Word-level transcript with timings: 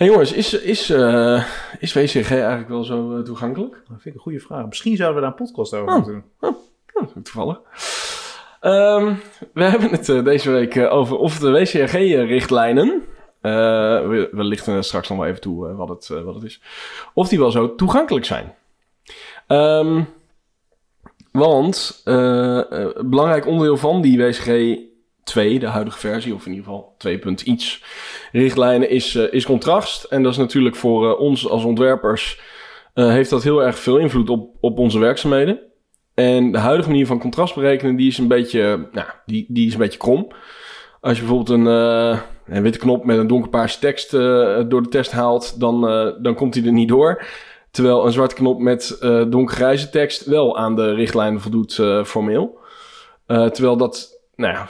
hey 0.00 0.08
jongens, 0.08 0.32
is, 0.32 0.52
is, 0.52 0.90
eh, 0.90 1.44
is 1.78 1.92
WCG 1.92 2.30
eigenlijk 2.30 2.68
wel 2.68 2.84
zo 2.84 3.16
eh, 3.16 3.22
toegankelijk? 3.22 3.72
Dat 3.72 3.86
vind 3.88 4.04
ik 4.04 4.14
een 4.14 4.20
goede 4.20 4.40
vraag. 4.40 4.66
Misschien 4.66 4.96
zouden 4.96 5.22
we 5.22 5.28
daar 5.28 5.38
een 5.38 5.44
podcast 5.46 5.74
over 5.74 5.88
Oh. 5.88 5.94
moeten 5.94 6.24
doen. 6.40 6.56
Oh, 6.92 7.16
toevallig. 7.22 7.60
Ehm, 8.60 9.14
we 9.54 9.64
hebben 9.64 9.90
het 9.90 10.08
eh, 10.08 10.24
deze 10.24 10.50
week 10.50 10.76
over 10.76 11.16
of 11.16 11.38
de 11.38 11.50
WCRG-richtlijnen, 11.50 13.02
eh, 13.40 13.52
we, 14.08 14.28
we 14.32 14.44
lichten 14.44 14.84
straks 14.84 15.08
nog 15.08 15.18
wel 15.18 15.26
even 15.26 15.40
toe 15.40 15.74
wat, 15.74 15.88
het, 15.88 16.08
wat 16.08 16.34
het 16.34 16.44
is, 16.44 16.60
of 17.14 17.28
die 17.28 17.38
wel 17.38 17.50
zo 17.50 17.74
toegankelijk 17.74 18.24
zijn. 18.24 18.54
Ehm, 19.46 20.02
want 21.32 22.00
een 22.04 23.10
belangrijk 23.10 23.46
onderdeel 23.46 23.76
van 23.76 24.00
die 24.00 24.18
WCG 24.18 24.78
2, 25.24 25.58
de 25.58 25.66
huidige 25.66 25.98
versie, 25.98 26.34
of 26.34 26.46
in 26.46 26.50
ieder 26.52 26.64
geval 26.64 26.94
2. 26.98 27.18
punt 27.18 27.40
iets 27.40 27.82
richtlijnen, 28.32 28.90
is, 28.90 29.14
eh, 29.14 29.32
is 29.32 29.44
contrast. 29.44 30.04
En 30.04 30.22
dat 30.22 30.32
is 30.32 30.38
natuurlijk 30.38 30.76
voor 30.76 31.10
eh, 31.10 31.20
ons 31.20 31.48
als 31.48 31.64
ontwerpers, 31.64 32.40
eh, 32.94 33.08
heeft 33.08 33.30
dat 33.30 33.42
heel 33.42 33.62
erg 33.62 33.78
veel 33.78 33.96
invloed 33.96 34.30
op, 34.30 34.54
op 34.60 34.78
onze 34.78 34.98
werkzaamheden. 34.98 35.60
En 36.14 36.52
de 36.52 36.58
huidige 36.58 36.88
manier 36.88 37.06
van 37.06 37.18
contrast 37.18 37.54
berekenen, 37.54 37.96
die 37.96 38.08
is 38.08 38.18
een 38.18 38.28
beetje, 38.28 38.88
nou, 38.92 39.06
die, 39.26 39.46
die 39.48 39.66
is 39.66 39.72
een 39.72 39.78
beetje 39.78 39.98
krom. 39.98 40.32
Als 41.00 41.18
je 41.18 41.24
bijvoorbeeld 41.24 41.58
een, 41.58 41.66
een 42.46 42.62
witte 42.62 42.78
knop 42.78 43.04
met 43.04 43.18
een 43.18 43.26
donkerpaarse 43.26 43.78
tekst 43.78 44.10
door 44.10 44.82
de 44.82 44.88
test 44.90 45.10
haalt, 45.10 45.60
dan, 45.60 45.80
dan 46.22 46.34
komt 46.34 46.52
die 46.52 46.66
er 46.66 46.72
niet 46.72 46.88
door. 46.88 47.24
Terwijl 47.70 48.06
een 48.06 48.12
zwarte 48.12 48.34
knop 48.34 48.60
met 48.60 48.96
donkergrijze 49.28 49.90
tekst 49.90 50.24
wel 50.24 50.58
aan 50.58 50.76
de 50.76 50.94
richtlijnen 50.94 51.40
voldoet 51.40 51.74
formeel. 52.04 52.58
Terwijl 53.26 53.76
dat, 53.76 54.20
nou 54.34 54.52
ja, 54.52 54.68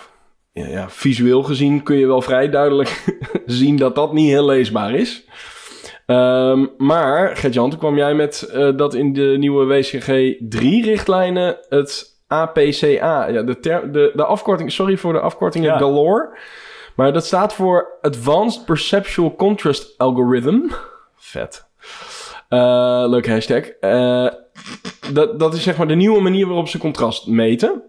ja, 0.68 0.90
visueel 0.90 1.42
gezien 1.42 1.82
kun 1.82 1.96
je 1.96 2.06
wel 2.06 2.22
vrij 2.22 2.50
duidelijk 2.50 3.04
zien 3.46 3.76
dat 3.76 3.94
dat 3.94 4.12
niet 4.12 4.28
heel 4.28 4.44
leesbaar 4.44 4.94
is. 4.94 5.24
Ehm, 6.06 6.66
maar, 6.76 7.36
Gert-Jan, 7.36 7.70
toen 7.70 7.78
kwam 7.78 7.96
jij 7.96 8.14
met 8.14 8.42
eh, 8.42 8.68
dat 8.76 8.94
in 8.94 9.12
de 9.12 9.34
nieuwe 9.38 9.64
WCG 9.64 10.34
3-richtlijnen 10.58 11.56
het 11.68 12.18
APCA, 12.26 13.26
ja, 13.28 13.42
de, 13.42 13.58
ter- 13.60 13.92
de, 13.92 14.10
de 14.14 14.24
afkorting, 14.24 14.72
sorry 14.72 14.96
voor 14.96 15.12
de 15.12 15.20
afkortingen 15.20 15.70
Ja. 15.72 15.78
galore, 15.78 16.38
maar 16.96 17.12
dat 17.12 17.26
staat 17.26 17.54
voor 17.54 17.98
Advanced 18.00 18.64
Perceptual 18.64 19.34
Contrast 19.34 19.94
Algorithm. 19.98 20.58
Vet. 21.16 21.64
Eh, 22.48 23.04
leuke 23.08 23.30
hashtag. 23.30 23.64
Eh, 23.68 24.26
dat, 25.12 25.38
dat 25.38 25.54
is 25.54 25.62
zeg 25.62 25.76
maar 25.76 25.88
de 25.88 25.94
nieuwe 25.94 26.20
manier 26.20 26.46
waarop 26.46 26.68
ze 26.68 26.78
contrast 26.78 27.26
meten. 27.26 27.82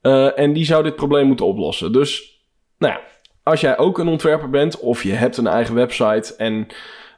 Eh, 0.00 0.38
en 0.38 0.52
die 0.52 0.64
zou 0.64 0.82
dit 0.82 0.96
probleem 0.96 1.26
moeten 1.26 1.46
oplossen. 1.46 1.92
Dus, 1.92 2.40
nou 2.78 2.92
ja, 2.92 3.00
als 3.42 3.60
jij 3.60 3.78
ook 3.78 3.98
een 3.98 4.08
ontwerper 4.08 4.50
bent 4.50 4.78
of 4.78 5.02
je 5.02 5.12
hebt 5.12 5.36
een 5.36 5.46
eigen 5.46 5.74
website 5.74 6.34
en 6.36 6.66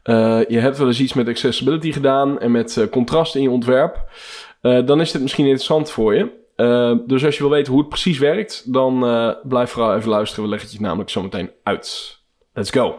eh, 0.02 0.41
je 0.48 0.58
hebt 0.58 0.78
wel 0.78 0.86
eens 0.86 1.00
iets 1.00 1.12
met 1.12 1.28
accessibility 1.28 1.92
gedaan 1.92 2.41
en 2.41 2.50
met 2.50 2.77
eh, 2.77 2.88
contrast 2.88 3.34
in 3.34 3.42
je 3.42 3.50
ontwerp, 3.50 4.10
dan 4.60 5.00
is 5.00 5.12
dit 5.12 5.22
misschien 5.22 5.44
interessant 5.44 5.91
voor 5.91 6.14
je. 6.14 6.41
Dus 7.06 7.25
als 7.25 7.36
je 7.36 7.42
wil 7.42 7.50
weten 7.50 7.72
hoe 7.72 7.80
het 7.80 7.91
precies 7.91 8.19
werkt, 8.19 8.72
dan 8.72 8.98
blijf 9.42 9.70
vooral 9.70 9.97
even 9.97 10.10
luisteren. 10.10 10.44
We 10.44 10.50
leggen 10.50 10.69
het 10.69 10.78
je 10.78 10.84
namelijk 10.84 11.10
zo 11.10 11.22
meteen 11.22 11.50
uit. 11.62 12.19
Let's 12.53 12.70
go. 12.70 12.98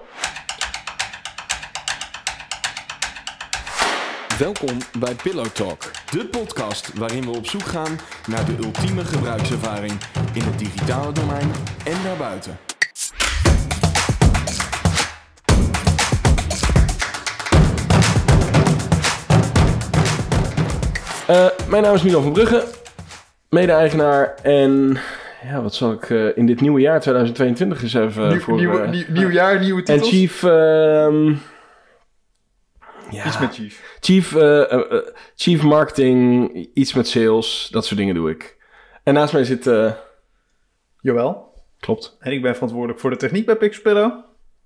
Welkom 4.39 4.77
bij 4.99 5.15
Pillow 5.23 5.45
Talk, 5.45 5.91
de 6.11 6.25
podcast 6.25 6.93
waarin 6.93 7.21
we 7.23 7.37
op 7.37 7.45
zoek 7.45 7.61
gaan 7.61 7.99
naar 8.27 8.45
de 8.45 8.55
ultieme 8.63 9.05
gebruikservaring 9.05 9.91
in 10.33 10.41
het 10.41 10.59
digitale 10.59 11.11
domein 11.11 11.51
en 11.85 12.03
daarbuiten. 12.03 12.57
Eh, 21.27 21.69
mijn 21.69 21.83
naam 21.83 21.95
is 21.95 22.03
Milan 22.03 22.23
van 22.23 22.33
Brugge, 22.33 22.63
mede-eigenaar 23.49 24.35
en 24.41 24.97
ja, 25.43 25.61
wat 25.61 25.73
zal 25.73 25.91
ik 25.91 26.09
eh, 26.09 26.37
in 26.37 26.45
dit 26.45 26.61
nieuwe 26.61 26.81
jaar 26.81 26.99
2022 26.99 27.81
eens 27.81 27.93
even 27.93 28.27
Nieuw, 28.27 28.39
voor... 28.39 28.55
nieuw, 28.55 28.79
eh, 28.79 28.89
nieuw, 28.89 29.05
nieuw 29.07 29.29
jaar, 29.29 29.59
nieuwe 29.59 29.83
en 29.83 29.85
titels. 29.85 30.09
Chief... 30.09 30.43
ja, 33.13 33.25
Iets 33.27 33.39
met 33.39 33.53
Chief. 33.55 33.97
Chief, 33.99 34.35
eh, 34.35 34.71
eh, 34.71 34.91
eh, 34.91 35.07
chief 35.35 35.63
Marketing, 35.63 36.51
iets 36.73 36.93
met 36.93 37.07
sales, 37.07 37.67
dat 37.71 37.85
soort 37.85 37.99
dingen 37.99 38.15
doe 38.15 38.29
ik. 38.29 38.57
En 39.03 39.13
naast 39.13 39.33
mij 39.33 39.43
zit... 39.43 39.67
eh, 39.67 39.91
Jawel. 41.01 41.53
klopt. 41.79 42.17
En 42.19 42.31
ik 42.31 42.41
ben 42.41 42.53
verantwoordelijk 42.53 42.99
voor 42.99 43.09
de 43.09 43.15
techniek 43.15 43.45
bij 43.45 43.55
Pixpillow. 43.55 44.11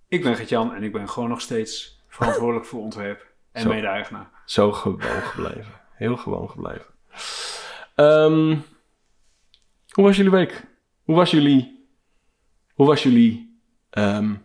Ik 0.08 0.24
ben 0.24 0.35
Gert-Jan 0.35 0.74
en 0.75 0.84
ik 0.84 0.91
ben 0.91 1.09
gewoon 1.09 1.30
nog 1.30 1.41
steeds 1.41 2.03
verantwoordelijk 2.08 2.66
voor 2.66 2.80
ontwerp 2.81 3.25
en 3.52 3.68
mede-eigenaar. 3.68 4.30
Zo 4.46 4.72
gewoon 4.72 5.02
gebleven. 5.02 5.74
Heel 5.94 6.18
gewoon 6.18 6.50
gebleven. 6.50 6.85
Ehm, 7.96 8.58
hoe 9.91 10.03
was 10.03 10.16
jullie 10.16 10.31
week? 10.31 10.64
Hoe 11.03 11.16
was 11.16 11.31
jullie... 11.31 11.75
Hoe 12.74 12.88
was 12.88 13.03
jullie 13.03 13.59
ehm, 13.90 14.35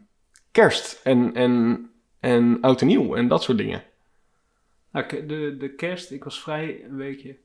kerst 0.53 1.01
en, 1.05 1.35
en, 1.35 1.91
en 2.21 2.59
oud 2.61 2.81
en 2.81 2.87
nieuw 2.87 3.15
en 3.17 3.29
dat 3.29 3.43
soort 3.43 3.59
dingen? 3.59 3.83
Nou, 4.93 5.27
de, 5.27 5.57
de 5.59 5.69
kerst, 5.75 6.11
ik 6.11 6.25
was 6.25 6.41
vrij 6.43 6.85
een 6.85 6.97
weekje. 6.97 7.37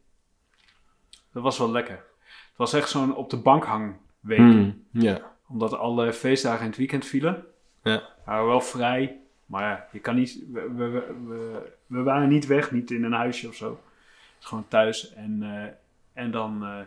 Dat 1.31 1.43
was 1.43 1.57
wel 1.57 1.71
lekker. 1.71 1.95
Het 2.25 2.57
was 2.57 2.73
echt 2.73 2.89
zo'n 2.89 3.15
op 3.15 3.29
de 3.29 3.37
bank 3.37 3.63
hang 3.65 3.95
week. 4.19 4.37
Hmm, 4.37 4.83
ja. 4.91 5.35
Omdat 5.47 5.73
alle 5.73 6.13
feestdagen 6.13 6.61
in 6.61 6.67
het 6.67 6.77
weekend 6.77 7.05
vielen. 7.05 7.45
Ja. 7.83 7.95
We 7.95 8.01
waren 8.25 8.47
wel 8.47 8.61
vrij. 8.61 9.19
Maar 9.45 9.61
ja, 9.63 9.87
je 9.91 9.99
kan 9.99 10.15
niet... 10.15 10.43
We, 10.53 10.73
we, 10.75 10.89
we, 11.27 11.61
we- 11.87 12.03
waren 12.03 12.29
niet 12.29 12.45
weg, 12.47 12.71
niet 12.71 12.91
in 12.91 13.03
een 13.03 13.11
huisje 13.13 13.47
of 13.47 13.55
zo. 13.55 13.69
Het 13.69 14.39
is 14.39 14.45
gewoon 14.45 14.67
thuis. 14.67 15.13
En, 15.13 15.39
eh, 15.43 16.23
en 16.23 16.31
dan 16.31 16.63
eh, 16.63 16.79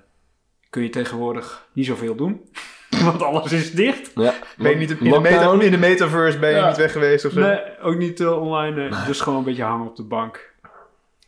kun 0.70 0.82
je 0.82 0.88
tegenwoordig 0.90 1.68
niet 1.72 1.86
zoveel 1.86 2.14
doen. 2.14 2.48
Want 3.04 3.22
alles 3.22 3.52
is 3.52 3.72
dicht. 3.74 4.12
ja. 4.14 4.34
Ben 4.58 4.70
je 4.70 4.76
niet 4.76 4.90
in 4.90 4.96
de, 4.96 5.04
Lockdown? 5.08 5.56
meta, 5.56 5.64
in 5.64 5.70
de 5.70 5.78
metaverse 5.78 6.38
ben 6.38 6.50
je 6.50 6.56
Ja. 6.56 6.68
niet 6.68 6.76
weg 6.76 6.92
geweest 6.92 7.24
of 7.24 7.32
zo? 7.32 7.40
Nee, 7.40 7.78
ook 7.80 7.96
niet 7.96 8.20
eh, 8.20 8.40
online. 8.42 9.04
Dus 9.06 9.20
gewoon 9.20 9.38
een 9.38 9.44
beetje 9.44 9.62
hangen 9.62 9.86
op 9.88 9.96
de 9.96 10.02
bank. 10.02 10.49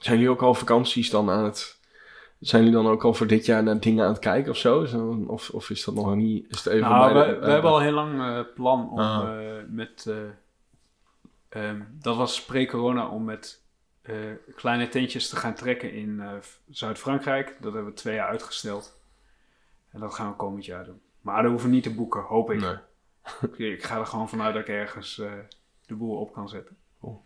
Zijn 0.02 0.16
jullie 0.18 0.30
ook 0.32 0.42
al 0.42 0.54
vakanties 0.54 1.10
dan 1.10 1.30
aan 1.30 1.44
het... 1.44 1.80
Zijn 2.40 2.62
jullie 2.64 2.76
dan 2.82 2.86
ook 2.92 3.04
al 3.04 3.14
voor 3.14 3.26
dit 3.26 3.46
jaar 3.46 3.62
naar 3.62 3.80
dingen 3.80 4.04
aan 4.04 4.10
het 4.12 4.18
kijken 4.20 4.50
of 4.50 4.56
zo? 4.56 4.86
Of, 5.26 5.50
of 5.50 5.70
is 5.70 5.84
dat 5.84 5.94
nog 5.94 6.14
niet... 6.14 6.50
Is 6.50 6.56
het 6.64 6.66
even 6.66 6.88
Nou, 6.88 7.12
bij 7.12 7.34
we, 7.34 7.40
we 7.46 7.50
hebben 7.50 7.70
al 7.70 7.80
heel 7.80 7.92
lang 7.92 8.20
eh, 8.20 8.40
plan 8.54 8.90
om 8.90 8.98
Ah. 8.98 9.46
eh, 9.58 9.64
met... 9.68 10.06
eh, 10.08 10.16
ehm, 11.68 11.80
dat 11.90 12.16
was 12.16 12.44
pre-corona 12.44 13.08
om 13.08 13.24
met 13.24 13.62
eh, 14.02 14.14
kleine 14.54 14.88
tentjes 14.88 15.28
te 15.28 15.36
gaan 15.36 15.54
trekken 15.54 15.92
in 15.92 16.20
eh, 16.20 16.30
Zuid-Frankrijk. 16.70 17.56
Dat 17.60 17.72
hebben 17.72 17.90
we 17.92 17.96
twee 17.98 18.14
jaar 18.14 18.28
uitgesteld. 18.28 19.00
En 19.90 20.00
dat 20.00 20.14
gaan 20.14 20.28
we 20.30 20.36
komend 20.36 20.64
jaar 20.64 20.84
doen. 20.84 21.00
Maar 21.20 21.42
dat 21.42 21.50
hoeven 21.50 21.68
we 21.68 21.74
niet 21.74 21.82
te 21.84 21.94
boeken, 21.94 22.22
hoop 22.22 22.50
ik. 22.50 22.60
Nee. 22.60 22.76
Ik, 23.52 23.58
ik 23.58 23.82
ga 23.82 23.98
er 23.98 24.06
gewoon 24.06 24.28
vanuit 24.28 24.54
dat 24.54 24.62
ik 24.62 24.68
ergens 24.68 25.18
eh, 25.18 25.32
de 25.86 25.94
boel 25.94 26.16
op 26.20 26.32
kan 26.32 26.48
zetten. 26.48 26.76
Cool. 27.00 27.22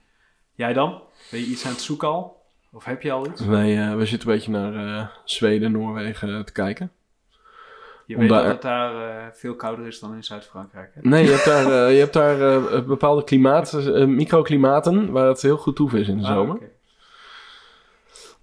Jij 0.54 0.72
dan? 0.72 1.02
Ben 1.30 1.40
je 1.40 1.46
iets 1.46 1.64
aan 1.66 1.72
het 1.72 1.80
zoeken 1.80 2.08
al? 2.08 2.44
Of 2.76 2.84
heb 2.84 3.02
je 3.02 3.12
al 3.12 3.26
iets? 3.26 3.40
Wij, 3.46 3.78
eh, 3.88 3.94
we 3.96 4.06
zitten 4.06 4.28
een 4.28 4.34
beetje 4.34 4.50
naar 4.50 4.74
eh, 4.74 5.06
Zweden, 5.24 5.72
Noorwegen 5.72 6.44
te 6.44 6.52
kijken. 6.52 6.90
Je 8.06 8.14
Om 8.14 8.20
weet 8.20 8.30
daar- 8.30 8.42
dat 8.42 8.52
het 8.52 8.62
daar 8.62 9.08
eh, 9.08 9.24
veel 9.32 9.54
kouder 9.54 9.86
is 9.86 10.00
dan 10.00 10.14
in 10.14 10.24
Zuid-Frankrijk. 10.24 10.90
Nee, 11.00 11.24
je 11.24 11.30
hebt 11.30 11.44
daar, 11.44 11.64
eh, 11.86 11.92
je 11.92 11.98
hebt 11.98 12.12
daar 12.12 12.40
eh, 12.40 12.80
bepaalde 12.86 13.24
klimaten, 13.24 13.94
eh, 13.94 14.04
microklimaten, 14.06 15.10
waar 15.12 15.28
het 15.28 15.42
heel 15.42 15.56
goed 15.56 15.76
toe 15.76 15.98
is 15.98 16.08
in 16.08 16.18
de 16.18 16.26
Ah, 16.26 16.32
zomer. 16.34 16.58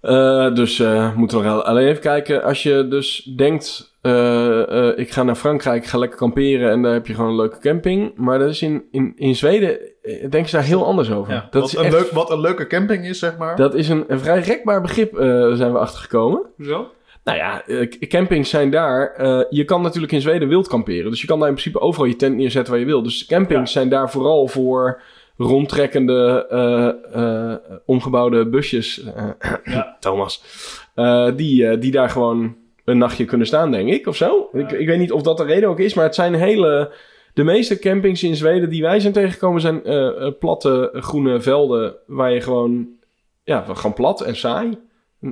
Eh, 0.00 0.54
dus 0.54 0.78
eh 0.80 1.14
moeten 1.16 1.38
we 1.38 1.44
nog 1.44 1.62
alleen 1.64 1.86
even 1.88 2.02
kijken. 2.02 2.42
Als 2.42 2.62
je 2.62 2.88
dus 2.88 3.22
denkt, 3.36 3.96
eh, 4.00 4.88
eh, 4.88 4.98
ik 4.98 5.10
ga 5.10 5.22
naar 5.22 5.34
Frankrijk, 5.34 5.84
ga 5.84 5.98
lekker 5.98 6.18
kamperen 6.18 6.70
en 6.70 6.82
daar 6.82 6.92
heb 6.92 7.06
je 7.06 7.14
gewoon 7.14 7.30
een 7.30 7.36
leuke 7.36 7.58
camping. 7.58 8.16
Maar 8.16 8.38
dat 8.38 8.48
is 8.48 8.62
in, 8.62 8.84
in, 8.90 9.12
in 9.16 9.36
Zweden, 9.36 9.80
eh, 9.80 9.86
denken 10.30 10.48
ze 10.48 10.56
daar 10.56 10.64
heel 10.64 10.86
anders 10.86 11.10
over. 11.10 11.32
Ja, 11.32 11.48
dat, 11.50 11.62
wat, 11.62 11.72
is 11.72 11.78
een 11.78 11.84
echt- 11.84 11.92
leuk, 11.94 12.10
wat 12.10 12.30
een 12.30 12.40
leuke 12.40 12.66
camping 12.66 13.06
is, 13.06 13.18
zeg 13.18 13.36
maar. 13.36 13.56
dat 13.56 13.74
is 13.74 13.88
een, 13.88 14.04
een 14.08 14.20
vrij 14.20 14.40
rekbaar 14.40 14.80
begrip, 14.80 15.18
eh, 15.18 15.52
zijn 15.52 15.72
we 15.72 15.78
achtergekomen. 15.78 16.42
Hoezo? 16.56 16.86
Nou 17.24 17.38
ja, 17.38 17.66
eh, 17.66 17.88
campings 18.08 18.50
zijn 18.50 18.70
daar. 18.70 19.12
eh, 19.16 19.40
je 19.50 19.64
kan 19.64 19.82
natuurlijk 19.82 20.12
in 20.12 20.20
Zweden 20.20 20.48
wild 20.48 20.68
kamperen. 20.68 21.10
Dus 21.10 21.20
je 21.20 21.26
kan 21.26 21.38
daar 21.38 21.48
in 21.48 21.54
principe 21.54 21.80
overal 21.80 22.06
je 22.06 22.16
tent 22.16 22.36
neerzetten 22.36 22.72
waar 22.72 22.80
je 22.82 22.86
wil. 22.88 23.02
Dus 23.02 23.26
campings 23.26 23.72
zijn 23.72 23.88
daar 23.88 24.10
vooral 24.10 24.46
voor 24.48 25.00
rondtrekkende, 25.36 26.46
eh, 26.50 27.50
eh, 27.52 27.56
omgebouwde 27.86 28.46
busjes. 28.48 29.02
eh, 29.04 29.24
Ja. 29.74 29.96
Thomas. 30.00 30.42
eh, 30.94 31.28
die, 31.36 31.66
eh, 31.68 31.80
die 31.80 31.90
daar 31.90 32.10
gewoon 32.10 32.56
een 32.84 32.98
nachtje 32.98 33.24
kunnen 33.24 33.46
staan, 33.46 33.70
denk 33.70 33.88
ik, 33.88 34.06
of 34.06 34.16
zo. 34.16 34.48
Ik, 34.52 34.70
ik 34.72 34.86
weet 34.86 34.98
niet 34.98 35.12
of 35.12 35.22
dat 35.22 35.36
de 35.36 35.44
reden 35.44 35.68
ook 35.68 35.78
is, 35.80 35.94
maar 35.94 36.04
het 36.04 36.14
zijn 36.14 36.34
hele... 36.34 36.92
De 37.34 37.44
meeste 37.44 37.78
campings 37.78 38.22
in 38.22 38.36
Zweden 38.36 38.70
die 38.70 38.82
wij 38.82 39.00
zijn 39.00 39.12
tegengekomen 39.12 39.60
zijn 39.60 39.84
eh, 39.84 40.26
eh, 40.26 40.32
platte 40.38 40.90
eh, 40.90 41.02
groene 41.02 41.40
velden 41.40 41.96
waar 42.06 42.32
je 42.32 42.40
gewoon... 42.40 42.88
Ja, 43.44 43.64
gewoon 43.68 43.92
plat 43.92 44.20
en 44.20 44.36
saai. 44.36 44.78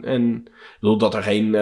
En, 0.01 0.45
bedoel, 0.81 0.99
dat 0.99 1.15
er 1.15 1.23
geen 1.23 1.57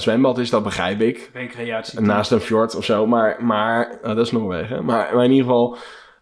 zwembad 0.00 0.38
is, 0.38 0.50
dat 0.50 0.62
begrijp 0.62 1.00
ik. 1.00 1.30
Recreatie. 1.32 2.00
Naast 2.00 2.30
een 2.30 2.40
fjord 2.40 2.74
of 2.74 2.84
zo, 2.84 3.06
maar, 3.06 3.44
maar 3.44 3.98
eh, 4.02 4.14
dat 4.14 4.26
is 4.26 4.32
Noorwegen. 4.32 4.84
Maar, 4.84 5.14
maar 5.14 5.24
in 5.24 5.30
ieder 5.30 5.46
geval, 5.46 5.76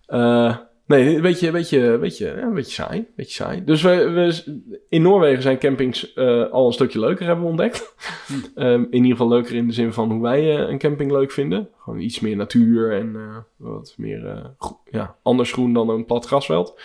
eh, 0.07 0.57
Nee, 0.89 1.17
een 1.17 1.23
beetje, 1.23 1.47
een 1.47 1.53
beetje, 1.53 1.81
een 1.81 2.01
beetje, 2.01 2.41
een 2.41 2.55
beetje 2.55 2.73
saai. 2.73 2.99
Een 2.99 3.13
beetje 3.17 3.33
saai. 3.33 3.65
Dus 3.65 3.83
we, 3.83 4.11
we, 4.11 4.61
in 4.89 5.03
Noorwegen 5.03 5.43
zijn 5.43 5.59
campings 5.59 6.13
eh, 6.15 6.51
al 6.51 6.67
een 6.67 6.73
stukje 6.73 7.01
leuker, 7.01 7.27
hebben 7.27 7.45
we 7.45 7.51
ontdekt. 7.51 7.95
Ehm, 8.55 8.83
in 8.83 8.93
ieder 8.93 9.11
geval 9.11 9.29
leuker 9.29 9.55
in 9.55 9.67
de 9.67 9.73
zin 9.73 9.93
van 9.93 10.11
hoe 10.11 10.23
wij 10.23 10.57
eh, 10.57 10.69
een 10.69 10.79
camping 10.79 11.11
leuk 11.11 11.31
vinden. 11.31 11.69
Gewoon 11.79 11.99
iets 11.99 12.21
meer 12.21 12.37
natuur 12.37 12.93
en 12.93 13.17
eh, 13.17 13.37
wat 13.57 13.95
meer 13.97 14.53
ja, 14.91 15.17
anders 15.23 15.53
groen 15.53 15.73
dan 15.73 15.89
een 15.89 16.05
plat 16.05 16.27
grasveld. 16.27 16.81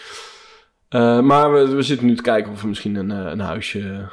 Maar 1.22 1.54
we, 1.54 1.76
we 1.76 1.82
zitten 1.82 2.08
nu 2.08 2.16
te 2.16 2.22
kijken 2.22 2.52
of 2.52 2.62
we 2.62 2.68
misschien 2.68 2.96
een, 2.96 3.10
een 3.10 3.40
huisje 3.40 4.10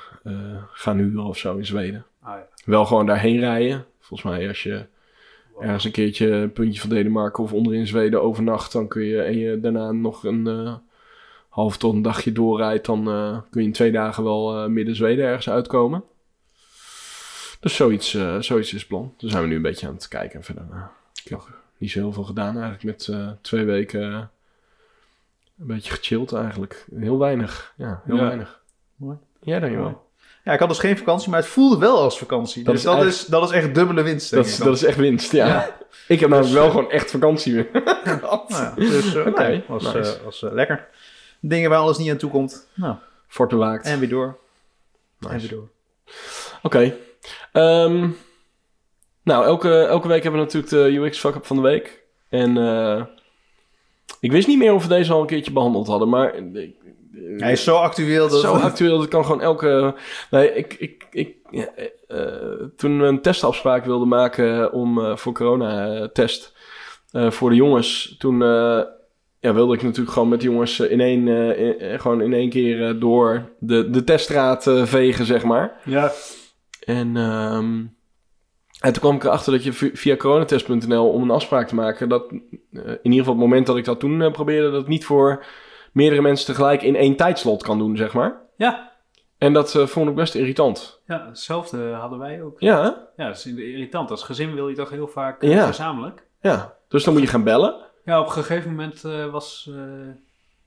gaan 0.73 0.99
huren 0.99 1.25
of 1.25 1.39
zo 1.39 1.57
in 1.57 1.67
Zweden. 1.67 2.07
Ah, 2.23 2.35
ja. 2.35 2.47
Wel 2.65 2.85
gewoon 2.85 3.07
daarheen 3.07 3.39
rijden. 3.39 3.85
Volgens 3.99 4.33
mij 4.33 4.49
als 4.49 4.63
je. 4.63 4.87
Ergens 5.61 5.85
een 5.85 5.91
keertje 5.91 6.31
een 6.31 6.53
puntje 6.53 6.81
van 6.81 6.91
Denemarken 6.91 7.45
of 7.45 7.53
onderin 7.53 7.87
Zweden 7.87 8.23
overnacht, 8.23 8.73
dan 8.73 8.89
kun 8.89 9.03
je 9.03 9.23
en 9.23 9.39
je 9.39 9.61
daarna 9.61 9.93
nog 9.93 10.25
een 10.25 10.47
eh, 10.47 10.75
half 11.49 11.77
tot 11.77 11.95
een 11.95 12.03
dagje 12.03 12.33
doorrijdt, 12.33 12.87
dan 12.87 13.09
eh, 13.11 13.39
kun 13.51 13.61
je 13.61 13.67
in 13.67 13.73
twee 13.73 13.93
dagen 13.93 14.25
wel 14.25 14.57
eh, 14.63 14.69
midden 14.69 14.97
Zweden 14.97 15.25
ergens 15.25 15.51
uitkomen. 15.51 16.05
Dus 17.61 17.77
zoiets, 17.77 18.11
zoiets 18.41 18.73
is 18.73 18.81
het 18.81 18.87
plan. 18.89 19.15
Daar 19.19 19.31
zijn 19.31 19.43
we 19.43 19.49
nu 19.49 19.55
een 19.57 19.63
beetje 19.63 19.87
aan 19.87 19.95
het 19.95 20.09
kijken. 20.09 20.39
En 20.39 20.45
verder, 20.45 20.65
ik 21.25 21.31
heb 21.31 21.41
niet 21.79 21.91
zo 21.91 21.99
heel 21.99 22.13
veel 22.13 22.25
gedaan 22.25 22.59
eigenlijk 22.59 22.85
met 22.85 23.19
twee 23.41 23.65
weken 23.65 24.31
een 25.59 25.67
beetje 25.67 25.93
gechilled 25.93 26.33
eigenlijk. 26.33 26.87
Heel 26.95 27.19
weinig. 27.19 27.75
Ja, 27.77 28.03
heel 28.05 28.17
Ja. 28.17 28.23
weinig. 28.23 28.63
Mooi. 28.97 29.17
Jij 29.41 29.61
dan? 29.61 29.99
Ja, 30.51 30.57
ik 30.57 30.63
had 30.63 30.69
dus 30.75 30.79
geen 30.79 30.99
vakantie, 30.99 31.31
maar 31.31 31.39
het 31.41 31.49
voelde 31.49 31.79
wel 31.79 31.99
als 31.99 32.19
vakantie. 32.19 32.65
Dat 32.65 32.75
dus 32.75 32.85
is 32.85 32.91
dat, 32.91 32.99
echt- 32.99 33.07
is, 33.07 33.25
dat 33.27 33.43
is 33.43 33.51
echt 33.51 33.75
dubbele 33.75 34.03
winst, 34.03 34.31
Dat 34.31 34.47
is, 34.47 34.59
ik 34.59 34.65
dat 34.65 34.75
is 34.75 34.85
echt 34.85 34.97
winst, 34.97 35.33
ja. 35.33 35.47
Ja. 35.47 35.77
Ik 36.09 36.21
heb 36.21 36.29
namelijk 36.29 36.55
wel 36.55 36.71
gewoon 36.71 36.91
echt 36.91 37.11
vakantie 37.11 37.55
weer. 37.55 37.69
Nou 38.05 38.41
ja, 38.49 38.73
dus 38.77 39.15
eh, 39.15 39.27
Oké, 39.27 39.43
nee, 39.49 39.65
was, 39.69 39.83
nice. 39.83 39.99
eh, 40.19 40.25
was 40.25 40.43
eh, 40.43 40.53
lekker. 40.53 40.89
Dingen 41.41 41.71
waar 41.71 41.79
alles 41.79 41.99
niet 41.99 42.11
aan 42.11 42.17
toe 42.17 42.31
komt. 42.31 42.67
Nou, 42.75 42.95
Fort 43.29 43.49
bewaakt. 43.51 43.87
en 43.87 43.99
weer 43.99 44.09
door. 44.09 44.39
En 45.21 45.33
Nice. 45.33 45.39
weer 45.49 45.57
door. 45.59 45.69
Oké. 46.63 46.95
Ehm, 47.53 48.09
nou, 49.23 49.45
elke, 49.45 49.83
elke 49.85 50.09
week 50.09 50.23
hebben 50.23 50.41
we 50.41 50.47
natuurlijk 50.47 50.73
de 50.73 50.99
UX 51.01 51.19
fuck-up 51.19 51.47
van 51.47 51.57
de 51.57 51.63
week. 51.63 52.03
En 52.29 52.57
eh, 52.57 53.03
ik 54.21 54.33
wist 54.33 54.49
niet 54.49 54.59
meer 54.59 54.73
of 54.75 54.83
we 54.83 54.89
deze 54.89 55.13
al 55.13 55.21
een 55.21 55.27
keertje 55.27 55.53
behandeld 55.53 55.87
hadden, 55.87 56.09
maar... 56.09 56.35
Hij 57.37 57.53
is 57.53 57.65
zo 57.65 57.77
actueel. 57.77 58.29
Dat 58.29 58.41
zo 58.41 58.53
actueel, 58.53 58.99
dat 58.99 59.09
kan 59.09 59.25
gewoon 59.25 59.41
elke... 59.41 59.95
Nee, 60.31 60.55
ik... 60.55 60.75
ik, 60.79 61.07
ik 61.11 61.37
ja, 61.51 61.67
eh, 62.09 62.25
toen 62.77 63.01
we 63.01 63.07
een 63.07 63.21
testafspraak 63.23 63.85
wilden 63.85 64.09
maken 64.09 64.73
om, 64.73 64.99
eh, 65.05 65.17
voor 65.17 65.33
corona-test 65.33 66.53
eh, 67.11 67.31
voor 67.31 67.51
de 67.51 67.57
jongens, 67.57 68.15
toen 68.19 68.39
ja, 69.41 69.55
wilde 69.55 69.75
ik 69.75 69.83
natuurlijk 69.83 70.13
gewoon 70.13 70.29
met 70.29 70.41
de 70.41 70.47
jongens 70.47 70.81
in 70.81 71.01
één, 71.01 71.29
in- 71.59 72.01
gewoon 72.01 72.21
in 72.21 72.33
één 72.33 72.51
keer 72.51 72.99
door 72.99 73.49
de, 73.59 73.91
de 73.91 74.05
teststraat 74.05 74.63
vegen, 74.85 75.25
zeg 75.25 75.45
maar. 75.45 75.81
Ja. 75.85 76.13
En, 76.85 77.17
ehm, 77.17 77.85
en 78.81 78.93
toen 78.93 79.01
kwam 79.03 79.15
ik 79.17 79.25
erachter 79.25 79.53
dat 79.53 79.65
je 79.65 79.73
vi- 79.73 79.91
via 79.95 80.17
coronatest.nl 80.17 81.09
om 81.11 81.23
een 81.23 81.31
afspraak 81.31 81.69
te 81.69 81.75
maken, 81.75 82.09
dat 82.09 82.31
in 82.73 82.99
ieder 83.03 83.19
geval 83.19 83.33
het 83.35 83.43
moment 83.43 83.67
dat 83.67 83.77
ik 83.77 83.85
dat 83.85 84.01
toen 84.01 84.33
probeerde, 84.33 84.71
dat 84.71 84.89
niet 84.89 85.05
voor 85.05 85.45
meerdere 85.93 86.23
mensen 86.23 86.47
tegelijk 86.47 86.83
in 86.83 86.97
één 86.97 87.17
tijdslot 87.17 87.63
kan 87.63 87.79
doen, 87.79 87.97
zeg 87.97 88.13
maar. 88.13 88.41
Ja. 88.57 88.91
En 89.39 89.53
dat 89.53 89.75
eh, 89.75 89.87
vond 89.87 90.09
ik 90.09 90.15
best 90.15 90.35
irritant. 90.35 91.01
Ja, 91.07 91.27
hetzelfde 91.27 91.91
hadden 91.93 92.19
wij 92.19 92.43
ook. 92.43 92.61
Ja, 92.61 92.77
hè? 92.83 93.23
Ja, 93.23 93.29
dat 93.29 93.37
is 93.37 93.47
irritant. 93.47 94.11
Als 94.11 94.23
gezin 94.23 94.55
wil 94.55 94.69
je 94.69 94.75
toch 94.77 94.91
heel 94.91 95.09
vaak 95.09 95.43
eh, 95.43 95.51
Ja. 95.51 95.67
gezamenlijk. 95.67 96.27
ja. 96.41 96.75
Dus 96.89 97.05
dan 97.05 97.13
moet 97.13 97.23
je 97.23 97.29
gaan 97.29 97.45
bellen. 97.45 97.75
Ja, 98.05 98.21
op 98.21 98.27
een 98.27 98.33
gegeven 98.33 98.71
moment 98.71 99.05
eh, 99.05 99.27
was 99.27 99.71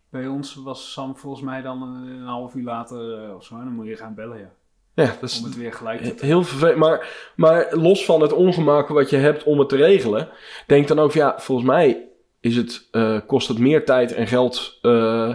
bij 0.10 0.28
ons 0.28 0.56
was 0.56 0.92
Sam 0.92 1.18
volgens 1.18 1.44
mij 1.44 1.62
dan 1.62 1.82
een 1.82 2.26
half 2.26 2.54
uur 2.54 2.64
later 2.64 3.36
of 3.36 3.44
zo. 3.44 3.56
En 3.56 3.64
dan 3.64 3.74
moet 3.74 3.88
je 3.88 3.96
gaan 3.96 4.16
bellen, 4.16 4.38
ja. 4.38 4.50
Ja, 4.96 5.06
dat 5.20 5.30
is 5.30 5.40
Om 5.40 5.46
het 5.46 5.56
weer 5.58 5.74
gelijk 5.74 6.18
te 6.18 6.26
heel 6.26 6.44
vervelend. 6.44 6.78
Maar, 6.78 7.32
maar 7.36 7.68
los 7.76 8.06
van 8.06 8.22
het 8.22 8.34
ongemak 8.34 8.88
wat 8.88 9.10
je 9.10 9.18
hebt 9.18 9.44
om 9.44 9.60
het 9.60 9.70
te 9.70 9.76
regelen, 9.76 10.30
denk 10.68 10.88
dan 10.88 11.00
ook, 11.00 11.12
ja, 11.12 11.40
volgens 11.40 11.68
mij 11.68 12.08
is 12.44 12.56
het, 12.56 12.88
eh, 12.92 13.18
kost 13.28 13.48
het 13.48 13.60
meer 13.60 13.86
tijd 13.86 14.14
en 14.14 14.28
geld, 14.28 14.80
eh, 14.82 15.34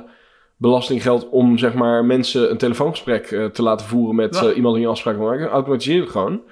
belastinggeld, 0.56 1.28
om 1.28 1.58
zeg 1.58 1.74
maar 1.74 2.04
mensen 2.04 2.50
een 2.50 2.56
telefoongesprek 2.56 3.30
eh, 3.30 3.44
te 3.44 3.62
laten 3.62 3.86
voeren 3.86 4.14
met 4.16 4.38
Ja. 4.38 4.52
iemand 4.52 4.74
die 4.74 4.84
een 4.84 4.90
afspraak 4.90 5.16
wil 5.16 5.26
maken. 5.26 5.48
Automatiseer 5.48 6.00
het 6.00 6.10
gewoon. 6.10 6.42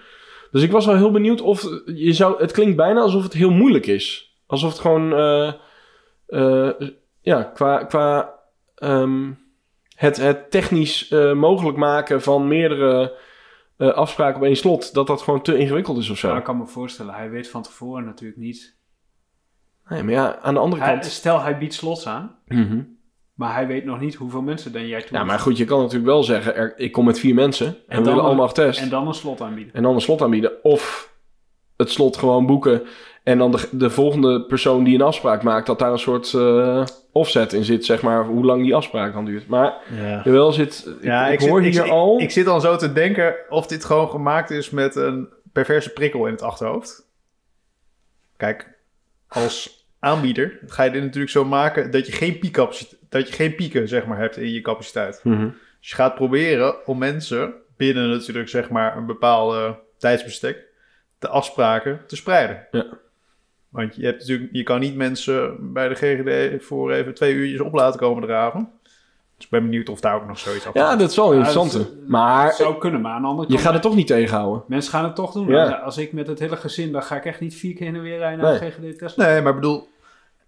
Dus 0.50 0.62
ik 0.62 0.70
was 0.70 0.86
wel 0.86 0.96
heel 0.96 1.10
benieuwd 1.10 1.40
of 1.40 1.62
je 1.84 2.12
zou. 2.12 2.40
Het 2.40 2.52
klinkt 2.52 2.76
bijna 2.76 3.00
alsof 3.00 3.22
het 3.22 3.32
heel 3.32 3.50
moeilijk 3.50 3.86
is. 3.86 4.34
Alsof 4.46 4.70
het 4.70 4.80
gewoon. 4.80 5.08
ja, 7.20 7.42
qua. 7.42 7.84
qua 7.84 8.34
ehm, 8.74 9.30
het, 9.94 10.16
het 10.16 10.50
technisch 10.50 11.08
mogelijk 11.34 11.76
maken 11.76 12.22
van 12.22 12.48
meerdere 12.48 13.14
afspraken 13.76 14.36
op 14.40 14.46
één 14.46 14.56
slot. 14.56 14.94
Dat 14.94 15.06
dat 15.06 15.22
gewoon 15.22 15.42
te 15.42 15.58
ingewikkeld 15.58 15.98
is 15.98 16.10
of 16.10 16.18
zo. 16.18 16.26
Nou, 16.26 16.38
ik 16.38 16.44
kan 16.44 16.56
me 16.58 16.66
voorstellen, 16.66 17.14
hij 17.14 17.30
weet 17.30 17.48
van 17.48 17.62
tevoren 17.62 18.04
natuurlijk 18.04 18.40
niet. 18.40 18.75
Nee, 19.88 20.02
maar 20.02 20.12
ja, 20.12 20.38
aan 20.42 20.54
de 20.54 20.60
andere 20.60 20.82
Hij, 20.82 20.92
kant. 20.92 21.04
stel, 21.04 21.40
hij 21.42 21.58
biedt 21.58 21.74
slots 21.74 22.06
aan, 22.06 22.36
Mhm. 22.46 22.80
maar 23.34 23.54
hij 23.54 23.66
weet 23.66 23.84
nog 23.84 24.00
niet 24.00 24.14
hoeveel 24.14 24.42
mensen 24.42 24.72
dan 24.72 24.86
jij 24.86 25.00
toe 25.02 25.16
Ja, 25.16 25.24
maar 25.24 25.38
goed, 25.38 25.56
je 25.56 25.64
kan 25.64 25.78
natuurlijk 25.78 26.06
wel 26.06 26.22
zeggen: 26.24 26.54
er, 26.56 26.72
ik 26.76 26.92
kom 26.92 27.04
met 27.04 27.18
vier 27.18 27.34
mensen. 27.34 27.66
En, 27.66 27.74
En 27.88 28.02
we 28.02 28.08
willen 28.08 28.24
allemaal 28.24 28.48
getest. 28.48 28.78
En 28.78 28.84
En, 28.84 28.90
dan 28.90 29.06
een 29.06 29.14
slot 29.14 29.40
aanbieden. 29.40 29.82
dan 29.82 29.94
een 29.94 30.00
slot 30.00 30.22
aanbieden. 30.22 30.52
Of 30.64 31.14
het 31.76 31.90
slot 31.90 32.16
gewoon 32.16 32.46
boeken. 32.46 32.82
En 33.22 33.38
dan 33.38 33.50
de, 33.50 33.68
de 33.70 33.90
volgende 33.90 34.42
persoon 34.42 34.84
die 34.84 34.94
een 34.94 35.02
afspraak 35.02 35.42
maakt, 35.42 35.66
dat 35.66 35.78
daar 35.78 35.92
een 35.92 35.98
soort 35.98 36.34
eh, 36.34 36.84
offset 37.12 37.52
in 37.52 37.64
zit, 37.64 37.84
zeg 37.84 38.02
maar, 38.02 38.24
hoe 38.24 38.44
lang 38.44 38.62
die 38.62 38.74
afspraak 38.74 39.12
dan 39.12 39.24
duurt. 39.24 39.46
Maar 39.46 39.74
Ja. 39.96 40.20
jawel 40.24 40.52
zit. 40.52 40.90
Ja, 41.00 41.26
ik, 41.26 41.40
ik, 41.40 41.48
hoor 41.48 41.62
zit, 41.62 41.72
hier 41.74 41.84
ik, 41.84 41.90
al. 41.90 42.16
Ik, 42.16 42.22
ik 42.22 42.30
zit 42.30 42.46
al 42.46 42.60
zo 42.60 42.76
te 42.76 42.92
denken 42.92 43.34
of 43.48 43.66
dit 43.66 43.84
gewoon 43.84 44.08
gemaakt 44.08 44.50
is 44.50 44.70
met 44.70 44.96
een 44.96 45.28
perverse 45.52 45.92
prikkel 45.92 46.26
in 46.26 46.32
het 46.32 46.42
achterhoofd. 46.42 47.06
Kijk, 48.36 48.74
als 49.28 49.75
aanbieder 50.06 50.58
ga 50.66 50.82
je 50.82 50.90
dit 50.90 51.02
natuurlijk 51.02 51.32
zo 51.32 51.44
maken 51.44 51.90
dat 51.90 52.06
je 52.06 52.12
geen, 52.12 52.38
piekcapaciteit, 52.38 53.00
dat 53.08 53.28
je 53.28 53.34
geen 53.34 53.54
pieken 53.54 53.88
zeg 53.88 54.06
maar, 54.06 54.18
hebt 54.18 54.36
in 54.36 54.52
je 54.52 54.60
capaciteit. 54.60 55.20
Mhm. 55.22 55.48
Dus 55.80 55.88
je 55.88 55.94
gaat 55.94 56.14
proberen 56.14 56.86
om 56.86 56.98
mensen 56.98 57.54
binnen 57.76 58.08
natuurlijk 58.10 58.48
zeg 58.48 58.70
maar 58.70 58.96
een 58.96 59.06
bepaalde 59.06 59.78
tijdsbestek 59.98 60.64
de 61.18 61.28
afspraken 61.28 62.00
te 62.06 62.16
spreiden. 62.16 62.66
Ja. 62.70 62.86
Want 63.68 63.96
je, 63.96 64.04
hebt 64.04 64.18
natuurlijk, 64.18 64.48
je 64.52 64.62
kan 64.62 64.80
niet 64.80 64.96
mensen 64.96 65.56
bij 65.72 65.88
de 65.88 65.94
GGD 65.94 66.64
voor 66.64 66.92
even 66.92 67.14
twee 67.14 67.34
uurtjes 67.34 67.60
op 67.60 67.74
laten 67.74 68.00
komen 68.00 68.22
draven. 68.22 68.70
Dus 69.36 69.44
ik 69.44 69.50
ben 69.50 69.62
benieuwd 69.62 69.88
of 69.88 70.00
daar 70.00 70.14
ook 70.14 70.26
nog 70.26 70.38
zoiets 70.38 70.66
achter 70.66 70.82
Ja, 70.82 70.96
dat 70.96 71.10
is 71.10 71.16
wel 71.16 71.34
een 71.34 71.44
Ja, 71.74 71.84
maar 72.06 72.52
zou 72.52 72.78
kunnen, 72.78 73.00
maar 73.00 73.12
aan 73.12 73.22
de 73.22 73.28
andere 73.28 73.48
je 73.48 73.54
kant... 73.54 73.64
gaat 73.66 73.72
het 73.74 73.82
toch 73.82 73.94
niet 73.94 74.06
tegenhouden. 74.06 74.62
Mensen 74.66 74.90
gaan 74.92 75.04
het 75.04 75.14
toch 75.14 75.32
doen. 75.32 75.48
Ja. 75.48 75.62
Als- 75.64 75.82
Als 75.82 75.98
ik 75.98 76.12
met 76.12 76.26
het 76.26 76.38
hele 76.38 76.56
gezin, 76.56 76.92
dan 76.92 77.02
ga 77.02 77.16
ik 77.16 77.24
echt 77.24 77.40
niet 77.40 77.54
vier 77.54 77.74
keer 77.74 77.86
heen 77.86 77.94
en 77.94 78.02
weer 78.02 78.18
rijden 78.18 78.38
naar 78.44 78.60
Nee. 78.60 78.70
de 78.80 78.90
GGD-test. 78.90 79.16
Nee, 79.16 79.40
maar 79.40 79.52
ik 79.54 79.60
bedoel, 79.60 79.88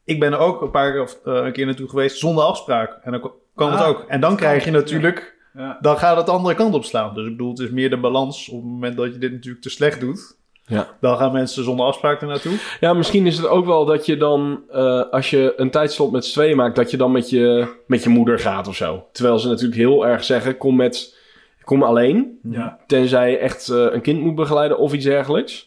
ik 0.08 0.20
ben 0.20 0.32
er 0.32 0.38
ook 0.38 0.62
een 0.62 0.70
paar 0.70 0.92
keer 0.92 1.02
of 1.02 1.18
eh, 1.24 1.34
een 1.34 1.52
keer 1.52 1.66
naartoe 1.66 1.88
geweest 1.88 2.18
zonder 2.18 2.44
afspraak. 2.44 2.98
En 3.02 3.12
dan 3.12 3.30
kan 3.54 3.70
het 3.70 3.80
Ah, 3.80 3.88
ook. 3.88 4.04
En 4.08 4.20
dan 4.20 4.36
krijg 4.36 4.64
je 4.64 4.70
natuurlijk, 4.70 5.36
Ja. 5.54 5.78
dan 5.80 5.98
gaat 5.98 6.16
het 6.16 6.26
de 6.26 6.32
andere 6.32 6.54
kant 6.54 6.74
op 6.74 6.84
slaan. 6.84 7.14
Dus 7.14 7.24
ik 7.24 7.30
bedoel, 7.30 7.50
het 7.50 7.58
is 7.58 7.70
meer 7.70 7.90
de 7.90 7.96
balans. 7.98 8.48
Op 8.48 8.56
het 8.62 8.70
moment 8.70 8.96
dat 8.96 9.12
je 9.12 9.18
dit 9.18 9.32
natuurlijk 9.32 9.62
te 9.62 9.70
slecht 9.70 10.00
doet, 10.00 10.36
Ja. 10.66 10.86
dan 11.00 11.16
gaan 11.16 11.32
mensen 11.32 11.64
zonder 11.64 11.86
afspraak 11.86 12.20
er 12.20 12.26
naartoe. 12.28 12.52
Ja, 12.80 12.92
misschien 12.92 13.26
is 13.26 13.36
het 13.36 13.46
ook 13.46 13.66
wel 13.66 13.84
dat 13.84 14.06
je 14.06 14.16
dan, 14.16 14.60
eh, 14.70 15.02
als 15.10 15.30
je 15.30 15.52
een 15.56 15.70
tijdslot 15.70 16.12
met 16.12 16.24
z'n 16.24 16.32
tweeën 16.32 16.56
maakt, 16.56 16.76
dat 16.76 16.90
je 16.90 16.96
dan 16.96 17.12
met 17.12 17.30
je, 17.30 17.74
met 17.86 18.02
je 18.02 18.08
moeder 18.08 18.38
gaat 18.38 18.68
of 18.68 18.76
zo. 18.76 19.06
Terwijl 19.12 19.38
ze 19.38 19.48
natuurlijk 19.48 19.80
heel 19.80 20.06
erg 20.06 20.24
zeggen, 20.24 20.56
kom 20.56 20.76
met, 20.76 21.16
kom 21.64 21.82
alleen. 21.82 22.38
Ja. 22.42 22.78
Tenzij 22.86 23.30
je 23.30 23.38
echt 23.38 23.68
eh, 23.68 23.86
een 23.90 24.00
kind 24.00 24.20
moet 24.20 24.34
begeleiden 24.34 24.78
of 24.78 24.92
iets 24.92 25.04
dergelijks. 25.04 25.66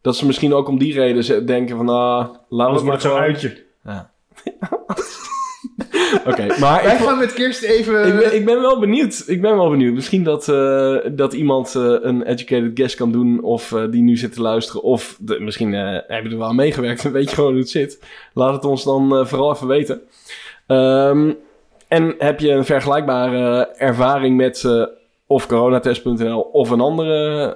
Dat 0.00 0.16
ze 0.16 0.26
misschien 0.26 0.54
ook 0.54 0.68
om 0.68 0.78
die 0.78 0.92
reden 0.94 1.46
denken 1.46 1.76
van, 1.76 1.88
ah, 1.88 1.96
laten 2.18 2.46
we 2.48 2.62
Anders 2.62 2.82
het 2.82 2.84
maar 2.90 3.00
gewoon... 3.00 3.18
uitje. 3.20 3.66
Ja. 3.84 4.10
Oké, 6.26 6.46
maar 6.46 6.82
Wij 6.82 6.94
ik, 6.94 7.00
gaan 7.00 7.18
met 7.18 7.32
kerst 7.32 7.62
even... 7.62 8.06
ik, 8.06 8.18
ben, 8.18 8.34
ik 8.34 8.44
ben 8.44 8.60
wel 8.60 8.78
benieuwd. 8.78 9.24
Ik 9.26 9.40
ben 9.40 9.56
wel 9.56 9.70
benieuwd. 9.70 9.94
Misschien 9.94 10.24
dat, 10.24 10.48
eh, 10.48 10.96
dat 11.12 11.32
iemand 11.32 11.74
eh, 11.74 11.82
een 12.00 12.22
educated 12.22 12.70
guess 12.74 12.94
kan 12.94 13.12
doen. 13.12 13.42
Of 13.42 13.72
eh, 13.72 13.84
die 13.90 14.02
nu 14.02 14.16
zit 14.16 14.32
te 14.32 14.40
luisteren. 14.40 14.82
Of 14.82 15.16
de, 15.20 15.40
misschien 15.40 15.74
eh, 15.74 15.98
heb 16.06 16.24
je 16.24 16.30
er 16.30 16.38
wel 16.38 16.48
aan 16.48 16.56
meegewerkt. 16.56 17.04
En 17.04 17.12
weet 17.12 17.28
je 17.28 17.34
gewoon 17.34 17.50
hoe 17.50 17.60
het 17.60 17.70
zit. 17.70 18.00
Laat 18.32 18.54
het 18.54 18.64
ons 18.64 18.84
dan 18.84 19.26
vooral 19.26 19.52
even 19.52 19.66
weten. 19.66 20.00
Ehm, 20.66 21.32
en 21.88 22.14
heb 22.18 22.40
je 22.40 22.50
een 22.50 22.64
vergelijkbare 22.64 23.68
ervaring 23.76 24.36
met 24.36 24.88
of 25.26 25.46
coronatest.nl 25.46 26.40
of 26.40 26.70
een 26.70 26.80
andere... 26.80 27.52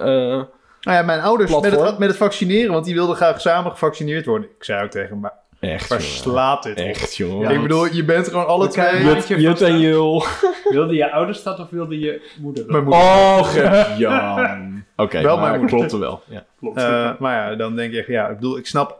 Nou 0.81 0.97
ja, 0.97 1.03
mijn 1.03 1.21
ouders 1.21 1.59
met 1.59 1.79
het, 1.79 1.99
met 1.99 2.09
het 2.09 2.17
vaccineren, 2.17 2.71
want 2.71 2.85
die 2.85 2.93
wilden 2.93 3.15
graag 3.15 3.41
samen 3.41 3.71
gevaccineerd 3.71 4.25
worden. 4.25 4.49
Ik 4.57 4.63
zei 4.63 4.83
ook 4.83 4.91
tegen 4.91 5.31
echt, 5.63 5.89
waar 5.89 5.99
jongen. 5.99 6.15
slaat 6.15 6.63
dit? 6.63 6.77
Echt, 6.77 7.15
jongen. 7.15 7.49
ik 7.51 7.61
bedoel, 7.61 7.85
je 7.85 8.03
bent 8.05 8.27
gewoon 8.27 8.47
alle 8.47 8.67
twee... 8.67 9.03
Jut, 9.39 9.61
en 9.61 9.79
Jul. 9.79 10.23
Wilde 10.69 10.93
je 10.93 11.11
ouders 11.11 11.43
dat 11.43 11.59
of 11.59 11.69
wilde 11.69 11.99
je 11.99 12.21
moeder 12.39 12.63
dat? 12.63 12.71
Mijn 12.71 12.83
moeder. 12.83 13.01
Oh, 13.01 13.47
Gert-Jan. 13.53 14.83
Oké, 14.95 15.21
Wel 15.21 15.37
maar 15.37 15.49
mijn 15.49 15.59
moeder. 15.59 15.77
klopte 15.77 15.97
wel. 15.97 16.23
Ja. 16.29 16.45
Klopt. 16.59 16.77
Eh, 16.77 17.11
maar 17.19 17.49
ja, 17.49 17.55
dan 17.55 17.75
denk 17.75 17.93
ik, 17.93 18.07
ja, 18.07 18.27
ik 18.27 18.35
bedoel, 18.35 18.57
ik 18.57 18.65
snap 18.65 18.99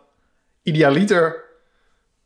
idealiter 0.63 1.43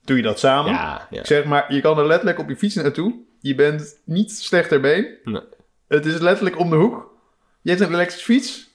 doe 0.03 0.17
je 0.17 0.23
dat 0.23 0.39
samen. 0.39 0.71
Ja, 0.71 1.07
ja. 1.09 1.19
Ik 1.19 1.25
zeg 1.25 1.45
maar, 1.45 1.73
je 1.73 1.81
kan 1.81 1.99
er 1.99 2.05
letterlijk 2.07 2.39
op 2.39 2.49
je 2.49 2.55
fiets 2.55 2.75
naartoe. 2.75 3.15
Je 3.41 3.55
bent 3.55 3.99
niet 4.03 4.31
slecht 4.31 4.69
ter 4.69 4.79
been. 4.79 5.07
Nee. 5.23 5.41
Het 5.87 6.05
is 6.05 6.19
letterlijk 6.19 6.59
om 6.59 6.69
de 6.69 6.75
hoek. 6.75 7.15
Je 7.61 7.69
hebt 7.69 7.81
een 7.81 7.93
elektrische 7.93 8.25
fiets. 8.33 8.66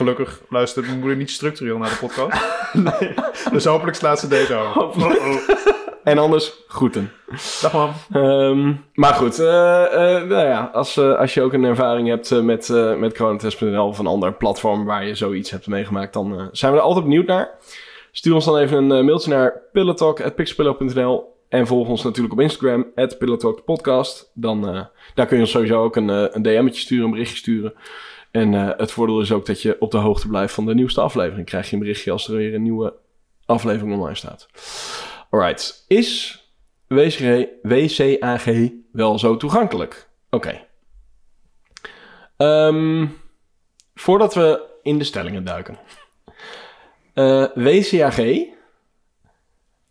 Gelukkig 0.00 0.42
luistert 0.48 0.86
mijn 0.86 0.98
moeder 0.98 1.16
niet 1.16 1.30
structureel 1.30 1.78
naar 1.78 1.88
de 1.88 2.06
podcast. 2.06 2.42
nee. 3.00 3.14
Dus 3.52 3.64
hopelijk 3.64 3.96
slaat 3.96 4.20
ze 4.20 4.28
deze 4.28 4.54
over. 4.54 5.18
En 6.04 6.18
anders, 6.18 6.52
groeten. 6.68 7.12
Dag 7.60 7.72
man. 7.72 7.92
Ehm, 8.12 8.74
maar 8.94 9.14
goed, 9.14 9.38
eh, 9.38 9.84
eh, 9.84 10.28
nou 10.28 10.46
ja, 10.46 10.70
als, 10.72 10.96
eh, 10.96 11.18
als 11.18 11.34
je 11.34 11.42
ook 11.42 11.52
een 11.52 11.64
ervaring 11.64 12.08
hebt 12.08 12.42
met, 12.42 12.68
met 12.98 13.16
coronatest.nl 13.16 13.86
of 13.86 13.98
een 13.98 14.06
ander 14.06 14.32
platform 14.32 14.84
waar 14.84 15.06
je 15.06 15.14
zoiets 15.14 15.50
hebt 15.50 15.66
meegemaakt, 15.66 16.12
dan 16.12 16.48
zijn 16.52 16.72
we 16.72 16.78
er 16.78 16.84
altijd 16.84 17.04
benieuwd 17.04 17.26
naar. 17.26 17.50
Stuur 18.12 18.34
ons 18.34 18.44
dan 18.44 18.56
even 18.56 18.90
een 18.90 19.04
mailtje 19.04 19.30
naar 19.30 19.62
pillotalk.pixpillow.nl 19.72 21.34
en 21.48 21.66
volg 21.66 21.88
ons 21.88 22.02
natuurlijk 22.02 22.34
op 22.34 22.40
Instagram, 22.40 22.86
@pillowtalkpodcast. 23.18 24.30
Dan 24.34 24.88
daar 25.14 25.26
kun 25.26 25.36
je 25.36 25.42
ons 25.42 25.50
sowieso 25.50 25.82
ook 25.82 25.96
een, 25.96 26.08
een 26.08 26.42
DM'tje 26.42 26.80
sturen, 26.80 27.04
een 27.04 27.10
berichtje 27.10 27.36
sturen. 27.36 27.74
En 28.30 28.54
eh, 28.54 28.70
het 28.76 28.90
voordeel 28.90 29.20
is 29.20 29.32
ook 29.32 29.46
dat 29.46 29.62
je 29.62 29.76
op 29.78 29.90
de 29.90 29.98
hoogte 29.98 30.28
blijft 30.28 30.54
van 30.54 30.66
de 30.66 30.74
nieuwste 30.74 31.00
aflevering. 31.00 31.46
Krijg 31.46 31.66
je 31.66 31.72
een 31.72 31.78
berichtje 31.82 32.12
als 32.12 32.28
er 32.28 32.36
weer 32.36 32.54
een 32.54 32.62
nieuwe 32.62 32.94
aflevering 33.46 33.92
online 33.92 34.14
staat. 34.14 34.48
Alright, 35.30 35.84
is 35.88 36.38
WCAG 37.62 38.44
wel 38.92 39.18
zo 39.18 39.36
toegankelijk? 39.36 40.08
Oké. 40.30 40.66
Ehm, 42.36 43.06
voordat 43.94 44.34
we 44.34 44.68
in 44.82 44.98
de 44.98 45.04
stellingen 45.04 45.44
duiken. 45.44 45.78
Eh, 47.14 47.44
WCAG. 47.54 48.16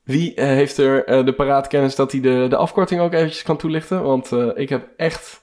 Wie 0.03 0.34
eh, 0.36 0.46
heeft 0.46 0.77
er 0.77 1.25
de 1.25 1.34
paraatkennis 1.34 1.96
dat 1.96 2.12
hij 2.12 2.22
de, 2.22 2.46
de 2.50 2.55
afkorting 2.55 3.01
ook 3.01 3.13
eventjes 3.13 3.43
kan 3.43 3.58
toelichten? 3.58 4.03
Want 4.03 4.31
ik 4.55 4.69
heb 4.69 4.89
echt 4.98 5.41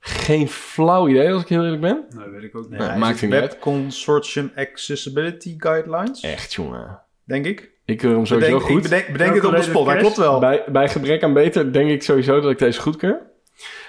geen 0.00 0.48
flauw 0.48 1.08
idee, 1.08 1.32
als 1.32 1.42
ik 1.42 1.48
heel 1.48 1.62
eerlijk 1.64 1.80
ben. 1.80 2.04
Nee, 2.16 2.28
weet 2.28 2.42
ik 2.42 2.56
ook 2.56 2.68
niet. 2.70 2.78
Nee. 2.78 2.96
maakt 2.96 3.22
niet 3.22 3.30
Web 3.30 3.40
uit. 3.40 3.58
Consortium 3.58 4.52
Accessibility 4.56 5.54
Guidelines. 5.58 6.20
Echt, 6.20 6.54
jongen. 6.54 7.00
Denk 7.24 7.46
ik. 7.46 7.70
Ik 7.84 7.96
keur 7.98 8.10
hem 8.10 8.26
sowieso 8.26 8.50
Bedenk, 8.58 8.68
ik 8.68 8.74
goed. 8.74 8.82
bedenk, 8.82 9.12
bedenk 9.12 9.34
het 9.34 9.44
op 9.44 9.56
de 9.56 9.62
spot. 9.62 9.84
Hij 9.86 9.94
cash. 9.94 10.02
klopt 10.02 10.16
wel. 10.16 10.38
Bij, 10.38 10.64
bij 10.66 10.88
gebrek 10.88 11.22
aan 11.22 11.32
beter 11.32 11.72
denk 11.72 11.90
ik 11.90 12.02
sowieso 12.02 12.40
dat 12.40 12.50
ik 12.50 12.58
deze 12.58 12.80
goedkeur. 12.80 13.20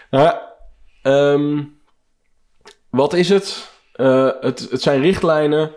Nou 0.09 0.35
ehm, 1.01 1.63
wat 2.89 3.13
is 3.13 3.29
het? 3.29 3.71
Eh, 3.93 4.29
het? 4.39 4.67
Het 4.71 4.81
zijn 4.81 5.01
richtlijnen 5.01 5.71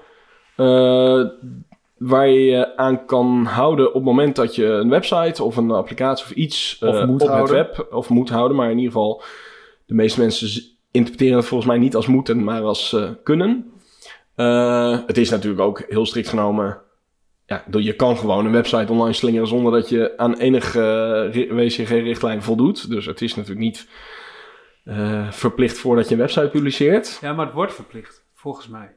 eh, 0.56 1.24
waar 1.98 2.28
je 2.28 2.44
je 2.44 2.76
aan 2.76 3.06
kan 3.06 3.44
houden 3.44 3.88
op 3.88 3.94
het 3.94 4.02
moment 4.04 4.36
dat 4.36 4.54
je 4.54 4.66
een 4.66 4.88
website 4.90 5.42
of 5.42 5.56
een 5.56 5.70
applicatie 5.70 6.24
of 6.24 6.30
iets 6.30 6.78
Of 6.80 6.94
eh, 6.94 7.04
moet 7.06 7.22
op 7.22 7.28
houden. 7.28 7.56
het 7.58 7.76
web 7.76 7.92
of 7.92 8.08
moet 8.08 8.30
houden. 8.30 8.56
Maar 8.56 8.70
in 8.70 8.78
ieder 8.78 8.92
geval, 8.92 9.22
de 9.92 9.98
meeste 9.98 10.20
mensen 10.20 10.62
interpreteren 10.90 11.36
het 11.36 11.46
volgens 11.46 11.70
mij 11.70 11.78
niet 11.78 11.94
als 11.94 12.06
moeten, 12.06 12.44
maar 12.44 12.62
als 12.62 12.92
eh, 12.92 13.10
kunnen. 13.22 13.72
Eh, 14.34 14.98
het 15.06 15.18
is 15.18 15.30
natuurlijk 15.30 15.62
ook 15.62 15.84
heel 15.88 16.06
strikt 16.06 16.28
genomen 16.28 16.80
ja, 17.46 17.64
je 17.70 17.96
kan 17.96 18.16
gewoon 18.16 18.46
een 18.46 18.52
website 18.52 18.92
online 18.92 19.12
slingeren 19.12 19.48
zonder 19.48 19.72
dat 19.72 19.88
je 19.88 20.16
aan 20.16 20.36
enig 20.36 20.72
WCG-richtlijn 21.32 22.42
voldoet. 22.42 22.90
Dus 22.90 23.06
het 23.06 23.20
is 23.22 23.34
natuurlijk 23.34 23.64
niet 23.64 23.88
eh, 24.84 25.30
verplicht 25.30 25.78
voordat 25.78 26.08
je 26.08 26.14
een 26.14 26.20
website 26.20 26.48
publiceert. 26.48 27.18
Ja, 27.20 27.32
maar 27.32 27.46
het 27.46 27.54
wordt 27.54 27.74
verplicht, 27.74 28.26
volgens 28.34 28.68
mij. 28.68 28.94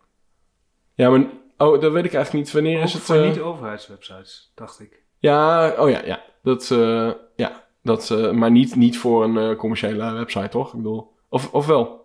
Ja, 0.94 1.10
maar 1.10 1.26
oh, 1.58 1.82
dat 1.82 1.92
weet 1.92 2.06
ik 2.06 2.14
eigenlijk 2.14 2.46
niet. 2.46 2.54
Wanneer 2.54 2.82
is 2.82 2.94
het? 2.94 3.02
voor 3.02 3.16
eh, 3.16 3.28
niet-overheidswebsites, 3.28 4.52
dacht 4.56 4.80
ik. 4.80 5.04
Ja, 5.20 5.74
oh 5.78 5.90
ja, 5.90 6.02
ja. 6.06 6.24
Dat, 6.44 6.72
eh, 6.72 7.12
ja, 7.36 7.65
dat, 7.86 8.10
eh, 8.12 8.32
maar 8.32 8.52
niet, 8.52 8.76
niet 8.76 8.98
voor 8.98 9.24
een 9.24 9.38
eh, 9.38 9.56
commerciële 9.58 10.12
website, 10.14 10.50
toch? 10.50 10.68
Ik 10.70 10.76
bedoel, 10.78 11.12
of, 11.30 11.54
of 11.54 11.66
wel? 11.66 12.04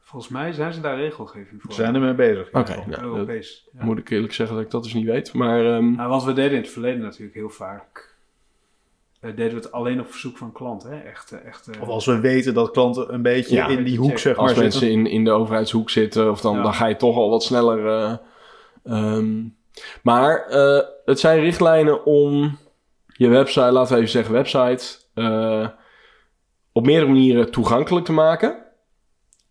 Volgens 0.00 0.32
mij 0.32 0.52
zijn 0.52 0.72
ze 0.72 0.80
daar 0.80 0.96
regelgeving 0.96 1.60
voor. 1.60 1.70
We 1.70 1.76
zijn 1.76 1.94
ermee 1.94 2.14
bezig. 2.14 2.48
Oké, 2.52 2.72
Ja. 2.74 2.84
nou, 2.86 3.02
Europees. 3.02 3.68
Ja. 3.78 3.84
moet 3.84 3.98
ik 3.98 4.10
eerlijk 4.10 4.32
zeggen 4.32 4.56
dat 4.56 4.64
ik 4.64 4.70
dat 4.70 4.82
dus 4.82 4.94
niet 4.94 5.06
weet. 5.06 5.32
Maar 5.32 5.66
ehm, 5.74 5.90
Nou, 5.94 6.08
want 6.08 6.24
we 6.24 6.32
deden 6.32 6.50
in 6.56 6.62
het 6.62 6.70
verleden 6.70 7.00
natuurlijk 7.00 7.34
heel 7.34 7.48
vaak. 7.50 8.14
eh, 9.20 9.30
deden 9.36 9.48
we 9.54 9.62
het 9.62 9.72
alleen 9.72 10.00
op 10.00 10.10
verzoek 10.10 10.36
van 10.38 10.52
klanten. 10.52 10.90
Hè? 10.90 10.98
Echt, 10.98 11.32
echt, 11.44 11.70
Of 11.80 11.88
als 11.88 12.06
we 12.06 12.20
weten 12.20 12.54
dat 12.54 12.70
klanten 12.70 13.14
een 13.14 13.22
beetje 13.22 13.54
Ja, 13.54 13.66
in 13.68 13.84
die 13.84 13.98
hoek 13.98 14.18
zeg 14.18 14.36
maar 14.36 14.44
als 14.48 14.58
zitten. 14.58 14.80
mensen 14.80 14.90
in, 14.90 15.06
in 15.06 15.24
de 15.24 15.30
overheidshoek 15.30 15.90
zitten, 15.90 16.30
of 16.30 16.40
dan, 16.40 16.56
Ja. 16.56 16.62
dan 16.62 16.74
ga 16.74 16.86
je 16.86 16.96
toch 16.96 17.16
al 17.16 17.30
wat 17.30 17.42
sneller. 17.42 17.86
eh, 17.86 18.16
ehm, 18.84 19.42
maar 20.02 20.46
eh, 20.46 20.80
het 21.04 21.20
zijn 21.20 21.40
richtlijnen 21.40 22.04
om 22.04 22.58
je 23.06 23.28
website, 23.28 23.70
laten 23.70 23.92
we 23.92 23.98
even 23.98 24.10
zeggen 24.12 24.32
website, 24.32 24.98
eh, 25.14 25.68
op 26.72 26.86
meerdere 26.86 27.12
manieren 27.12 27.50
toegankelijk 27.50 28.04
te 28.04 28.12
maken. 28.12 28.56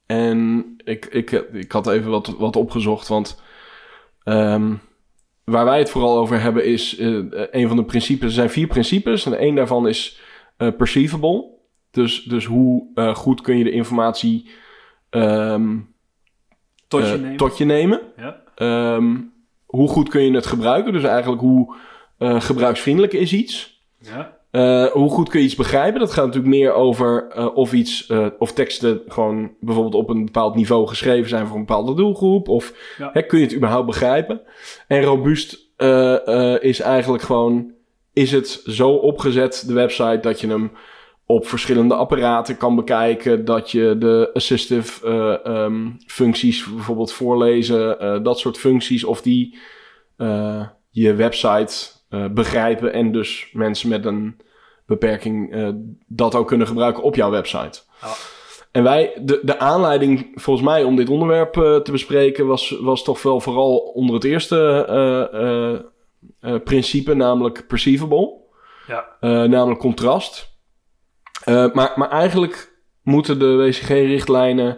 En 0.05 0.65
ik, 0.83 1.05
ik, 1.05 1.31
ik 1.31 1.71
had 1.71 1.87
even 1.87 2.11
wat, 2.11 2.35
wat 2.37 2.55
opgezocht, 2.55 3.07
want 3.07 3.41
ehm, 4.23 4.73
waar 5.43 5.65
wij 5.65 5.79
het 5.79 5.89
vooral 5.89 6.17
over 6.17 6.41
hebben 6.41 6.65
is 6.65 6.97
eh, 6.97 7.07
een 7.51 7.67
van 7.67 7.77
de 7.77 7.85
principes. 7.85 8.27
Er 8.27 8.33
zijn 8.33 8.49
vier 8.49 8.67
principes 8.67 9.25
en 9.25 9.37
één 9.37 9.55
daarvan 9.55 9.87
is 9.87 10.19
eh, 10.57 10.67
perceivable. 10.77 11.51
Dus, 11.93 12.23
dus 12.23 12.45
hoe 12.45 12.87
eh, 12.95 13.15
goed 13.15 13.41
kun 13.41 13.57
je 13.57 13.63
de 13.63 13.71
informatie 13.71 14.49
ehm, 15.09 15.77
tot 16.87 17.01
je 17.01 17.13
eh, 17.13 17.19
nemen. 17.19 17.37
tot 17.37 17.57
je 17.57 17.65
nemen? 17.65 18.01
Ja. 18.17 18.41
Ehm, 18.55 19.15
hoe 19.65 19.87
goed 19.87 20.09
kun 20.09 20.21
je 20.21 20.31
het 20.31 20.45
gebruiken? 20.45 20.93
Dus 20.93 21.03
eigenlijk 21.03 21.41
hoe 21.41 21.75
eh, 22.17 22.41
gebruiksvriendelijk 22.41 23.13
is 23.13 23.33
iets? 23.33 23.83
Ja. 23.99 24.37
Eh, 24.53 24.85
hoe 24.85 25.09
goed 25.09 25.29
kun 25.29 25.39
je 25.39 25.45
iets 25.45 25.55
begrijpen? 25.55 25.99
Dat 25.99 26.13
gaat 26.13 26.25
natuurlijk 26.25 26.53
meer 26.55 26.73
over 26.73 27.27
eh, 27.29 27.55
of 27.55 27.73
iets, 27.73 28.07
eh, 28.07 28.27
of 28.37 28.51
teksten 28.53 29.01
gewoon 29.07 29.51
bijvoorbeeld 29.59 29.95
op 29.95 30.09
een 30.09 30.25
bepaald 30.25 30.55
niveau 30.55 30.87
geschreven 30.87 31.29
zijn 31.29 31.47
voor 31.47 31.55
een 31.55 31.65
bepaalde 31.65 31.93
doelgroep. 31.93 32.47
Of 32.47 32.73
Ja. 32.97 33.09
hè, 33.13 33.21
kun 33.21 33.39
je 33.39 33.45
het 33.45 33.55
überhaupt 33.55 33.85
begrijpen? 33.85 34.41
En 34.87 35.01
robuust 35.03 35.51
is 36.61 36.79
eigenlijk 36.79 37.23
gewoon, 37.23 37.71
is 38.13 38.31
het 38.31 38.61
zo 38.65 38.89
opgezet, 38.89 39.63
de 39.67 39.73
website, 39.73 40.19
dat 40.21 40.39
je 40.41 40.47
hem 40.47 40.71
op 41.25 41.47
verschillende 41.47 41.95
apparaten 41.95 42.57
kan 42.57 42.75
bekijken. 42.75 43.45
Dat 43.45 43.71
je 43.71 43.95
de 43.99 44.29
assistive 44.33 45.07
eh, 45.07 45.53
ehm, 45.53 45.89
functies, 46.05 46.65
bijvoorbeeld 46.73 47.11
voorlezen, 47.13 48.23
dat 48.23 48.39
soort 48.39 48.57
functies, 48.57 49.03
of 49.03 49.21
die 49.21 49.57
je 50.89 51.13
website 51.13 51.92
eh, 52.13 52.25
begrijpen 52.27 52.93
en 52.93 53.11
dus 53.11 53.49
mensen 53.53 53.89
met 53.89 54.05
een 54.05 54.37
beperking 54.85 55.53
eh, 55.53 55.69
dat 56.07 56.35
ook 56.35 56.47
kunnen 56.47 56.67
gebruiken 56.67 57.03
op 57.03 57.15
jouw 57.15 57.29
website. 57.29 57.81
En 58.71 58.83
wij, 58.83 59.17
de, 59.21 59.39
de 59.43 59.59
aanleiding 59.59 60.31
volgens 60.35 60.65
mij 60.65 60.83
om 60.83 60.95
dit 60.95 61.09
onderwerp 61.09 61.57
eh, 61.57 61.75
te 61.75 61.91
bespreken 61.91 62.47
was, 62.47 62.77
was 62.81 63.03
toch 63.03 63.21
wel 63.21 63.39
vooral 63.39 63.77
onder 63.77 64.15
het 64.15 64.23
eerste 64.23 65.91
principe, 66.63 67.13
namelijk 67.13 67.67
perceivable, 67.67 68.41
Ja. 68.87 69.17
namelijk 69.47 69.79
contrast. 69.79 70.57
Maar, 71.45 71.93
maar 71.95 72.09
eigenlijk 72.09 72.81
moeten 73.01 73.39
de 73.39 73.55
WCG-richtlijnen 73.55 74.77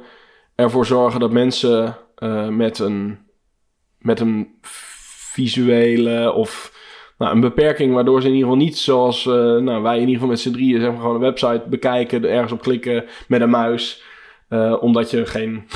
ervoor 0.55 0.85
zorgen 0.85 1.19
dat 1.19 1.31
mensen 1.31 1.97
met, 2.49 2.79
een, 2.79 3.19
met 3.97 4.19
een 4.19 4.57
visuele 4.61 6.31
of 6.31 6.74
nou, 7.17 7.35
een 7.35 7.41
beperking, 7.41 7.93
waardoor 7.93 8.21
ze 8.21 8.27
in 8.27 8.33
ieder 8.33 8.49
geval 8.49 8.65
niet 8.65 8.77
zoals 8.77 9.25
eh, 9.25 9.33
nou, 9.33 9.81
wij 9.81 9.93
in 9.93 9.99
ieder 9.99 10.13
geval 10.13 10.29
met 10.29 10.39
z'n 10.39 10.51
drieën 10.51 10.81
zeg 10.81 10.89
maar, 10.89 10.99
gewoon 10.99 11.15
een 11.15 11.21
website 11.21 11.63
bekijken, 11.69 12.23
er 12.23 12.29
ergens 12.29 12.51
op 12.51 12.61
klikken 12.61 13.05
met 13.27 13.41
een 13.41 13.49
muis, 13.49 14.03
eh, 14.47 14.75
omdat 14.79 15.11
je 15.11 15.25
geen, 15.25 15.67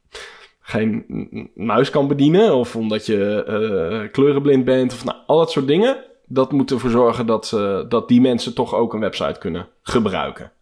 geen 0.60 1.04
muis 1.54 1.90
kan 1.90 2.08
bedienen 2.08 2.54
of 2.54 2.76
omdat 2.76 3.06
je 3.06 3.44
eh, 3.44 4.10
kleurenblind 4.12 4.64
bent 4.64 4.92
of 4.92 5.04
nou, 5.04 5.18
al 5.26 5.38
dat 5.38 5.50
soort 5.50 5.66
dingen. 5.66 5.96
Dat 6.26 6.52
moet 6.52 6.70
ervoor 6.70 6.90
zorgen 6.90 7.26
dat, 7.26 7.50
dat 7.88 8.08
die 8.08 8.20
mensen 8.20 8.54
toch 8.54 8.74
ook 8.74 8.94
een 8.94 9.00
website 9.00 9.38
kunnen 9.38 9.68
gebruiken. 9.82 10.52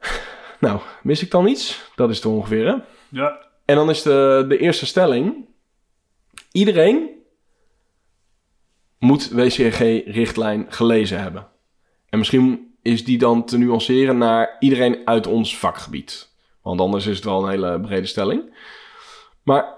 Nou, 0.60 0.80
mis 1.02 1.22
ik 1.22 1.30
dan 1.30 1.46
iets? 1.46 1.90
Dat 1.94 2.10
is 2.10 2.16
het 2.16 2.26
ongeveer, 2.26 2.66
hè? 2.66 2.74
Ja. 3.08 3.38
En 3.64 3.74
dan 3.74 3.90
is 3.90 4.02
de, 4.02 4.44
de 4.48 4.58
eerste 4.58 4.86
stelling. 4.86 5.34
Iedereen 6.52 7.19
moet 9.00 9.30
WCG-richtlijn 9.30 10.66
gelezen 10.68 11.20
hebben. 11.20 11.48
En 12.08 12.18
misschien 12.18 12.74
is 12.82 13.04
die 13.04 13.18
dan 13.18 13.44
te 13.44 13.58
nuanceren 13.58 14.18
naar 14.18 14.56
iedereen 14.58 15.00
uit 15.04 15.26
ons 15.26 15.58
vakgebied. 15.58 16.32
Want 16.62 16.80
anders 16.80 17.06
is 17.06 17.16
het 17.16 17.24
wel 17.24 17.42
een 17.42 17.50
hele 17.50 17.80
brede 17.80 18.06
stelling. 18.06 18.54
Maar 19.42 19.74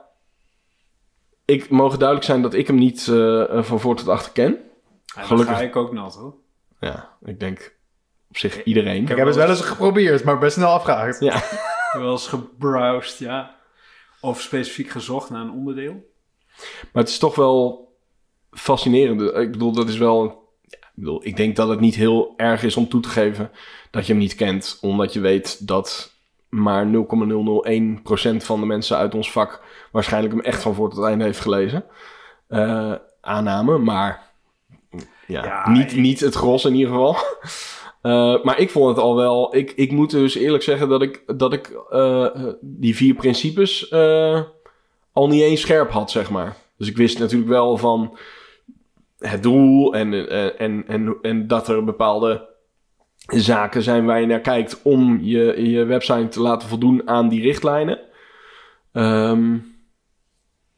ik 1.44 1.70
mogen 1.70 1.98
duidelijk 1.98 2.28
zijn 2.28 2.42
dat 2.42 2.54
ik 2.54 2.66
hem 2.66 2.76
niet 2.76 3.08
eh, 3.08 3.62
van 3.62 3.80
voor 3.80 3.96
tot 3.96 4.08
achter 4.08 4.32
ken. 4.32 4.58
Ja, 5.04 5.22
Gelukkig. 5.22 5.56
Ga 5.56 5.62
ik 5.62 5.76
ook 5.76 5.92
nat 5.92 6.14
hoor. 6.14 6.34
Ja, 6.80 7.16
ik 7.24 7.40
denk 7.40 7.76
op 8.28 8.36
zich 8.36 8.62
iedereen. 8.62 9.02
Ik 9.02 9.08
heb 9.08 9.26
het 9.26 9.36
wel 9.36 9.48
eens 9.48 9.60
geprobeerd, 9.60 10.24
maar 10.24 10.38
best 10.38 10.54
snel 10.54 10.72
afgehaakt. 10.72 11.20
Ja. 11.20 11.34
Ik 11.36 11.98
heb 11.98 12.02
wel 12.02 12.12
eens 12.12 12.28
gebrowsed, 12.28 13.18
ja. 13.18 13.56
Of 14.20 14.40
specifiek 14.40 14.90
gezocht 14.90 15.30
naar 15.30 15.40
een 15.40 15.52
onderdeel. 15.52 16.10
Maar 16.92 17.02
het 17.02 17.08
is 17.08 17.18
toch 17.18 17.34
wel 17.34 17.91
fascinerende. 18.52 19.32
Ik 19.32 19.50
bedoel, 19.52 19.72
dat 19.72 19.88
is 19.88 19.98
wel... 19.98 20.22
ja, 20.66 20.76
ik, 20.78 20.90
bedoel, 20.94 21.20
ik 21.26 21.36
denk 21.36 21.56
dat 21.56 21.68
het 21.68 21.80
niet 21.80 21.94
heel 21.94 22.32
erg 22.36 22.62
is 22.62 22.76
om 22.76 22.88
toe 22.88 23.00
te 23.00 23.08
geven 23.08 23.50
dat 23.90 24.06
je 24.06 24.12
hem 24.12 24.20
niet 24.22 24.34
kent. 24.34 24.78
Omdat 24.80 25.12
je 25.12 25.20
weet 25.20 25.66
dat 25.66 26.10
maar 26.48 26.86
0,001% 26.86 28.36
van 28.36 28.60
de 28.60 28.66
mensen 28.66 28.96
uit 28.96 29.14
ons 29.14 29.32
vak 29.32 29.62
waarschijnlijk 29.92 30.34
hem 30.34 30.42
echt 30.42 30.62
van 30.62 30.74
voor 30.74 30.90
tot 30.90 31.04
einde 31.04 31.24
heeft 31.24 31.40
gelezen. 31.40 31.84
Eh, 32.48 32.92
aanname, 33.20 33.78
maar 33.78 34.30
ja, 35.26 35.44
Ja, 35.44 35.70
niet, 35.70 35.92
ik- 35.92 35.98
niet 35.98 36.20
het 36.20 36.34
gros 36.34 36.64
in 36.64 36.74
ieder 36.74 36.92
geval. 36.92 37.16
Eh, 38.02 38.42
maar 38.42 38.58
ik 38.58 38.70
vond 38.70 38.88
het 38.88 38.98
al 39.04 39.16
wel. 39.16 39.56
Ik, 39.56 39.70
ik 39.76 39.92
moet 39.92 40.10
dus 40.10 40.34
eerlijk 40.34 40.62
zeggen 40.62 40.88
dat 40.88 41.02
ik, 41.02 41.22
dat 41.26 41.52
ik 41.52 41.80
eh, 41.90 42.26
die 42.60 42.96
vier 42.96 43.14
principes 43.14 43.92
al 45.12 45.28
niet 45.28 45.42
eens 45.42 45.60
scherp 45.60 45.90
had, 45.90 46.10
zeg 46.10 46.30
maar. 46.30 46.56
Dus 46.76 46.88
ik 46.88 46.96
wist 46.96 47.18
natuurlijk 47.18 47.50
wel 47.50 47.76
van 47.76 48.18
het 49.22 49.42
doel 49.42 49.94
en, 49.94 50.28
en, 50.28 50.58
en, 50.58 50.84
en, 50.86 51.16
en 51.22 51.46
dat 51.46 51.68
er 51.68 51.84
bepaalde 51.84 52.50
zaken 53.26 53.82
zijn 53.82 54.04
waar 54.04 54.20
je 54.20 54.26
naar 54.26 54.40
kijkt 54.40 54.82
om 54.82 55.18
je, 55.20 55.70
je 55.70 55.84
website 55.84 56.28
te 56.28 56.40
laten 56.40 56.68
voldoen 56.68 57.08
aan 57.08 57.28
die 57.28 57.42
richtlijnen. 57.42 58.00
Ehm, 58.92 59.58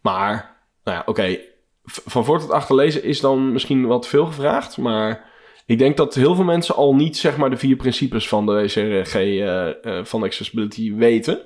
maar, 0.00 0.56
nou 0.84 0.96
ja, 0.96 1.02
oké. 1.06 1.38
Van 1.84 2.24
voor 2.24 2.40
tot 2.40 2.50
achter 2.50 2.74
lezen 2.74 3.04
is 3.04 3.20
dan 3.20 3.52
misschien 3.52 3.86
wat 3.86 4.08
veel 4.08 4.26
gevraagd. 4.26 4.76
Maar 4.76 5.32
ik 5.66 5.78
denk 5.78 5.96
dat 5.96 6.14
heel 6.14 6.34
veel 6.34 6.44
mensen 6.44 6.74
al 6.74 6.94
niet 6.94 7.16
zeg 7.16 7.36
maar 7.36 7.50
de 7.50 7.56
vier 7.56 7.76
principes 7.76 8.28
van 8.28 8.46
de 8.46 8.52
WCRG 8.52 9.14
eh, 9.14 9.68
eh, 9.84 10.04
van 10.04 10.22
accessibility 10.22 10.94
weten. 10.94 11.40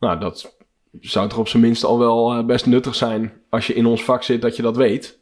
Nou, 0.00 0.20
dat 0.20 0.56
zou 1.00 1.28
toch 1.28 1.38
op 1.38 1.48
zijn 1.48 1.62
minst 1.62 1.84
al 1.84 1.98
wel 1.98 2.32
eh, 2.32 2.44
best 2.44 2.66
nuttig 2.66 2.94
zijn 2.94 3.42
als 3.50 3.66
je 3.66 3.74
in 3.74 3.86
ons 3.86 4.04
vak 4.04 4.22
zit 4.22 4.42
dat 4.42 4.56
je 4.56 4.62
dat 4.62 4.76
weet. 4.76 5.18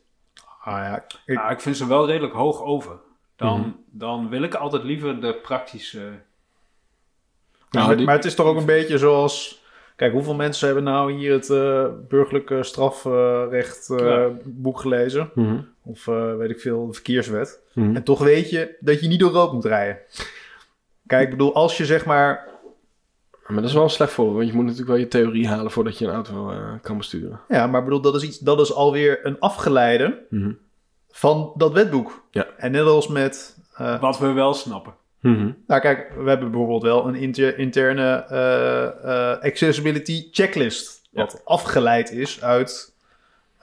Ah 0.65 1.03
ja, 1.27 1.51
ik, 1.51 1.61
vind 1.61 1.77
ze 1.77 1.87
wel 1.87 2.07
redelijk 2.07 2.33
hoog 2.35 2.63
over. 2.63 2.97
Dan, 3.37 3.61
Mhm. 3.61 3.69
dan 3.91 4.29
wil 4.29 4.43
ik 4.43 4.55
altijd 4.55 4.83
liever 4.85 5.21
de 5.21 5.35
praktische... 5.35 5.99
Nou, 7.71 7.87
maar, 7.87 7.97
die- 7.97 8.07
maar 8.07 8.15
het 8.15 8.25
is 8.25 8.35
toch 8.35 8.47
ook 8.47 8.57
een 8.57 8.67
beetje 8.67 8.99
zoals... 8.99 9.63
Kijk, 9.97 10.13
hoeveel 10.13 10.35
mensen 10.35 10.67
hebben 10.67 10.85
nou 10.85 11.13
hier 11.13 11.33
het 11.33 11.51
eh 11.51 11.87
burgerlijke 12.09 12.63
strafrecht 12.63 13.91
eh, 13.91 13.99
Ja. 14.07 14.31
boek 14.45 14.81
gelezen? 14.81 15.31
Of 15.83 16.07
eh, 16.09 16.37
weet 16.37 16.51
ik 16.51 16.61
veel, 16.61 16.87
de 16.87 16.93
verkeerswet. 16.93 17.61
Mhm. 17.75 17.97
En 17.97 18.03
toch 18.05 18.19
weet 18.19 18.51
je 18.51 18.77
dat 18.81 19.01
je 19.01 19.09
niet 19.09 19.21
door 19.21 19.31
rood 19.31 19.53
moet 19.53 19.65
rijden. 19.65 19.99
Kijk, 21.07 21.23
ik 21.25 21.31
bedoel, 21.31 21.55
als 21.55 21.77
je 21.77 21.85
zeg 21.87 22.05
maar... 22.07 22.49
Maar 23.47 23.57
dat 23.57 23.65
is 23.65 23.73
wel 23.75 23.83
een 23.83 23.91
slecht 23.91 24.13
voorbeeld, 24.13 24.37
want 24.37 24.49
je 24.49 24.55
moet 24.55 24.65
natuurlijk 24.65 24.91
wel 24.91 24.99
je 25.01 25.09
theorie 25.09 25.49
halen 25.49 25.71
voordat 25.71 25.99
je 25.99 26.07
een 26.07 26.15
auto 26.15 26.51
eh, 26.51 26.73
kan 26.83 26.97
besturen. 26.97 27.41
Ja, 27.49 27.67
maar 27.67 27.79
ik 27.79 27.85
bedoel, 27.87 28.01
dat 28.01 28.15
is, 28.15 28.23
iets, 28.23 28.39
dat 28.39 28.61
is 28.61 28.73
alweer 28.75 29.27
een 29.27 29.39
afgeleide 29.39 30.23
van 31.11 31.53
dat 31.57 31.73
wetboek. 31.73 32.25
Ja. 32.31 32.47
En 32.57 32.71
net 32.73 32.85
als 32.87 33.09
met... 33.09 33.59
eh, 33.77 34.01
Wat 34.01 34.19
we 34.19 34.33
wel 34.33 34.55
snappen. 34.55 34.95
Nou 35.67 35.81
kijk, 35.81 36.13
we 36.17 36.29
hebben 36.29 36.51
bijvoorbeeld 36.51 36.83
wel 36.83 37.07
een 37.09 37.15
inter- 37.15 37.59
interne 37.59 38.15
eh, 38.29 38.85
eh, 39.33 39.41
accessibility 39.43 40.29
checklist. 40.31 41.03
Ja. 41.11 41.21
Wat 41.21 41.41
afgeleid 41.45 42.11
is 42.13 42.43
uit 42.43 42.95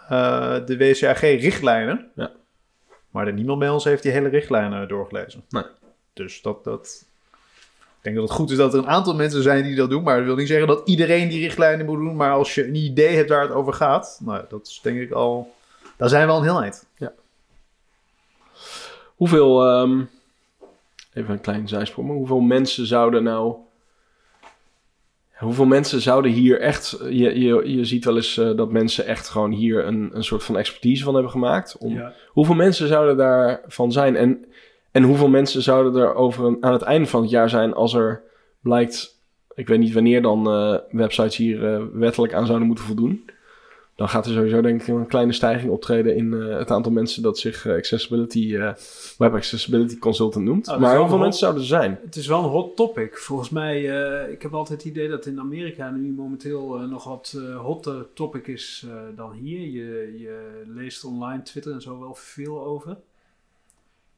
eh, 0.09 0.55
de 0.65 0.77
WCAG-richtlijnen. 0.77 2.11
Ja. 2.15 2.31
Maar 3.09 3.27
er 3.27 3.33
niemand 3.33 3.59
bij 3.59 3.69
ons 3.69 3.83
heeft 3.83 4.03
die 4.03 4.11
hele 4.11 4.29
richtlijnen 4.29 4.87
doorgelezen. 4.87 5.43
Nee. 5.49 5.63
Dus 6.13 6.41
dat, 6.41 6.63
dat... 6.63 7.05
Ik 8.01 8.07
denk 8.07 8.19
dat 8.19 8.29
het 8.29 8.37
goed 8.37 8.51
is 8.51 8.57
dat 8.57 8.73
er 8.73 8.79
een 8.79 8.87
aantal 8.87 9.15
mensen 9.15 9.43
zijn 9.43 9.63
die 9.63 9.75
dat 9.75 9.89
doen. 9.89 10.03
Maar 10.03 10.17
dat 10.17 10.25
wil 10.25 10.35
niet 10.35 10.47
zeggen 10.47 10.67
dat 10.67 10.81
iedereen 10.85 11.29
die 11.29 11.41
richtlijnen 11.41 11.85
moet 11.85 11.97
doen. 11.97 12.15
Maar 12.15 12.31
als 12.31 12.55
je 12.55 12.67
een 12.67 12.75
idee 12.75 13.15
hebt 13.15 13.29
waar 13.29 13.41
het 13.41 13.51
over 13.51 13.73
gaat... 13.73 14.19
Nou, 14.23 14.45
dat 14.49 14.67
is 14.67 14.79
denk 14.83 14.99
ik 14.99 15.11
al... 15.11 15.53
Daar 15.97 16.09
zijn 16.09 16.25
we 16.27 16.33
al 16.33 16.37
een 16.37 16.43
heel 16.43 16.61
eind. 16.61 16.85
Hoeveel, 19.15 19.65
ehm, 19.65 20.01
even 21.13 21.33
een 21.33 21.41
klein 21.41 21.67
zijsprong, 21.67 22.07
maar 22.07 22.17
hoeveel 22.17 22.39
mensen 22.39 22.85
zouden 22.85 23.23
nou, 23.23 23.55
hoeveel 25.37 25.65
mensen 25.65 26.01
zouden 26.01 26.31
hier 26.31 26.59
echt, 26.59 26.97
je, 26.99 27.39
je, 27.39 27.71
je 27.75 27.85
ziet 27.85 28.05
wel 28.05 28.15
eens 28.15 28.37
eh, 28.37 28.55
dat 28.55 28.71
mensen 28.71 29.05
echt 29.05 29.29
gewoon 29.29 29.51
hier 29.51 29.85
een, 29.85 30.09
een 30.13 30.23
soort 30.23 30.43
van 30.43 30.57
expertise 30.57 31.03
van 31.03 31.13
hebben 31.13 31.31
gemaakt. 31.31 31.77
Om, 31.77 31.93
Ja. 31.93 32.13
Hoeveel 32.27 32.55
mensen 32.55 32.87
zouden 32.87 33.17
daarvan 33.17 33.91
zijn 33.91 34.15
en, 34.15 34.45
en 34.91 35.03
hoeveel 35.03 35.29
mensen 35.29 35.61
zouden 35.61 36.01
er 36.01 36.15
over 36.15 36.45
een, 36.45 36.57
aan 36.59 36.73
het 36.73 36.81
einde 36.81 37.07
van 37.07 37.21
het 37.21 37.29
jaar 37.29 37.49
zijn 37.49 37.73
als 37.73 37.93
er 37.93 38.23
blijkt, 38.59 39.19
ik 39.55 39.67
weet 39.67 39.79
niet 39.79 39.93
wanneer 39.93 40.21
dan 40.21 40.47
eh, 40.47 40.77
websites 40.91 41.35
hier 41.35 41.73
eh, 41.73 41.83
wettelijk 41.93 42.33
aan 42.33 42.45
zouden 42.45 42.67
moeten 42.67 42.85
voldoen. 42.85 43.29
Dan 43.95 44.09
gaat 44.09 44.25
er 44.25 44.33
sowieso 44.33 44.61
denk 44.61 44.81
ik 44.81 44.87
een 44.87 45.07
kleine 45.07 45.33
stijging 45.33 45.71
optreden 45.71 46.15
in 46.15 46.33
eh, 46.33 46.57
het 46.57 46.71
aantal 46.71 46.91
mensen 46.91 47.23
dat 47.23 47.39
zich 47.39 47.67
accessibility, 47.67 48.57
web 49.17 49.33
accessibility 49.33 49.97
consultant 49.97 50.45
noemt. 50.45 50.67
Oh, 50.67 50.77
maar 50.77 50.97
hoeveel 50.97 51.17
mensen 51.17 51.39
zouden 51.39 51.61
er 51.61 51.67
zijn? 51.67 51.99
Het 52.03 52.15
is 52.15 52.27
wel 52.27 52.43
een 52.43 52.49
hot 52.49 52.75
topic. 52.75 53.17
Volgens 53.17 53.49
mij, 53.49 53.81
ik 54.31 54.41
heb 54.41 54.53
altijd 54.53 54.83
het 54.83 54.91
idee 54.91 55.09
dat 55.09 55.25
in 55.25 55.39
Amerika 55.39 55.89
nu 55.89 56.11
momenteel 56.11 56.77
nog 56.77 57.03
wat 57.03 57.37
hotter 57.57 58.05
topic 58.13 58.47
is 58.47 58.85
dan 59.15 59.31
hier. 59.31 59.59
Je, 59.59 60.15
je 60.19 60.63
leest 60.67 61.03
online, 61.03 61.41
Twitter 61.41 61.71
en 61.73 61.81
zo 61.81 61.99
wel 61.99 62.15
veel 62.15 62.65
over. 62.65 62.97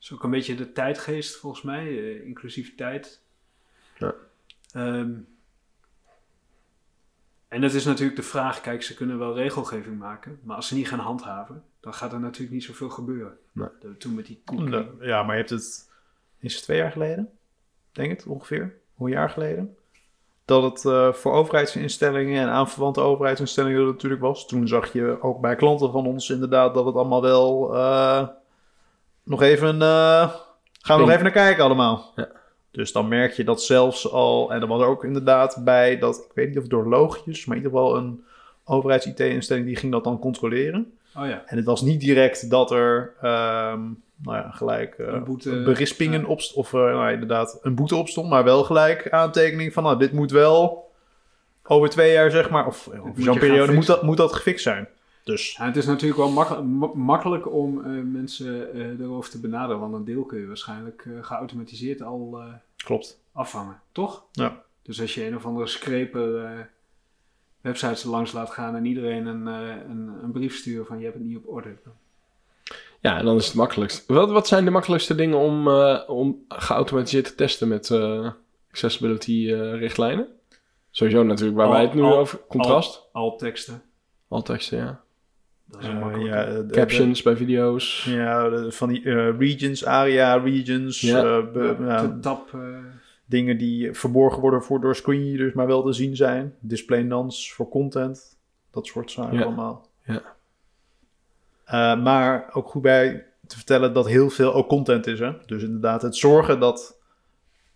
Het 0.04 0.12
is 0.12 0.18
ook 0.18 0.24
een 0.24 0.30
beetje 0.32 0.56
de 0.56 0.72
tijdgeest 0.72 1.36
volgens 1.36 1.62
mij, 1.62 1.88
eh, 1.88 2.26
inclusiviteit. 2.26 3.22
Ja. 3.98 4.14
Ehm, 4.72 5.12
en 7.48 7.62
het 7.62 7.74
is 7.74 7.86
natuurlijk 7.86 8.16
de 8.16 8.24
vraag, 8.24 8.62
kijk, 8.62 8.84
ze 8.84 8.94
kunnen 8.94 9.20
wel 9.20 9.36
regelgeving 9.36 9.98
maken, 10.00 10.40
maar 10.44 10.56
als 10.56 10.68
ze 10.68 10.76
niet 10.76 10.88
gaan 10.88 11.00
handhaven, 11.00 11.64
dan 11.80 11.94
gaat 11.94 12.14
er 12.14 12.20
natuurlijk 12.20 12.52
niet 12.54 12.64
zoveel 12.64 12.90
gebeuren. 12.90 13.38
Nee. 13.52 13.68
Dat- 13.80 14.00
Toen 14.00 14.16
met 14.16 14.26
die. 14.26 14.42
Nou, 14.46 15.06
Ja, 15.06 15.24
maar 15.24 15.32
je 15.36 15.38
hebt 15.42 15.50
het... 15.54 15.90
Is 16.40 16.54
het 16.56 16.64
twee 16.64 16.78
jaar 16.78 16.92
geleden? 16.92 17.30
Denk 17.92 18.10
het 18.12 18.26
ongeveer? 18.26 18.78
Hoe 18.94 19.08
een 19.08 19.14
jaar 19.14 19.30
geleden? 19.30 19.78
Dat 20.46 20.64
het 20.64 20.86
eh, 20.86 21.14
voor 21.14 21.32
overheidsinstellingen 21.34 22.42
en 22.42 22.50
aanverwante 22.50 23.00
overheidsinstellingen 23.02 23.84
dat 23.84 23.94
natuurlijk 23.94 24.22
was. 24.22 24.48
Toen 24.48 24.68
zag 24.68 24.94
je 24.94 25.22
ook 25.22 25.42
bij 25.42 25.56
klanten 25.56 25.92
van 25.92 26.06
ons 26.06 26.30
inderdaad 26.30 26.74
dat 26.74 26.86
het 26.86 26.96
allemaal 26.96 27.22
wel... 27.22 27.76
eh, 27.76 28.28
nog 29.24 29.42
even... 29.42 29.82
eh, 29.82 30.34
gaan 30.82 30.98
we 30.98 31.04
nog 31.04 31.10
even 31.10 31.24
naar 31.24 31.32
kijken 31.32 31.64
allemaal. 31.64 32.12
Ja. 32.16 32.28
Dus 32.72 32.92
dan 32.92 33.08
merk 33.08 33.34
je 33.34 33.44
dat 33.44 33.64
zelfs 33.64 34.12
al... 34.12 34.52
En 34.54 34.62
er 34.62 34.68
was 34.68 34.82
er 34.82 34.88
ook 34.88 35.04
inderdaad 35.04 35.62
bij 35.64 35.98
dat... 36.00 36.18
Ik 36.18 36.32
weet 36.34 36.48
niet 36.48 36.56
of 36.56 36.62
het 36.62 36.72
door 36.72 36.88
loogjes, 36.88 37.46
maar 37.46 37.58
in 37.58 37.64
ieder 37.64 37.78
geval 37.78 37.98
een 37.98 38.24
overheids-IT-instelling... 38.66 39.66
die 39.66 39.76
ging 39.76 39.92
dat 39.92 40.04
dan 40.04 40.20
controleren. 40.20 40.94
Oh 41.18 41.28
ja. 41.28 41.44
En 41.46 41.58
het 41.58 41.66
was 41.66 41.82
niet 41.82 42.02
direct 42.02 42.50
dat 42.50 42.72
er 42.72 43.14
ehm, 43.22 43.82
nou 44.24 44.38
ja, 44.38 44.50
gelijk 44.52 44.94
eh, 44.94 45.08
Een 45.08 45.24
boete- 45.24 45.64
berispingen 45.64 46.22
ja. 46.22 46.28
opst 46.28 46.54
of 46.54 46.74
eh, 46.74 46.80
nou, 46.80 47.12
inderdaad 47.12 47.60
een 47.62 47.76
boete 47.76 47.96
opstond, 47.96 48.30
maar 48.30 48.44
wel 48.44 48.64
gelijk 48.64 49.10
aantekening 49.10 49.74
van 49.74 49.84
nou, 49.84 50.00
dit 50.00 50.12
moet 50.12 50.32
wel 50.32 50.92
over 51.64 51.90
twee 51.90 52.14
jaar 52.14 52.32
zeg 52.32 52.50
maar, 52.50 52.68
of 52.68 52.90
over 53.06 53.24
zo'n 53.24 53.40
periode 53.40 53.74
moet 53.74 53.86
dat, 53.86 54.04
moet 54.04 54.18
dat 54.18 54.34
gefixt 54.34 54.64
zijn. 54.64 54.88
Dus 55.24 55.58
het 55.58 55.76
is 55.78 55.86
natuurlijk 55.86 56.20
wel 56.20 56.30
makkel- 56.30 56.64
ma- 56.64 56.92
makkelijk 56.94 57.54
om 57.54 57.78
eh, 57.86 58.02
mensen 58.04 58.74
eh, 58.74 59.00
erover 59.00 59.30
te 59.32 59.40
benaderen, 59.40 59.80
want 59.82 59.94
een 59.94 60.06
deel 60.06 60.24
kun 60.24 60.40
je 60.40 60.48
waarschijnlijk 60.48 61.06
eh, 61.06 61.24
geautomatiseerd 61.24 62.02
al 62.02 62.40
klopt. 62.76 63.20
afvangen, 63.32 63.82
toch? 63.92 64.24
Ja. 64.32 64.62
Dus 64.82 65.02
als 65.02 65.14
je 65.14 65.26
een 65.28 65.36
of 65.36 65.46
andere 65.46 65.68
scraper 65.68 66.70
websites 67.62 68.04
langs 68.04 68.32
laat 68.32 68.50
gaan 68.50 68.76
en 68.76 68.86
iedereen 68.86 69.26
een, 69.26 69.46
een, 69.46 70.08
een 70.24 70.32
brief 70.32 70.56
sturen 70.58 70.86
van 70.86 70.98
je 70.98 71.04
hebt 71.04 71.18
het 71.18 71.26
niet 71.26 71.38
op 71.38 71.48
orde. 71.50 71.76
dan- 71.84 71.94
Ja, 73.00 73.18
en 73.18 73.26
dan 73.26 73.36
is 73.36 73.46
het 73.46 73.56
makkelijkst. 73.56 74.06
Wat, 74.08 74.32
wat 74.32 74.48
zijn 74.48 74.66
de 74.66 74.72
makkelijkste 74.72 75.16
dingen 75.16 75.38
om, 75.38 75.68
om 76.08 76.46
geautomatiseerd 76.48 77.26
te 77.26 77.36
testen 77.36 77.68
met 77.68 77.90
eh, 77.92 78.30
accessibility 78.72 79.50
eh, 79.52 79.74
richtlijnen? 79.74 80.28
Sowieso 80.92 81.24
natuurlijk 81.24 81.58
waar 81.58 81.68
Al- 81.68 81.72
wij 81.74 81.82
het 81.82 81.94
nu 81.94 82.02
al- 82.02 82.18
over... 82.18 82.40
Contrast? 82.48 83.10
Al 83.12 83.38
teksten, 83.38 83.82
Al 84.28 84.42
teksten, 84.42 84.78
ja. 84.78 85.02
Dat 85.74 85.82
is 85.82 85.88
Eh, 85.88 86.26
ja, 86.26 86.46
de- 86.46 86.66
de- 86.66 86.74
Captions 86.74 87.22
bij 87.22 87.36
video's. 87.36 88.04
ja, 88.10 88.50
de- 88.50 88.72
van 88.72 88.90
die 88.90 89.04
eh, 89.04 89.38
regions, 89.38 89.86
area 89.86 90.36
regions, 90.36 91.02
Ja. 91.02 91.24
eh, 91.24 91.52
be- 91.54 91.76
ja, 91.80 92.08
de 92.08 92.20
tab, 92.20 92.58
dingen 93.26 93.58
die 93.58 93.94
verborgen 93.94 94.42
worden 94.42 94.64
voor 94.64 94.82
door 94.82 94.96
screenreaders, 94.96 95.54
maar 95.54 95.68
wel 95.68 95.84
te 95.84 95.94
zien 95.94 96.16
zijn. 96.16 96.54
Display 96.60 97.02
nonce 97.02 97.54
voor 97.54 97.70
content, 97.70 98.38
dat 98.72 98.88
soort 98.88 99.12
zaken 99.12 99.38
Ja. 99.38 99.44
allemaal. 99.44 99.88
Ja. 100.06 100.22
Eh, 101.66 102.02
maar 102.04 102.50
ook 102.54 102.68
goed 102.68 102.82
bij 102.82 103.26
te 103.48 103.56
vertellen 103.56 103.94
dat 103.94 104.08
heel 104.08 104.30
veel 104.30 104.54
ook 104.54 104.68
content 104.68 105.08
is. 105.08 105.20
Hè? 105.20 105.32
Dus 105.46 105.64
inderdaad 105.64 106.02
het 106.02 106.16
zorgen 106.16 106.60
dat 106.60 106.98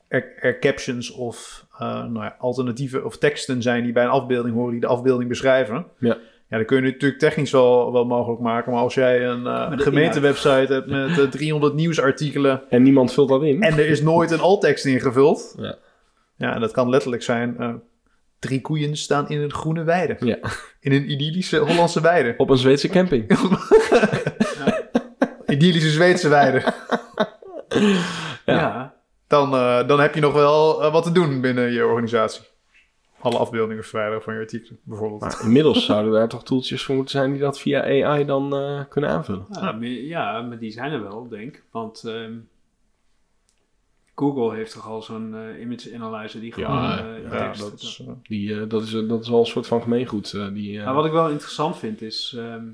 er, 0.07 0.33
er 0.39 0.59
captions 0.59 1.11
of 1.11 1.65
eh, 1.79 1.79
nou 2.05 2.23
ja, 2.23 2.35
alternatieven 2.39 3.05
of 3.05 3.17
teksten 3.17 3.61
zijn 3.61 3.83
die 3.83 3.93
bij 3.93 4.03
een 4.03 4.09
afbeelding 4.09 4.55
horen, 4.55 4.71
die 4.71 4.79
de 4.81 4.87
afbeelding 4.87 5.29
beschrijven. 5.29 5.85
Ja. 5.99 6.17
Ja, 6.49 6.57
dan 6.57 6.65
kun 6.65 6.77
je 6.77 6.91
natuurlijk 6.91 7.19
technisch 7.19 7.51
wel, 7.51 7.91
wel 7.91 8.05
mogelijk 8.05 8.41
maken. 8.41 8.71
Maar 8.71 8.81
als 8.81 8.93
jij 8.93 9.25
een 9.25 9.47
eh, 9.47 9.71
gemeentewebsite 9.75 10.73
hebt 10.73 10.87
met 10.87 11.19
eh, 11.19 11.25
300 11.25 11.73
nieuwsartikelen 11.73 12.61
En 12.69 12.83
niemand 12.83 13.13
vult 13.13 13.29
dat 13.29 13.43
in. 13.43 13.61
en 13.61 13.73
er 13.77 13.87
is 13.87 14.01
nooit 14.01 14.31
een 14.31 14.39
alttekst 14.39 14.85
ingevuld. 14.85 15.55
Ja. 15.57 15.75
Ja, 16.37 16.53
en 16.53 16.61
dat 16.61 16.71
kan 16.71 16.89
letterlijk 16.89 17.23
zijn... 17.23 17.55
eh, 17.59 17.73
drie 18.39 18.61
koeien 18.61 18.97
staan 18.97 19.29
in 19.29 19.41
een 19.41 19.53
groene 19.53 19.83
weide. 19.83 20.15
Ja. 20.19 20.37
In 20.79 20.91
een 20.91 21.11
idyllische 21.11 21.57
Hollandse 21.57 22.01
weide. 22.01 22.33
Op 22.37 22.49
een 22.49 22.57
Zweedse 22.57 22.89
camping. 22.89 23.25
idyllische 25.47 25.89
Zweedse 25.89 26.29
weide. 26.29 26.63
Ja. 28.45 28.93
Dan, 29.27 29.53
eh, 29.53 29.87
dan 29.87 29.99
heb 29.99 30.15
je 30.15 30.21
nog 30.21 30.33
wel 30.33 30.83
eh, 30.83 30.91
wat 30.91 31.03
te 31.03 31.11
doen 31.11 31.41
binnen 31.41 31.71
je 31.71 31.85
organisatie. 31.85 32.41
Alle 33.19 33.37
afbeeldingen 33.37 33.83
verwijderen 33.83 34.21
van 34.23 34.33
je 34.33 34.39
artikelen, 34.39 34.79
bijvoorbeeld. 34.83 35.21
Maar 35.21 35.41
inmiddels 35.43 35.85
zouden 35.85 36.11
daar 36.11 36.27
toch 36.27 36.43
toeltjes 36.43 36.83
voor 36.83 36.95
moeten 36.95 37.19
zijn 37.19 37.31
die 37.31 37.41
dat 37.41 37.59
via 37.59 38.05
AI 38.05 38.25
dan 38.25 38.55
eh, 38.55 38.81
kunnen 38.89 39.09
aanvullen. 39.09 39.45
Ja, 39.51 39.71
maar, 39.71 39.87
ja, 39.87 40.41
maar 40.41 40.59
die 40.59 40.71
zijn 40.71 40.91
er 40.91 41.01
wel, 41.03 41.27
denk 41.27 41.55
ik. 41.55 41.63
Want 41.71 42.03
ehm, 42.03 42.33
Google 44.19 44.55
heeft 44.55 44.73
toch 44.73 44.87
al 44.87 45.01
zo'n 45.01 45.35
eh, 45.35 45.61
image 45.61 45.95
analyzer 45.95 46.41
die 46.41 46.53
gewoon 46.53 46.71
Ja, 46.71 47.15
eh, 47.15 47.31
ja, 47.31 47.53
dat 47.53 47.73
is... 47.73 48.03
Die, 48.23 48.67
dat, 48.67 48.81
is, 48.81 48.91
dat 48.91 49.23
is 49.23 49.29
wel 49.29 49.39
een 49.39 49.45
soort 49.45 49.67
van 49.67 49.81
gemeengoed. 49.81 50.31
die, 50.53 50.79
eh, 50.79 50.85
Maar 50.85 50.93
wat 50.93 51.05
ik 51.05 51.11
wel 51.11 51.29
interessant 51.29 51.77
vind 51.77 52.01
is... 52.01 52.35
ehm, 52.37 52.65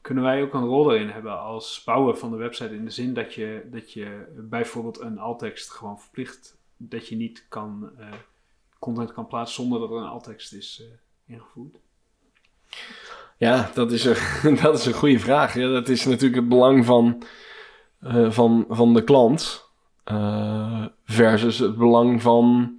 kunnen 0.00 0.24
wij 0.24 0.42
ook 0.42 0.54
een 0.54 0.64
rol 0.64 0.92
erin 0.92 1.08
hebben 1.08 1.40
als 1.40 1.82
bouwer 1.84 2.16
van 2.16 2.30
de 2.30 2.36
website... 2.36 2.74
in 2.74 2.84
de 2.84 2.90
zin 2.90 3.14
dat 3.14 3.34
je, 3.34 3.68
dat 3.70 3.92
je 3.92 4.26
bijvoorbeeld 4.36 5.00
een 5.00 5.18
alttekst 5.18 5.70
gewoon 5.70 6.00
verplicht... 6.00 6.56
dat 6.76 7.08
je 7.08 7.16
niet 7.16 7.46
kan, 7.48 7.90
eh, 7.98 8.06
content 8.80 9.12
kan 9.12 9.26
plaatsen 9.26 9.62
zonder 9.62 9.80
dat 9.80 9.90
er 9.90 9.96
een 9.96 10.08
alttekst 10.08 10.52
is 10.52 10.82
eh, 10.82 11.34
ingevoerd. 11.34 11.76
Ja, 13.36 13.70
dat 13.74 13.92
is, 13.92 14.04
een, 14.04 14.56
dat 14.62 14.78
is 14.78 14.86
een 14.86 14.92
goede 14.92 15.18
vraag. 15.18 15.54
Ja, 15.54 15.68
dat 15.68 15.88
is 15.88 16.04
natuurlijk 16.04 16.34
het 16.40 16.48
belang 16.48 16.84
van, 16.84 17.22
eh, 18.00 18.30
van, 18.30 18.64
van 18.68 18.94
de 18.94 19.04
klant 19.04 19.68
eh, 20.04 20.84
versus 21.04 21.58
het 21.58 21.76
belang 21.76 22.22
van 22.22 22.74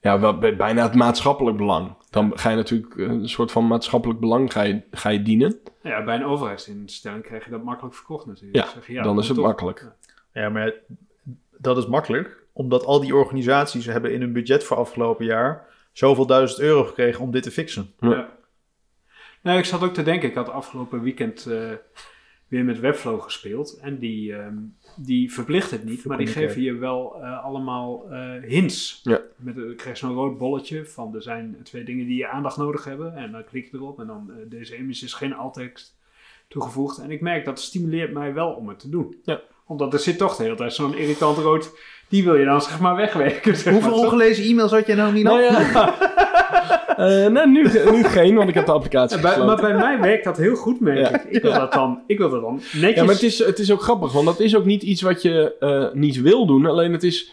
ja, 0.00 0.18
wel, 0.20 0.38
bij- 0.38 0.56
bijna 0.56 0.82
het 0.82 0.94
maatschappelijk 0.94 1.56
belang. 1.56 1.94
Dan 2.10 2.38
ga 2.38 2.50
je 2.50 2.56
natuurlijk 2.56 2.96
een 2.96 3.28
soort 3.28 3.52
van 3.52 3.66
maatschappelijk 3.66 4.20
belang 4.20 4.52
ga 4.52 4.62
je, 4.62 4.82
ga 4.90 5.08
je 5.08 5.22
dienen. 5.22 5.58
Ja, 5.82 6.04
bij 6.04 6.14
een 6.16 6.24
overheidsinstelling 6.24 7.22
krijg 7.22 7.44
je 7.44 7.50
dat 7.50 7.62
makkelijk 7.62 7.94
verkocht 7.94 8.26
natuurlijk. 8.26 8.64
Ja, 8.64 8.70
Zeg 8.72 8.86
je, 8.86 9.02
dan 9.02 9.18
is 9.18 9.26
het 9.28 9.36
toch. 9.36 9.46
makkelijk. 9.46 9.92
Ja, 10.32 10.48
maar 10.48 10.74
dat 11.58 11.76
is 11.76 11.86
makkelijk. 11.86 12.44
Omdat 12.56 12.84
al 12.84 13.00
die 13.00 13.14
organisaties 13.14 13.86
hebben 13.86 14.12
in 14.12 14.20
hun 14.20 14.32
budget 14.32 14.64
voor 14.64 14.76
afgelopen 14.76 15.24
jaar... 15.24 15.66
zoveel 15.92 16.26
duizend 16.26 16.60
euro 16.60 16.84
gekregen 16.84 17.22
om 17.22 17.30
dit 17.30 17.42
te 17.42 17.50
fixen. 17.50 17.92
Ja. 18.00 18.36
Nou, 19.42 19.58
ik 19.58 19.64
zat 19.64 19.82
ook 19.82 19.94
te 19.94 20.02
denken, 20.02 20.28
ik 20.28 20.34
had 20.34 20.48
afgelopen 20.48 21.02
weekend 21.02 21.46
eh, 21.46 21.72
weer 22.48 22.64
met 22.64 22.80
Webflow 22.80 23.20
gespeeld. 23.20 23.78
En 23.78 23.98
die, 23.98 24.34
ehm, 24.34 24.56
die 24.96 25.32
verplicht 25.32 25.70
het 25.70 25.84
niet, 25.84 26.04
maar 26.04 26.18
die 26.18 26.26
geven 26.26 26.62
je 26.62 26.74
wel 26.74 27.22
eh, 27.22 27.44
allemaal 27.44 28.10
eh, 28.10 28.42
hints. 28.42 29.00
Ja. 29.02 29.20
Met, 29.36 29.56
ik 29.56 29.76
krijg 29.76 29.96
zo'n 29.96 30.14
rood 30.14 30.38
bolletje 30.38 30.86
van 30.86 31.14
er 31.14 31.22
zijn 31.22 31.56
twee 31.62 31.84
dingen 31.84 32.06
die 32.06 32.16
je 32.16 32.28
aandacht 32.28 32.56
nodig 32.56 32.84
hebben. 32.84 33.14
En 33.14 33.32
dan 33.32 33.44
klik 33.44 33.70
je 33.70 33.76
erop 33.76 34.00
en 34.00 34.06
dan 34.06 34.30
deze 34.48 34.76
image 34.76 35.04
is 35.04 35.12
geen 35.12 35.34
alttekst 35.34 35.96
toegevoegd. 36.48 36.98
En 36.98 37.10
ik 37.10 37.20
merk 37.20 37.44
dat 37.44 37.60
stimuleert 37.60 38.12
mij 38.12 38.34
wel 38.34 38.50
om 38.50 38.68
het 38.68 38.78
te 38.78 38.88
doen. 38.88 39.16
Ja. 39.24 39.40
Omdat 39.66 39.92
er 39.92 39.98
zit 39.98 40.18
toch 40.18 40.36
de 40.36 40.42
hele 40.42 40.54
tijd 40.56 40.72
zo'n 40.74 40.96
irritant 40.98 41.38
rood, 41.38 41.70
die 42.08 42.24
wil 42.24 42.34
je 42.34 42.44
dan 42.44 42.60
zeg 42.62 42.80
maar 42.80 42.96
wegwerken. 42.96 43.56
zeg 43.56 43.72
Hoeveel 43.72 43.90
maar, 43.90 43.98
ongelezen 44.00 44.44
e-mails 44.44 44.70
had 44.70 44.86
je 44.86 44.94
nou 44.94 45.12
niet 45.12 45.24
Nou 45.24 45.42
ja. 45.42 45.94
Eh, 46.96 47.26
nee, 47.26 47.46
nu, 47.46 47.62
nu 47.90 48.04
geen, 48.04 48.34
want 48.34 48.48
ik 48.48 48.54
heb 48.54 48.66
de 48.66 48.72
applicatie 48.72 49.20
Bij- 49.20 49.38
maar 49.44 49.56
bij 49.56 49.74
mij 49.74 50.00
werkt 50.00 50.24
dat 50.24 50.36
heel 50.36 50.54
goed, 50.54 50.80
merk 50.80 50.98
Ja. 50.98 51.08
ik. 51.14 51.24
Ik 51.28 51.42
wil, 51.42 51.52
dat 51.52 51.72
dan, 51.72 52.02
ik 52.06 52.18
wil 52.18 52.30
dat 52.30 52.40
dan 52.42 52.54
netjes... 52.72 52.94
Ja, 52.94 53.04
maar 53.04 53.14
het 53.14 53.22
is, 53.22 53.38
het 53.38 53.58
is 53.58 53.72
ook 53.72 53.82
grappig, 53.82 54.12
want 54.12 54.26
dat 54.26 54.40
is 54.40 54.56
ook 54.56 54.64
niet 54.64 54.82
iets 54.82 55.02
wat 55.02 55.22
je 55.22 55.56
eh, 55.60 55.84
niet 55.92 56.20
wil 56.20 56.46
doen. 56.46 56.66
Alleen 56.66 56.92
het 56.92 57.02
is, 57.02 57.32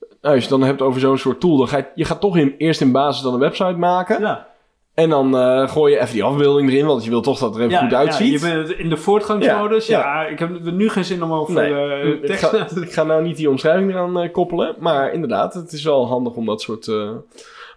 nou, 0.00 0.34
als 0.34 0.34
je 0.34 0.40
het 0.40 0.48
dan 0.60 0.62
hebt 0.68 0.82
over 0.82 1.00
zo'n 1.00 1.18
soort 1.18 1.40
tool, 1.40 1.56
dan 1.56 1.68
ga 1.68 1.76
je, 1.76 1.84
je 1.94 2.04
gaat 2.04 2.20
toch 2.20 2.36
in, 2.36 2.54
eerst 2.58 2.80
in 2.80 2.92
basis 2.92 3.22
dan 3.22 3.34
een 3.34 3.40
website 3.40 3.76
maken. 3.76 4.20
Ja. 4.20 4.48
En 4.94 5.08
dan 5.10 5.36
eh, 5.36 5.68
gooi 5.68 5.92
je 5.94 6.00
even 6.00 6.12
die 6.12 6.24
afbeelding 6.24 6.70
erin, 6.70 6.86
want 6.86 7.04
je 7.04 7.10
wil 7.10 7.20
toch 7.20 7.38
dat 7.38 7.48
het 7.54 7.58
er 7.58 7.64
even 7.66 7.74
Ja, 7.74 7.80
goed 7.82 7.90
ja, 7.90 7.98
uitziet. 7.98 8.40
je 8.40 8.48
bent 8.54 8.70
in 8.70 8.88
de 8.88 8.96
voortgangsmodus. 8.96 9.86
Ja, 9.86 9.98
Ja, 9.98 10.26
ik 10.26 10.38
heb 10.38 10.66
er 10.66 10.72
nu 10.72 10.88
geen 10.88 11.04
zin 11.04 11.22
om 11.22 11.32
over 11.32 11.54
Nee, 11.54 11.74
eh, 11.74 12.08
ik, 12.08 12.26
tekst 12.26 12.44
ga, 12.44 12.56
na 12.56 12.64
te 12.64 12.80
ik 12.80 12.92
ga 12.92 13.02
nou 13.04 13.22
niet 13.22 13.36
die 13.36 13.50
omschrijving 13.50 13.90
eraan 13.90 14.20
eh, 14.20 14.32
koppelen. 14.32 14.74
Maar 14.78 15.12
inderdaad, 15.12 15.54
het 15.54 15.72
is 15.72 15.84
wel 15.84 16.06
handig 16.06 16.34
om 16.34 16.46
dat 16.46 16.60
soort... 16.60 16.88
eh, 16.88 17.10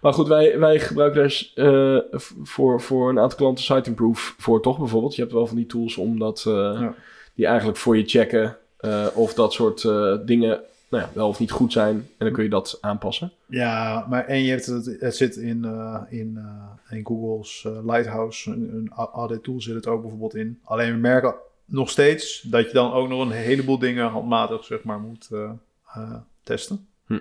Maar 0.00 0.12
goed, 0.12 0.28
wij, 0.28 0.58
wij 0.58 0.78
gebruiken 0.80 1.20
daar 1.54 1.66
eh, 1.66 1.98
voor, 2.42 2.80
voor 2.80 3.08
een 3.10 3.18
aantal 3.18 3.38
klanten 3.38 3.64
Site 3.64 3.88
Improve 3.90 4.32
voor 4.38 4.62
toch 4.62 4.78
bijvoorbeeld. 4.78 5.14
Je 5.14 5.20
hebt 5.22 5.34
wel 5.34 5.46
van 5.46 5.56
die 5.56 5.66
tools 5.66 5.96
om 5.96 6.18
dat... 6.18 6.44
eh, 6.46 6.52
Ja. 6.54 6.94
Die 7.34 7.46
eigenlijk 7.46 7.78
voor 7.78 7.96
je 7.96 8.04
checken 8.06 8.56
eh, 8.76 9.06
of 9.14 9.34
dat 9.34 9.52
soort 9.52 9.84
eh, 9.84 10.14
dingen 10.24 10.60
nou 10.88 11.02
ja, 11.02 11.08
wel 11.12 11.28
of 11.28 11.38
niet 11.38 11.50
goed 11.50 11.72
zijn. 11.72 11.94
En 11.94 12.04
dan 12.26 12.32
kun 12.32 12.42
je 12.44 12.50
dat 12.50 12.78
aanpassen. 12.80 13.32
Ja, 13.46 14.06
maar 14.08 14.26
en 14.26 14.42
je 14.42 14.50
hebt 14.50 14.66
het, 14.66 14.96
het 15.00 15.16
zit 15.16 15.36
in, 15.36 15.64
eh, 15.64 16.00
in, 16.18 16.32
eh, 16.36 16.42
in 16.90 17.06
Google's 17.06 17.64
eh, 17.64 17.84
Lighthouse, 17.84 18.50
een, 18.50 18.74
een 18.74 18.90
audit 18.92 19.42
tool 19.42 19.60
zit 19.60 19.74
het 19.74 19.86
ook 19.86 20.00
bijvoorbeeld 20.00 20.34
in. 20.34 20.60
Alleen 20.64 20.92
we 20.92 20.98
merken 20.98 21.34
nog 21.64 21.90
steeds 21.90 22.40
dat 22.40 22.66
je 22.66 22.72
dan 22.72 22.92
ook 22.92 23.08
nog 23.08 23.20
een 23.20 23.30
heleboel 23.30 23.78
dingen 23.78 24.08
handmatig 24.08 24.64
zeg 24.64 24.82
maar 24.82 25.00
moet 25.00 25.28
eh, 25.32 25.50
eh, 25.94 26.16
testen. 26.42 26.88
Hm. 27.06 27.18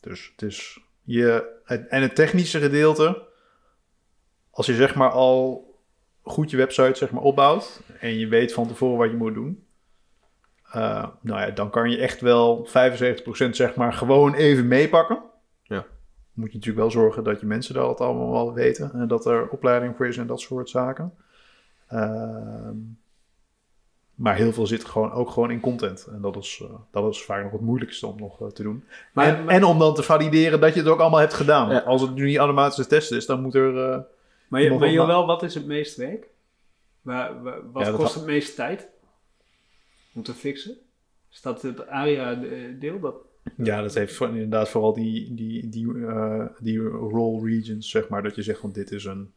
Dus 0.00 0.30
het 0.30 0.42
is 0.42 0.80
je 1.02 1.60
het, 1.64 1.88
en 1.88 2.02
het 2.02 2.14
technische 2.14 2.60
gedeelte, 2.60 3.22
als 4.50 4.66
je 4.66 4.74
zeg 4.74 4.94
maar 4.94 5.10
al 5.10 5.70
goed 6.22 6.50
je 6.50 6.56
website 6.56 6.98
zeg 6.98 7.10
maar 7.10 7.22
opbouwt 7.22 7.80
en 8.00 8.18
je 8.18 8.28
weet 8.28 8.52
van 8.52 8.68
tevoren 8.68 8.98
wat 8.98 9.10
je 9.10 9.16
moet 9.16 9.34
doen. 9.34 9.66
nou 11.20 11.40
ja, 11.40 11.50
dan 11.50 11.70
kan 11.70 11.90
je 11.90 11.98
echt 11.98 12.20
wel 12.20 12.68
75% 12.68 12.70
zeg 13.50 13.74
maar 13.74 13.92
gewoon 13.92 14.34
even 14.34 14.68
meepakken 14.68 15.22
moet 16.32 16.48
je 16.52 16.56
natuurlijk 16.58 16.82
wel 16.82 16.90
zorgen 17.02 17.24
dat 17.24 17.40
je 17.40 17.46
mensen 17.46 17.74
dat 17.74 18.00
allemaal 18.00 18.32
wel 18.32 18.52
weten. 18.54 18.92
En 18.92 19.08
dat 19.08 19.26
er 19.26 19.48
opleiding 19.48 19.96
voor 19.96 20.06
is 20.06 20.16
en 20.16 20.26
dat 20.26 20.40
soort 20.40 20.68
zaken. 20.70 21.14
Ehm, 21.88 22.76
maar 24.14 24.34
heel 24.36 24.52
veel 24.52 24.66
zit 24.66 24.84
gewoon, 24.84 25.12
ook 25.12 25.30
gewoon 25.30 25.50
in 25.50 25.60
content. 25.60 26.06
En 26.12 26.20
dat 26.20 26.36
is, 26.36 26.60
eh, 26.62 26.74
dat 26.90 27.12
is 27.14 27.22
vaak 27.24 27.42
nog 27.42 27.52
het 27.52 27.60
moeilijkste 27.60 28.06
om 28.06 28.18
nog 28.18 28.40
eh, 28.40 28.46
te 28.48 28.62
doen. 28.62 28.84
Maar- 29.12 29.26
en, 29.26 29.44
maar- 29.44 29.54
en 29.54 29.64
om 29.64 29.78
dan 29.78 29.94
te 29.94 30.02
valideren 30.02 30.60
dat 30.60 30.74
je 30.74 30.80
het 30.80 30.88
ook 30.88 31.00
allemaal 31.00 31.20
hebt 31.20 31.34
gedaan. 31.34 31.70
Ja. 31.70 31.78
Als 31.78 32.00
het 32.00 32.14
nu 32.14 32.24
niet 32.26 32.36
automatische 32.36 32.86
test 32.86 33.12
is, 33.12 33.26
dan 33.26 33.42
moet 33.42 33.54
er... 33.54 33.76
eh, 33.92 33.98
Maar, 34.48 34.60
je, 34.62 34.70
maar 34.70 34.78
wat 34.78 34.90
Joël, 34.90 35.26
wat 35.26 35.42
is 35.42 35.54
het 35.54 35.66
meest 35.66 35.96
werk? 35.96 36.28
Wat 37.02 37.86
Ja, 37.86 37.90
kost 37.92 38.14
het 38.14 38.24
meest 38.24 38.54
tijd 38.54 38.88
om 40.14 40.22
te 40.22 40.34
fixen? 40.34 40.76
Is 41.30 41.40
dat 41.42 41.62
het 41.62 41.86
ARIA-deel? 41.88 43.00
Dat... 43.00 43.14
ja, 43.56 43.82
dat 43.82 43.94
heeft 43.94 44.14
voor- 44.14 44.28
inderdaad 44.28 44.68
vooral 44.68 44.92
die, 44.92 45.34
die, 45.34 45.68
die, 45.68 46.06
eh, 46.06 46.44
die 46.58 46.78
role 46.88 47.44
regions, 47.50 47.90
zeg 47.90 48.08
maar. 48.08 48.22
Dat 48.22 48.34
je 48.34 48.42
zegt 48.42 48.60
van 48.60 48.72
dit 48.72 48.90
is 48.90 49.04
een... 49.04 49.32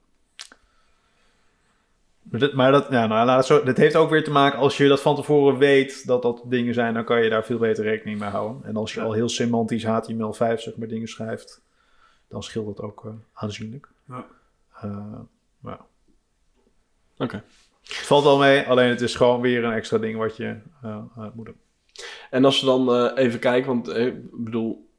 Maar 2.21 2.39
dat, 2.39 2.53
maar 2.53 2.71
dat, 2.71 2.87
ja, 2.89 3.07
nou, 3.07 3.25
laat 3.25 3.37
het 3.37 3.45
zo, 3.45 3.63
dat 3.63 3.77
heeft 3.77 3.95
ook 3.95 4.09
weer 4.09 4.23
te 4.23 4.31
maken, 4.31 4.59
als 4.59 4.77
je 4.77 4.87
dat 4.87 5.01
van 5.01 5.15
tevoren 5.15 5.57
weet 5.57 6.05
dat 6.07 6.21
dat 6.21 6.41
dingen 6.45 6.73
zijn, 6.73 6.93
dan 6.93 7.03
kan 7.05 7.23
je 7.23 7.29
daar 7.29 7.45
veel 7.45 7.57
beter 7.57 7.83
rekening 7.83 8.19
mee 8.19 8.29
houden. 8.29 8.63
En 8.63 8.75
als 8.75 8.93
je 8.93 8.99
Ja. 8.99 9.05
al 9.05 9.11
heel 9.13 9.29
semantisch 9.29 9.83
HTML5 9.85 10.59
zeg 10.61 10.75
maar 10.75 10.87
dingen 10.87 11.07
schrijft, 11.07 11.61
dan 12.27 12.43
scheelt 12.43 12.65
dat 12.75 12.85
ook 12.85 13.05
eh, 13.05 13.11
aanzienlijk. 13.33 13.87
Ja. 14.07 14.25
Eh, 14.81 15.19
maar 15.59 15.79
Oké. 17.17 17.43
het 17.81 17.95
valt 17.95 18.23
wel 18.23 18.37
mee, 18.37 18.67
alleen 18.67 18.89
het 18.89 19.01
is 19.01 19.15
gewoon 19.15 19.41
weer 19.41 19.63
een 19.63 19.73
extra 19.73 19.97
ding 19.97 20.17
wat 20.17 20.37
je 20.37 20.55
moet 21.33 21.45
doen. 21.45 21.57
En 22.29 22.45
als 22.45 22.59
we 22.59 22.65
dan 22.65 22.93
eh, 22.93 23.23
even 23.23 23.39
kijken, 23.39 23.67
want 23.67 23.87
eh, 23.87 24.05
ik 24.05 24.43
bedoel, 24.43 24.89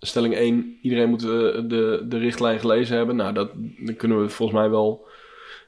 stelling 0.00 0.34
1, 0.34 0.78
iedereen 0.82 1.08
moet 1.08 1.22
eh, 1.22 1.28
de, 1.28 2.04
de 2.08 2.18
richtlijn 2.18 2.60
gelezen 2.60 2.96
hebben. 2.96 3.16
Nou, 3.16 3.32
dat, 3.32 3.50
dan 3.78 3.96
kunnen 3.96 4.22
we 4.22 4.28
volgens 4.28 4.58
mij 4.58 4.70
wel 4.70 5.06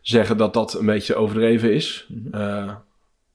zeggen 0.03 0.37
dat 0.37 0.55
dat 0.55 0.75
een 0.75 0.87
beetje 0.87 1.15
overdreven 1.15 1.73
is. 1.75 2.07
Mhm. 2.09 2.75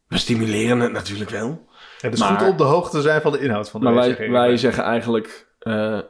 We 0.07 0.17
stimuleren 0.17 0.79
het 0.79 0.91
natuurlijk 0.91 1.29
wel. 1.29 1.67
Het 1.99 2.13
is 2.13 2.19
Maar- 2.19 2.39
goed 2.39 2.49
op 2.49 2.57
de 2.57 2.63
hoogte 2.63 2.97
te 2.97 3.01
zijn 3.01 3.21
van 3.21 3.31
de 3.31 3.39
inhoud 3.39 3.69
van 3.69 3.79
de 3.79 3.85
Maar 3.85 3.95
wij, 3.95 4.29
wij 4.29 4.57
zeggen 4.57 4.83
eigenlijk, 4.83 5.47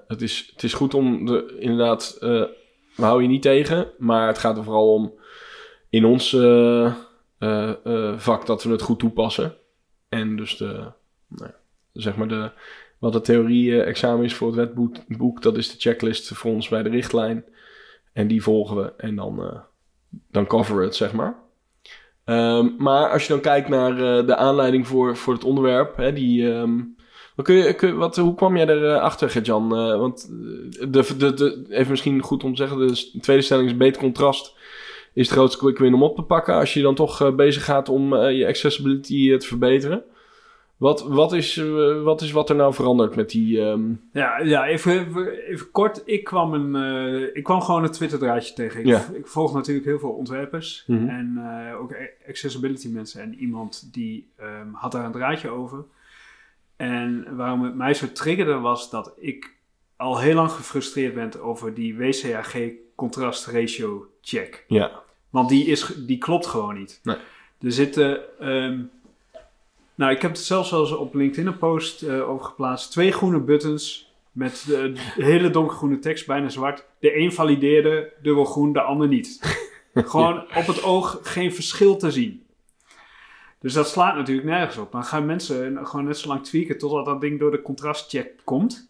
het, 0.08 0.22
is, 0.22 0.50
het 0.54 0.64
is 0.64 0.74
goed 0.74 0.94
om 0.94 1.26
de, 1.26 1.56
inderdaad, 1.60 2.18
we 2.20 2.56
houden 2.96 3.24
je 3.24 3.30
niet 3.30 3.42
tegen, 3.42 3.88
maar 3.98 4.28
het 4.28 4.38
gaat 4.38 4.58
er 4.58 4.64
vooral 4.64 4.94
om 4.94 5.14
in 5.90 6.06
ons 6.06 6.30
vak 8.16 8.46
dat 8.46 8.64
we 8.64 8.72
het 8.72 8.82
goed 8.82 9.00
toepassen. 9.00 9.56
En 10.10 10.36
dus 10.36 10.58
de, 10.58 10.92
nou 11.28 11.52
zeg 11.94 12.16
maar 12.16 12.28
de, 12.28 12.52
wat 13.00 13.14
de 13.14 13.22
theorie-examen 13.22 14.26
is 14.26 14.36
voor 14.36 14.48
het 14.48 14.56
wetboek, 14.56 14.96
boek, 15.08 15.42
dat 15.42 15.58
is 15.58 15.72
de 15.72 15.80
checklist 15.80 16.28
voor 16.28 16.52
ons 16.52 16.68
bij 16.68 16.84
de 16.84 16.90
richtlijn. 16.90 17.46
En 18.14 18.28
die 18.28 18.44
volgen 18.44 18.76
we 18.76 18.94
en 18.98 19.16
dan, 19.16 19.44
eh, 19.44 19.60
dan 20.32 20.48
coveren 20.48 20.80
we 20.80 20.86
het, 20.86 20.96
zeg 20.96 21.14
maar. 21.14 21.36
Ehm, 22.24 22.70
maar 22.78 23.10
als 23.10 23.22
je 23.22 23.34
dan 23.34 23.42
kijkt 23.42 23.70
naar 23.70 23.92
eh, 23.92 24.28
de 24.28 24.36
aanleiding 24.36 24.88
voor, 24.88 25.18
voor 25.18 25.34
het 25.34 25.44
onderwerp, 25.44 25.96
hè, 25.98 26.14
die... 26.14 26.54
ehm, 26.54 26.80
wat 27.36 27.46
kun 27.46 27.56
je, 27.56 27.94
wat, 27.94 28.16
hoe 28.16 28.36
kwam 28.36 28.58
jij 28.58 28.68
erachter, 28.68 29.30
Gert-Jan? 29.30 29.76
Eh, 29.76 29.98
want 29.98 30.24
eh, 30.24 30.88
de, 30.90 31.18
de, 31.18 31.34
de, 31.34 31.66
even 31.70 31.92
misschien 31.92 32.22
goed 32.22 32.44
om 32.44 32.56
te 32.56 32.68
zeggen, 32.68 32.88
de 32.88 33.20
tweede 33.20 33.44
stelling 33.44 33.70
is 33.70 33.78
beter 33.78 34.02
contrast 34.02 34.56
is 35.16 35.28
het 35.28 35.38
grootste 35.38 35.58
quick 35.58 35.78
win 35.78 35.94
om 35.94 36.04
op 36.04 36.16
te 36.16 36.22
pakken. 36.22 36.56
Als 36.56 36.74
je 36.74 36.82
dan 36.82 36.96
toch 36.96 37.22
eh, 37.22 37.36
bezig 37.36 37.64
gaat 37.64 37.90
om 37.90 38.14
eh, 38.14 38.38
je 38.38 38.48
accessibility 38.48 39.32
eh, 39.32 39.38
te 39.38 39.48
verbeteren. 39.48 40.04
Wat, 40.78 41.02
wat, 41.08 41.34
is, 41.34 41.58
eh, 41.58 42.02
wat 42.04 42.22
is 42.22 42.32
wat 42.32 42.50
er 42.50 42.56
nou 42.56 42.74
veranderd 42.74 43.16
met 43.16 43.30
die... 43.30 43.62
ehm, 43.62 43.92
Ja, 44.12 44.40
ja 44.42 44.66
even, 44.68 44.92
even, 45.08 45.32
even 45.32 45.72
kort. 45.72 46.02
Ik 46.06 46.24
kwam, 46.24 46.54
een, 46.54 46.76
eh, 46.76 47.36
ik 47.36 47.44
kwam 47.44 47.62
gewoon 47.62 47.84
een 47.84 47.92
Twitter-draadje 47.92 48.54
tegen. 48.54 48.80
Ik, 48.80 48.86
Ja. 48.86 49.06
ik 49.14 49.28
volg 49.28 49.54
natuurlijk 49.54 49.86
heel 49.86 50.00
veel 50.00 50.10
ontwerpers 50.12 50.84
Mhm. 50.88 51.08
en 51.08 51.34
eh, 51.38 51.80
ook 51.82 51.96
accessibility 52.28 52.88
mensen. 52.88 53.22
En 53.22 53.34
iemand 53.36 53.94
die 53.94 54.28
ehm, 54.38 54.68
had 54.74 54.92
daar 54.92 55.06
een 55.06 55.12
draadje 55.12 55.50
over. 55.50 55.84
En 56.76 57.36
waarom 57.36 57.64
het 57.64 57.76
mij 57.76 57.94
zo 57.94 58.12
triggerde 58.12 58.54
was 58.60 58.90
dat 58.90 59.14
ik 59.18 59.54
al 59.96 60.20
heel 60.20 60.36
lang 60.36 60.52
gefrustreerd 60.52 61.14
ben 61.14 61.42
over 61.42 61.74
die 61.74 61.98
WCAG 61.98 62.56
contrast 62.96 63.46
ratio 63.48 64.08
check. 64.22 64.66
ja, 64.68 64.92
Want 65.30 65.50
die, 65.50 65.66
is, 65.66 65.92
die 66.08 66.18
klopt 66.18 66.46
gewoon 66.46 66.76
niet. 66.76 67.00
Nee. 67.04 67.16
Er 67.62 67.72
zitten. 67.72 68.40
ehm, 68.40 68.80
nou, 69.96 70.12
ik 70.12 70.22
heb 70.22 70.32
het 70.32 70.40
zelfs 70.40 70.72
wel 70.72 70.82
eens 70.82 70.92
op 70.92 71.14
LinkedIn 71.14 71.48
een 71.48 71.58
post 71.58 72.02
eh, 72.02 72.30
over 72.30 72.46
geplaatst. 72.46 72.92
Twee 72.92 73.12
groene 73.12 73.40
buttons 73.40 74.14
met 74.32 74.64
de 74.68 74.94
hele 75.16 75.50
donkergroene 75.50 76.00
tekst, 76.00 76.28
bijna 76.28 76.50
zwart. 76.50 76.86
De 77.00 77.18
een 77.18 77.34
valideerde, 77.34 78.14
dubbel 78.22 78.46
groen, 78.46 78.74
de 78.74 78.82
ander 78.82 79.08
niet. 79.08 79.40
Gewoon 79.94 80.42
op 80.42 80.68
het 80.68 80.84
oog 80.84 81.20
geen 81.24 81.54
verschil 81.54 81.98
te 81.98 82.12
zien. 82.12 82.46
Dus 83.60 83.74
dat 83.74 83.90
slaat 83.90 84.16
natuurlijk 84.16 84.48
nergens 84.48 84.78
op. 84.78 84.92
Dan 84.92 85.04
gaan 85.04 85.26
mensen 85.26 85.88
gewoon 85.88 86.06
net 86.06 86.18
zo 86.18 86.28
lang 86.28 86.44
tweaken 86.44 86.78
totdat 86.78 87.06
dat 87.06 87.22
ding 87.22 87.40
door 87.40 87.52
de 87.52 87.62
contrastcheck 87.62 88.32
komt. 88.44 88.88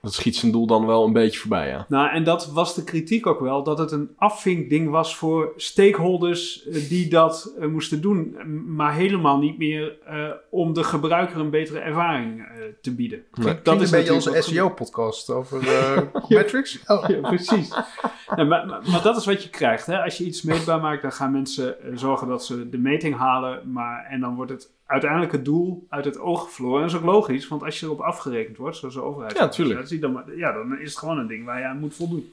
Dat 0.00 0.14
schiet 0.14 0.36
zijn 0.36 0.52
doel 0.52 0.66
dan 0.66 0.86
wel 0.86 1.04
een 1.04 1.12
beetje 1.12 1.40
voorbij, 1.40 1.68
ja. 1.68 1.86
Nou, 1.88 2.10
en 2.10 2.24
dat 2.24 2.50
was 2.52 2.74
de 2.74 2.84
kritiek 2.84 3.26
ook 3.26 3.40
wel, 3.40 3.62
dat 3.62 3.78
het 3.78 3.92
een 3.92 4.10
afvinkding 4.16 4.90
was 4.90 5.16
voor 5.16 5.52
stakeholders 5.56 6.66
eh, 6.66 6.88
die 6.88 7.08
dat 7.08 7.54
eh, 7.58 7.66
moesten 7.68 8.00
doen, 8.00 8.36
maar 8.76 8.94
helemaal 8.94 9.38
niet 9.38 9.58
meer 9.58 9.98
eh, 10.06 10.30
om 10.50 10.72
de 10.72 10.84
gebruiker 10.84 11.40
een 11.40 11.50
betere 11.50 11.78
ervaring 11.78 12.40
eh, 12.40 12.46
te 12.82 12.94
bieden. 12.94 13.22
Nee. 13.32 13.58
Dat 13.62 13.80
is 13.80 13.90
een 13.90 13.98
beetje 13.98 14.14
onze 14.14 14.42
SEO-podcast 14.42 15.30
over 15.30 15.68
eh 15.68 16.02
metrics. 16.28 16.82
Oh. 16.86 17.08
Ja, 17.08 17.20
precies. 17.20 17.74
Nee, 18.36 18.46
maar, 18.46 18.66
maar, 18.66 18.80
maar 18.90 19.02
dat 19.02 19.16
is 19.16 19.26
wat 19.26 19.42
je 19.42 19.50
krijgt. 19.50 19.86
Hè? 19.86 20.02
Als 20.02 20.18
je 20.18 20.24
iets 20.24 20.42
meetbaar 20.42 20.80
maakt, 20.80 21.02
dan 21.02 21.12
gaan 21.12 21.32
mensen 21.32 21.76
zorgen 21.94 22.28
dat 22.28 22.44
ze 22.44 22.68
de 22.68 22.78
meting 22.78 23.16
halen. 23.16 23.72
Maar, 23.72 24.04
en 24.04 24.20
dan 24.20 24.34
wordt 24.34 24.50
het 24.50 24.70
uiteindelijk 24.88 25.32
het 25.32 25.44
doel 25.44 25.86
uit 25.88 26.04
het 26.04 26.18
oog 26.18 26.50
verloren. 26.50 26.76
En 26.82 26.86
dat 26.86 26.94
is 26.96 27.00
ook 27.06 27.12
logisch, 27.12 27.48
want 27.48 27.62
als 27.62 27.80
je 27.80 27.86
erop 27.86 28.00
afgerekend 28.00 28.56
wordt, 28.56 28.76
zoals 28.76 28.94
de 28.94 29.02
overheid. 29.02 29.38
Ja, 29.38 29.48
tuurlijk. 29.48 29.78
Dat 29.78 29.88
zie 29.88 30.00
je 30.00 30.02
dan, 30.02 30.22
ja, 30.36 30.52
dan 30.52 30.78
is 30.78 30.88
het 30.90 30.98
gewoon 30.98 31.18
een 31.18 31.26
ding 31.26 31.44
waar 31.44 31.58
je 31.58 31.64
aan 31.64 31.78
moet 31.78 31.94
voldoen. 31.94 32.32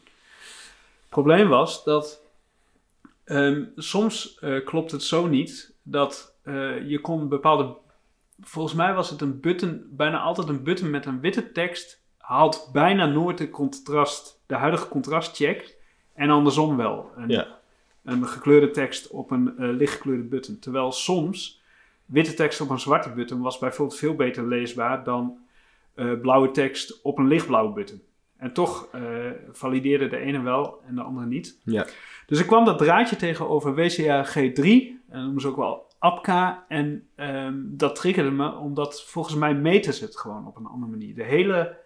Het 0.99 1.09
probleem 1.09 1.47
was 1.47 1.83
dat 1.83 2.21
ehm, 3.23 3.63
soms 3.75 4.37
eh, 4.39 4.65
klopt 4.65 4.91
het 4.91 5.03
zo 5.03 5.27
niet 5.27 5.73
dat 5.83 6.35
eh, 6.43 6.89
je 6.89 6.99
kon 7.01 7.29
bepaalde. 7.29 7.75
Volgens 8.41 8.73
mij 8.73 8.93
was 8.93 9.09
het 9.09 9.21
een 9.21 9.39
button, 9.39 9.83
bijna 9.89 10.19
altijd 10.19 10.47
een 10.47 10.63
button 10.63 10.89
met 10.89 11.05
een 11.05 11.19
witte 11.19 11.51
tekst. 11.51 12.01
Haalt 12.17 12.69
bijna 12.73 13.05
nooit 13.05 13.37
de 13.37 13.49
contrast, 13.49 14.39
de 14.45 14.55
huidige 14.55 14.87
contrastcheck. 14.87 15.75
En 16.13 16.29
andersom 16.29 16.77
wel. 16.77 17.11
Een, 17.15 17.29
Ja. 17.29 17.47
een 18.03 18.27
gekleurde 18.27 18.71
tekst 18.71 19.07
op 19.07 19.31
een 19.31 19.57
eh, 19.57 19.69
lichtgekleurde 19.69 20.23
button. 20.23 20.59
Terwijl 20.59 20.91
soms 20.91 21.61
witte 22.05 22.33
tekst 22.33 22.61
op 22.61 22.69
een 22.69 22.79
zwarte 22.79 23.09
button 23.09 23.41
was 23.41 23.57
bijvoorbeeld 23.57 23.99
veel 23.99 24.15
beter 24.15 24.47
leesbaar 24.47 25.03
dan 25.03 25.37
eh, 25.95 26.11
blauwe 26.21 26.51
tekst 26.51 27.01
op 27.03 27.17
een 27.17 27.27
lichtblauwe 27.27 27.73
button. 27.73 28.01
En 28.37 28.53
toch 28.53 28.87
eh, 28.91 29.01
valideerde 29.51 30.07
de 30.07 30.17
ene 30.17 30.41
wel 30.41 30.81
en 30.87 30.95
de 30.95 31.01
andere 31.01 31.25
niet. 31.27 31.59
Ja. 31.63 31.85
Dus 32.27 32.39
ik 32.39 32.47
kwam 32.47 32.65
dat 32.65 32.77
draadje 32.77 33.15
tegen 33.15 33.49
over 33.49 33.75
WCA 33.75 34.25
G3, 34.25 34.61
en 34.63 35.01
dat 35.09 35.21
noemen 35.23 35.41
ze 35.41 35.47
ook 35.47 35.55
wel 35.55 35.83
APCA. 35.99 36.65
En 36.67 37.07
ehm, 37.15 37.53
dat 37.63 37.95
triggerde 37.95 38.31
me, 38.31 38.51
omdat 38.55 39.03
volgens 39.03 39.35
mij 39.35 39.53
meten 39.55 39.93
ze 39.93 40.03
het 40.05 40.17
gewoon 40.17 40.47
op 40.47 40.57
een 40.57 40.65
andere 40.65 40.91
manier. 40.91 41.15
De 41.15 41.23
hele, 41.23 41.77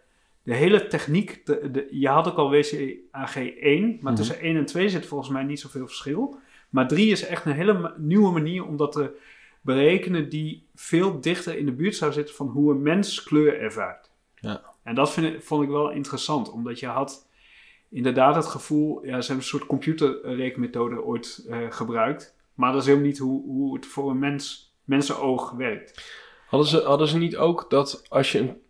de 0.44 0.54
hele 0.56 0.88
techniek, 0.88 1.46
de, 1.46 1.72
de- 1.72 1.88
je 1.92 2.08
had 2.08 2.28
ook 2.28 2.38
al 2.38 2.50
WCA 2.50 3.30
G1, 3.30 3.80
maar 4.02 4.12
Mhm. 4.12 4.16
tussen 4.16 4.40
1 4.42 4.56
en 4.58 4.66
2 4.66 4.90
zit 4.90 5.06
volgens 5.06 5.30
mij 5.30 5.44
niet 5.44 5.60
zoveel 5.60 5.86
verschil. 5.88 6.38
Maar 6.70 6.88
3 6.88 7.12
is 7.12 7.26
echt 7.26 7.46
een 7.46 7.52
hele 7.52 7.94
nieuwe 7.98 8.32
manier 8.32 8.66
om 8.66 8.78
dat 8.78 8.92
te 8.92 9.18
berekenen 9.62 10.30
die 10.30 10.68
veel 10.76 11.22
dichter 11.22 11.58
in 11.58 11.66
de 11.66 11.72
buurt 11.72 11.96
zou 11.96 12.12
zitten 12.12 12.36
van 12.36 12.48
hoe 12.48 12.72
een 12.72 12.82
mens 12.82 13.24
kleur 13.24 13.60
ervaart. 13.60 14.10
Ja. 14.36 14.62
En 14.84 14.96
dat 14.96 15.12
vind 15.12 15.34
ik, 15.34 15.44
vond 15.44 15.64
ik 15.64 15.70
wel 15.70 15.92
interessant, 15.92 16.52
omdat 16.52 16.80
je 16.80 16.88
had 16.88 17.28
inderdaad 17.90 18.36
het 18.36 18.46
gevoel, 18.46 19.06
ja, 19.06 19.22
ze 19.22 19.28
hebben 19.28 19.36
een 19.36 19.44
soort 19.44 19.66
computerrekenmethode 19.66 21.04
ooit 21.04 21.46
eh, 21.50 21.58
gebruikt, 21.70 22.36
maar 22.54 22.72
dat 22.72 22.82
is 22.82 22.88
helemaal 22.88 23.08
niet 23.08 23.18
hoe, 23.18 23.44
hoe 23.44 23.76
het 23.76 23.86
voor 23.86 24.10
een 24.10 24.20
mens, 24.20 24.76
mensenoog 24.84 25.52
werkt. 25.52 26.18
Hadden 26.48 26.70
ze, 26.70 26.82
hadden 26.82 27.08
ze 27.08 27.18
niet 27.18 27.38
ook 27.38 27.70
dat 27.70 28.04
als 28.10 28.32
je 28.32 28.40
een, 28.40 28.62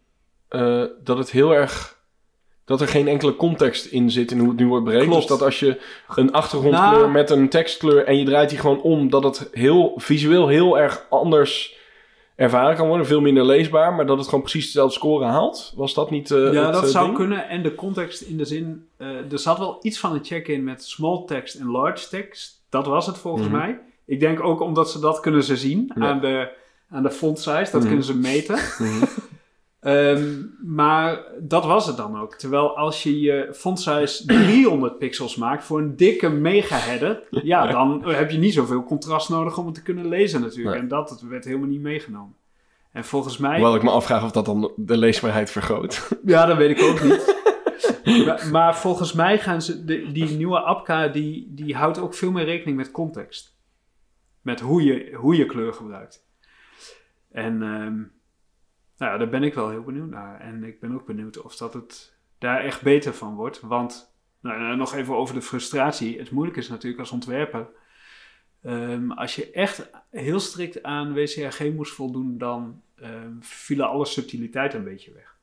eh, 0.47 0.85
dat 1.03 1.17
het 1.17 1.31
heel 1.31 1.51
erg 1.51 1.98
dat 2.69 2.81
er 2.81 2.87
geen 2.87 3.07
enkele 3.07 3.35
context 3.35 3.85
in 3.85 4.11
zit 4.11 4.31
in 4.31 4.39
hoe 4.39 4.47
het 4.49 4.57
nu 4.57 4.67
wordt 4.67 4.85
berekend. 4.85 5.13
Dus 5.13 5.25
dat 5.25 5.41
als 5.41 5.59
je 5.59 5.81
een 6.15 6.31
achtergrondkleur 6.31 6.99
Nou- 6.99 7.11
met 7.11 7.29
een 7.29 7.49
tekstkleur 7.49 8.05
en 8.05 8.17
je 8.17 8.25
draait 8.25 8.49
die 8.49 8.59
gewoon 8.59 8.81
om, 8.81 9.09
dat 9.09 9.23
het 9.23 9.49
heel 9.51 9.93
visueel 9.95 10.47
heel 10.47 10.79
erg 10.79 11.05
anders 11.09 11.77
ervaren 12.35 12.75
kan 12.75 12.87
worden, 12.87 13.05
veel 13.05 13.21
minder 13.21 13.45
leesbaar, 13.45 13.93
maar 13.93 14.05
dat 14.05 14.17
het 14.17 14.25
gewoon 14.27 14.41
precies 14.41 14.65
dezelfde 14.65 14.93
score 14.93 15.25
haalt. 15.25 15.73
Was 15.75 15.93
dat 15.93 16.11
niet? 16.11 16.31
eh, 16.31 16.53
ja, 16.53 16.63
het, 16.65 16.73
dat 16.73 16.83
eh, 16.83 16.89
zou 16.89 17.05
ding? 17.05 17.17
kunnen. 17.17 17.49
En 17.49 17.63
de 17.63 17.75
context 17.75 18.21
in 18.21 18.37
de 18.37 18.45
zin, 18.45 18.85
eh, 18.97 19.07
er 19.31 19.39
zat 19.39 19.57
wel 19.57 19.77
iets 19.81 19.99
van 19.99 20.13
een 20.13 20.23
check-in 20.25 20.63
met 20.63 20.83
small 20.83 21.23
text 21.25 21.55
en 21.55 21.71
large 21.71 22.07
text. 22.09 22.61
Dat 22.69 22.85
was 22.87 23.05
het 23.05 23.17
volgens 23.17 23.47
Mhm. 23.47 23.55
mij. 23.57 23.79
Ik 24.05 24.19
denk 24.19 24.43
ook 24.43 24.61
omdat 24.61 24.91
ze 24.91 24.99
dat 24.99 25.19
kunnen 25.19 25.43
ze 25.43 25.57
zien 25.57 25.91
Ja. 25.95 26.01
aan, 26.09 26.19
de, 26.19 26.49
aan 26.89 27.03
de 27.03 27.11
font 27.11 27.39
size, 27.39 27.71
dat 27.71 27.73
Mhm. 27.81 27.87
kunnen 27.87 28.05
ze 28.05 28.15
meten. 28.17 28.55
Mhm. 28.79 29.03
Ehm, 29.79 30.45
maar 30.63 31.23
dat 31.39 31.65
was 31.65 31.87
het 31.87 31.97
dan 31.97 32.19
ook. 32.19 32.35
Terwijl 32.35 32.77
als 32.77 33.03
je 33.03 33.19
je 33.19 33.49
font 33.53 33.79
size 33.79 34.25
300 34.25 34.97
pixels 34.97 35.35
maakt 35.35 35.63
voor 35.63 35.79
een 35.79 35.95
dikke 35.95 36.29
mega 36.29 36.77
header, 36.77 37.23
ja, 37.29 37.67
dan 37.67 38.03
heb 38.05 38.31
je 38.31 38.37
niet 38.37 38.53
zoveel 38.53 38.83
contrast 38.83 39.29
nodig 39.29 39.57
om 39.57 39.65
het 39.65 39.75
te 39.75 39.83
kunnen 39.83 40.07
lezen 40.07 40.41
natuurlijk. 40.41 40.73
Nee. 40.73 40.81
En 40.81 40.87
dat 40.87 41.21
werd 41.29 41.45
helemaal 41.45 41.67
niet 41.67 41.81
meegenomen. 41.81 42.35
En 42.91 43.05
volgens 43.05 43.37
mij... 43.37 43.53
Hoewel 43.53 43.75
ik 43.75 43.83
me 43.83 43.89
afvraag 43.89 44.23
of 44.23 44.31
dat 44.31 44.45
dan 44.45 44.71
de 44.75 44.97
leesbaarheid 44.97 45.51
vergroot. 45.51 46.07
Ja, 46.25 46.45
dat 46.45 46.57
weet 46.57 46.79
ik 46.79 46.83
ook 46.83 47.03
niet. 47.03 47.37
maar, 48.25 48.47
maar 48.51 48.77
volgens 48.77 49.13
mij 49.13 49.39
gaan 49.39 49.61
ze, 49.61 49.85
de, 49.85 50.11
die 50.11 50.29
nieuwe 50.29 50.59
APCA, 50.59 51.07
die, 51.07 51.47
die 51.53 51.75
houdt 51.75 51.99
ook 51.99 52.13
veel 52.13 52.31
meer 52.31 52.45
rekening 52.45 52.77
met 52.77 52.91
context. 52.91 53.57
Met 54.41 54.59
hoe 54.59 54.83
je, 54.83 55.13
hoe 55.15 55.35
je 55.35 55.45
kleur 55.45 55.73
gebruikt. 55.73 56.25
En 57.31 57.61
ehm, 57.61 58.01
nou 58.99 59.11
ja, 59.11 59.17
daar 59.17 59.29
ben 59.29 59.43
ik 59.43 59.53
wel 59.53 59.69
heel 59.69 59.83
benieuwd 59.83 60.09
naar. 60.09 60.39
En 60.39 60.63
ik 60.63 60.79
ben 60.79 60.93
ook 60.93 61.05
benieuwd 61.05 61.41
of 61.41 61.55
dat 61.55 61.73
het 61.73 62.13
daar 62.37 62.63
echt 62.63 62.81
beter 62.81 63.13
van 63.13 63.35
wordt. 63.35 63.59
Want, 63.61 64.13
nou, 64.39 64.59
nou, 64.59 64.75
nog 64.75 64.93
even 64.93 65.15
over 65.15 65.35
de 65.35 65.41
frustratie. 65.41 66.19
Het 66.19 66.31
moeilijke 66.31 66.59
is 66.59 66.69
natuurlijk 66.69 66.99
als 67.01 67.11
ontwerper. 67.11 67.67
ehm, 68.63 69.11
als 69.11 69.35
je 69.35 69.51
echt 69.51 69.89
heel 70.11 70.39
strikt 70.39 70.83
aan 70.83 71.13
WCAG 71.13 71.59
moest 71.69 71.93
voldoen, 71.93 72.37
dan 72.37 72.81
ehm, 73.01 73.31
vielen 73.39 73.87
alle 73.89 74.05
subtiliteiten 74.05 74.79
een 74.79 74.85
beetje 74.85 75.13
weg. 75.13 75.35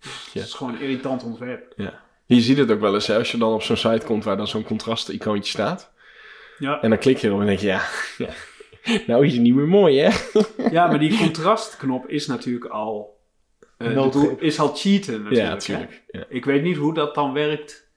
Ja. 0.00 0.08
Het 0.32 0.48
is 0.48 0.54
gewoon 0.54 0.74
een 0.74 0.80
irritant 0.80 1.22
ontwerp. 1.22 1.72
Je 2.26 2.40
ziet 2.40 2.58
het 2.58 2.70
ook 2.70 2.80
wel 2.80 2.94
eens 2.94 3.06
hè, 3.06 3.16
als 3.18 3.30
je 3.30 3.38
dan 3.38 3.52
op 3.52 3.62
zo'n 3.62 3.76
site 3.76 4.06
komt 4.06 4.24
waar 4.24 4.36
dan 4.36 4.48
zo'n 4.48 4.62
contrast-icoontje 4.64 5.50
staat. 5.50 5.92
Ja, 6.58 6.80
En 6.80 6.90
dan 6.90 6.98
klik 6.98 7.16
je 7.16 7.26
erop 7.28 7.40
en 7.40 7.46
denk 7.46 7.58
je, 7.58 7.66
ja, 7.66 7.82
ja. 8.18 8.28
nou 9.06 9.26
is 9.26 9.32
het 9.32 9.42
niet 9.42 9.54
meer 9.54 9.68
mooi 9.68 9.98
hè. 10.00 10.10
ja 10.70 10.86
maar 10.86 10.98
die 10.98 11.18
contrastknop 11.18 12.08
is 12.08 12.26
natuurlijk 12.26 12.64
al... 12.64 13.18
eh, 13.76 13.88
de 13.88 14.08
doel- 14.10 14.36
is 14.38 14.58
al 14.58 14.74
cheaten 14.74 15.22
natuurlijk. 15.22 15.46
Ja, 15.46 15.48
natuurlijk. 15.48 16.02
Ja. 16.10 16.24
Ik 16.28 16.44
weet 16.44 16.62
niet 16.62 16.76
hoe 16.76 16.94
dat 16.94 17.14
dan 17.14 17.32
werkt. 17.32 17.90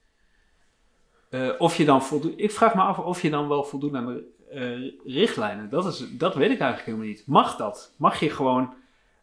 Eh, 1.29 1.49
of 1.57 1.75
je 1.77 1.85
dan 1.85 2.03
voldoet... 2.03 2.33
Ik 2.35 2.51
vraag 2.51 2.75
me 2.75 2.81
af 2.81 2.97
of 2.99 3.21
je 3.21 3.29
dan 3.29 3.47
wel 3.47 3.63
voldoet 3.63 3.93
aan 3.93 4.05
de 4.05 4.23
eh, 4.51 5.13
richtlijnen. 5.13 5.69
Dat, 5.69 5.85
is, 5.85 6.05
dat 6.11 6.35
weet 6.35 6.51
ik 6.51 6.59
eigenlijk 6.59 6.85
helemaal 6.85 7.07
niet. 7.07 7.23
Mag 7.27 7.55
dat? 7.55 7.93
Mag 7.97 8.19
je 8.19 8.29
gewoon 8.29 8.73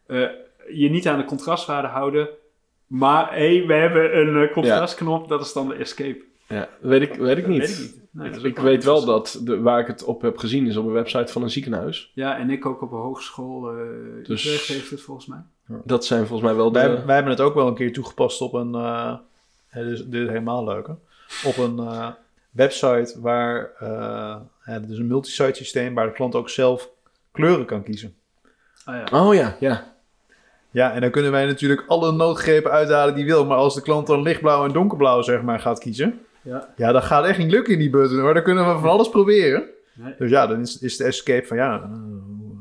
eh, 0.05 0.27
je 0.73 0.89
niet 0.89 1.07
aan 1.07 1.17
de 1.17 1.25
contrastwaarde 1.25 1.87
houden... 1.87 2.29
Maar 2.87 3.33
hé, 3.33 3.57
hey, 3.57 3.67
we 3.67 3.73
hebben 3.73 4.17
een 4.17 4.49
contrastknop, 4.49 5.27
dat 5.27 5.41
is 5.41 5.53
dan 5.53 5.67
de 5.67 5.75
escape. 5.75 6.23
Ja, 6.47 6.69
weet 6.81 7.01
ik, 7.01 7.13
weet 7.13 7.37
ik 7.37 7.43
Dat 7.43 7.51
niet. 7.51 7.59
weet 7.59 7.69
ik 7.69 7.79
niet. 7.79 8.02
Ik 8.41 8.59
weet 8.59 8.83
wel 8.83 9.05
dat 9.05 9.39
de, 9.43 9.59
waar 9.61 9.79
ik 9.79 9.87
het 9.87 10.03
op 10.03 10.21
heb 10.21 10.37
gezien 10.37 10.67
is 10.67 10.77
op 10.77 10.85
een 10.85 10.91
website 10.91 11.31
van 11.31 11.41
een 11.43 11.49
ziekenhuis. 11.49 12.11
Ja, 12.13 12.37
en 12.37 12.49
ik 12.49 12.65
ook 12.65 12.81
op 12.81 12.91
een 12.91 12.99
hogeschool. 12.99 13.69
eh 13.69 13.75
Dus- 14.23 14.45
Utrecht 14.45 14.67
heeft 14.67 14.89
het 14.89 15.01
volgens 15.01 15.27
mij. 15.27 15.39
Dat 15.83 16.05
zijn 16.05 16.27
volgens 16.27 16.47
mij 16.49 16.57
wel 16.57 16.71
de... 16.71 16.79
Wij, 16.79 17.05
wij 17.05 17.15
hebben 17.15 17.33
het 17.33 17.41
ook 17.41 17.53
wel 17.53 17.67
een 17.67 17.75
keer 17.75 17.93
toegepast 17.93 18.41
op 18.41 18.53
een, 18.53 18.75
eh, 18.75 19.13
dit, 19.73 19.85
is, 19.85 20.05
dit 20.05 20.21
is 20.21 20.27
helemaal 20.27 20.63
leuk, 20.63 20.87
hè? 20.87 20.93
op 21.47 21.57
een 21.57 21.79
eh, 21.79 22.07
website 22.51 23.21
waar, 23.21 23.71
eh 23.79 23.87
ja, 24.65 24.71
het 24.71 24.89
is 24.89 24.97
een 24.97 25.07
multisite 25.07 25.53
systeem 25.53 25.93
waar 25.93 26.05
de 26.05 26.13
klant 26.13 26.35
ook 26.35 26.49
zelf 26.49 26.89
kleuren 27.31 27.65
kan 27.65 27.83
kiezen. 27.83 28.15
Ah, 28.85 28.95
ja. 28.95 29.19
Oh 29.23 29.33
ja, 29.33 29.55
ja. 29.59 29.91
Ja, 30.71 30.91
en 30.93 31.01
dan 31.01 31.11
kunnen 31.11 31.31
wij 31.31 31.45
natuurlijk 31.45 31.83
alle 31.87 32.11
noodgrepen 32.11 32.71
uithalen 32.71 33.15
die 33.15 33.25
wil, 33.25 33.45
maar 33.45 33.57
als 33.57 33.75
de 33.75 33.81
klant 33.81 34.07
dan 34.07 34.21
lichtblauw 34.21 34.65
en 34.65 34.71
donkerblauw 34.73 35.21
zeg 35.21 35.41
maar 35.41 35.59
gaat 35.59 35.79
kiezen, 35.79 36.19
Ja. 36.43 36.73
ja, 36.75 36.91
dat 36.91 37.03
gaat 37.03 37.25
echt 37.25 37.37
niet 37.37 37.51
lukken 37.51 37.73
in 37.73 37.79
die 37.79 37.89
button 37.89 38.19
hoor, 38.19 38.33
dan 38.33 38.43
kunnen 38.43 38.65
we 38.73 38.79
van 38.79 38.89
alles 38.89 39.09
proberen. 39.09 39.63
Nee. 39.93 40.13
Dus 40.17 40.29
ja, 40.29 40.47
dan 40.47 40.59
is, 40.61 40.79
is 40.79 40.97
de 40.97 41.03
escape 41.03 41.47
van 41.47 41.57
ja, 41.57 41.81
eh, 41.81 41.89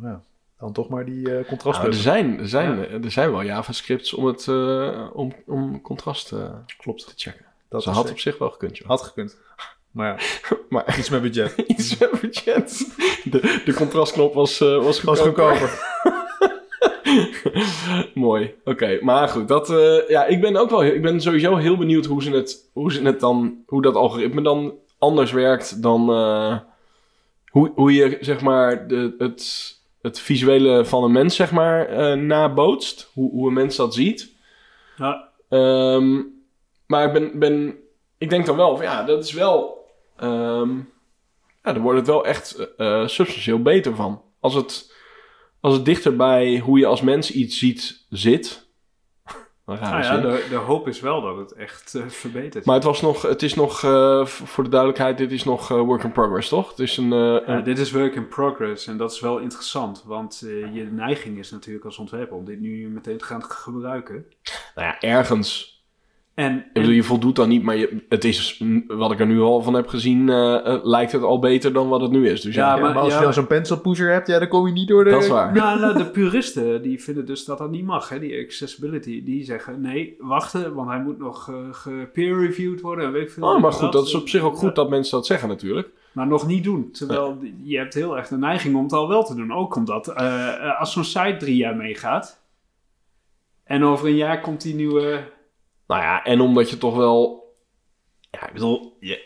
ja 0.02 0.20
dan 0.58 0.72
toch 0.72 0.88
maar 0.88 1.04
die 1.04 1.36
eh 1.38 1.50
Nou, 1.64 1.86
er, 1.86 1.94
zijn, 1.94 2.38
er, 2.38 2.48
zijn, 2.48 3.04
er 3.04 3.10
zijn 3.10 3.30
wel 3.30 3.42
JavaScripts 3.42 4.14
om, 4.14 4.24
het, 4.26 4.48
eh, 4.48 5.06
om, 5.12 5.32
om 5.46 5.80
contrast 5.80 6.32
eh, 6.32 6.50
Klopt. 6.76 7.06
te 7.06 7.12
checken. 7.16 7.44
Dat 7.68 7.82
Ze 7.82 7.88
had 7.88 7.96
zeker- 7.98 8.12
op 8.12 8.18
zich 8.20 8.38
wel 8.38 8.50
gekund, 8.50 8.78
joh. 8.78 8.88
had 8.88 9.02
gekund. 9.02 9.36
Maar 9.90 10.06
ja, 10.08 10.16
Maar 10.68 10.98
iets 10.98 11.10
met 11.10 11.22
budget. 11.22 11.56
iets 11.66 11.98
met 11.98 12.20
budget. 12.20 12.94
De, 13.24 13.62
de 13.64 13.74
contrastknop 13.74 14.34
was, 14.34 14.60
eh 14.60 14.82
was 14.84 15.00
Was 15.02 15.20
goedkoper. 15.20 15.70
Mooi. 18.14 18.54
Oké, 18.64 18.98
maar 19.00 19.28
goed. 19.28 19.48
Dat, 19.48 19.70
eh, 19.70 20.08
ja, 20.08 20.24
ik 20.24 20.40
ben 20.40 20.56
ook 20.56 20.70
wel. 20.70 20.84
Ik 20.84 21.02
ben 21.02 21.20
sowieso 21.20 21.56
heel 21.56 21.76
benieuwd 21.76 22.06
hoe 22.06 22.22
ze 22.22 22.30
het, 22.30 22.70
hoe 22.72 22.92
ze 22.92 23.02
het 23.02 23.20
dan, 23.20 23.62
hoe 23.66 23.82
dat 23.82 23.94
algoritme 23.94 24.42
dan 24.42 24.74
anders 24.98 25.32
werkt 25.32 25.82
dan 25.82 26.10
eh, 26.10 26.58
hoe, 27.50 27.72
hoe 27.74 27.92
je 27.92 28.18
zeg 28.20 28.40
maar 28.40 28.88
de, 28.88 29.14
het, 29.18 29.72
het 30.02 30.20
visuele 30.20 30.84
van 30.84 31.04
een 31.04 31.12
mens 31.12 31.36
zeg 31.36 31.52
maar 31.52 31.88
eh, 31.88 32.20
nabootst, 32.20 33.10
hoe, 33.14 33.30
hoe 33.30 33.48
een 33.48 33.54
mens 33.54 33.76
dat 33.76 33.94
ziet. 33.94 34.30
Ja, 34.96 35.30
Ehm, 35.52 36.20
maar 36.86 37.06
ik 37.06 37.12
ben, 37.12 37.38
ben, 37.38 37.78
ik 38.18 38.30
denk 38.30 38.46
dan 38.46 38.56
wel 38.56 38.76
van 38.76 38.84
ja, 38.84 39.02
dat 39.04 39.24
is 39.24 39.32
wel, 39.32 39.86
ehm, 40.16 40.76
ja, 41.62 41.72
daar 41.72 41.80
wordt 41.80 41.98
het 41.98 42.06
wel 42.06 42.26
echt 42.26 42.48
substantieel 43.06 43.62
beter 43.62 43.94
van. 43.94 44.22
Als 44.40 44.54
het, 44.54 44.91
als 45.62 45.74
het 45.74 45.84
dichter 45.84 46.16
bij 46.16 46.58
hoe 46.58 46.78
je 46.78 46.86
als 46.86 47.00
mens 47.00 47.30
iets 47.30 47.58
ziet 47.58 48.06
zit. 48.08 48.60
Nou 49.64 50.02
ja 50.02 50.16
de, 50.16 50.46
de 50.50 50.56
hoop 50.56 50.88
is 50.88 51.00
wel 51.00 51.22
dat 51.22 51.36
het 51.36 51.52
echt 51.52 51.94
eh, 51.94 52.06
verbetert. 52.06 52.64
Maar 52.64 52.74
het 52.74 52.84
was 52.84 53.00
nog, 53.00 53.22
het 53.22 53.42
is 53.42 53.54
nog, 53.54 53.82
eh, 53.84 54.26
voor 54.26 54.64
de 54.64 54.70
duidelijkheid, 54.70 55.18
dit 55.18 55.32
is 55.32 55.44
nog 55.44 55.70
eh, 55.70 55.80
work 55.80 56.02
in 56.02 56.12
progress, 56.12 56.48
toch? 56.48 56.70
Het 56.70 56.78
is 56.78 56.96
een, 56.96 57.10
Ja, 57.46 57.60
dit 57.60 57.78
is 57.78 57.92
work 57.92 58.14
in 58.14 58.28
progress 58.28 58.86
en 58.86 58.96
dat 58.96 59.12
is 59.12 59.20
wel 59.20 59.38
interessant, 59.38 60.02
want 60.06 60.38
je 60.72 60.88
neiging 60.90 61.38
is 61.38 61.50
natuurlijk 61.50 61.84
als 61.84 61.98
ontwerper 61.98 62.36
om 62.36 62.44
dit 62.44 62.60
nu 62.60 62.88
meteen 62.88 63.18
te 63.18 63.24
gaan 63.24 63.44
gebruiken. 63.44 64.26
nou 64.74 64.86
ja, 64.86 65.00
ergens. 65.00 65.81
En, 66.34 66.56
Ik 66.56 66.72
bedoel, 66.72 66.90
je 66.90 67.02
voldoet 67.02 67.36
dan 67.36 67.48
niet, 67.48 67.62
maar 67.62 67.76
je, 67.76 68.04
het 68.08 68.24
is, 68.24 68.62
wat 68.86 69.12
ik 69.12 69.20
er 69.20 69.26
nu 69.26 69.40
al 69.40 69.62
van 69.62 69.74
heb 69.74 69.88
gezien, 69.88 70.28
eh, 70.28 70.66
eh, 70.66 70.84
lijkt 70.84 71.12
het 71.12 71.22
al 71.22 71.38
beter 71.38 71.72
dan 71.72 71.88
wat 71.88 72.00
het 72.00 72.10
nu 72.10 72.28
is. 72.28 72.40
Dus 72.40 72.54
ja, 72.54 72.66
Ja, 72.68 72.74
Ja, 72.76 72.80
maar- 72.82 72.94
maar 72.94 73.02
als 73.02 73.12
ja, 73.12 73.18
je 73.18 73.24
dan 73.24 73.32
zo'n 73.32 73.46
pencil 73.46 73.78
pusher 73.80 74.12
hebt, 74.12 74.26
ja, 74.26 74.38
dan 74.38 74.48
kom 74.48 74.66
je 74.66 74.72
niet 74.72 74.88
door 74.88 75.04
de... 75.04 75.10
dat 75.10 75.22
is 75.22 75.28
waar. 75.28 75.52
Nou, 75.52 75.80
nou, 75.80 75.96
de 75.98 76.06
puristen 76.10 76.82
die 76.82 77.02
vinden 77.02 77.26
dus 77.26 77.44
dat 77.44 77.58
dat 77.58 77.70
niet 77.70 77.84
mag. 77.84 78.08
Hè? 78.08 78.18
Die 78.18 78.44
accessibility, 78.44 79.24
die 79.24 79.44
zeggen 79.44 79.80
nee, 79.80 80.16
wachten, 80.18 80.74
want 80.74 80.88
hij 80.88 81.00
moet 81.00 81.18
nog 81.18 81.48
eh, 81.50 81.56
gepeer-reviewed 81.70 82.80
worden. 82.80 83.04
En 83.04 83.12
weet 83.12 83.22
ik 83.22 83.30
veel. 83.30 83.48
Oh, 83.54 83.60
maar 83.60 83.72
goed, 83.72 83.92
dat 83.92 84.06
is 84.06 84.14
op 84.14 84.28
zich 84.28 84.42
ook 84.42 84.52
Ja, 84.54 84.58
goed 84.58 84.74
dat 84.74 84.90
mensen 84.90 85.16
dat 85.16 85.26
zeggen 85.26 85.48
natuurlijk. 85.48 85.88
Maar 86.12 86.26
nog 86.26 86.46
niet 86.46 86.64
doen. 86.64 86.90
Terwijl 86.90 87.38
je 87.62 87.78
hebt 87.78 87.94
heel 87.94 88.16
erg 88.16 88.28
de 88.28 88.36
neiging 88.38 88.76
om 88.76 88.82
het 88.82 88.92
al 88.92 89.08
wel 89.08 89.24
te 89.24 89.34
doen. 89.34 89.52
Ook 89.52 89.76
omdat 89.76 90.14
als 90.78 90.92
zo'n 90.92 91.04
site 91.04 91.36
drie 91.38 91.56
jaar 91.56 91.76
meegaat 91.76 92.40
en 93.64 93.84
over 93.84 94.06
een 94.08 94.16
jaar 94.16 94.40
komt 94.40 94.62
die 94.62 94.74
nieuwe... 94.74 95.20
Nou 95.92 96.04
ja, 96.04 96.24
en 96.24 96.40
omdat 96.40 96.70
je 96.70 96.78
toch 96.78 96.96
wel... 96.96 97.44
Ja, 98.30 98.46
ik 98.46 98.52
bedoel, 98.52 98.96
je, 99.00 99.22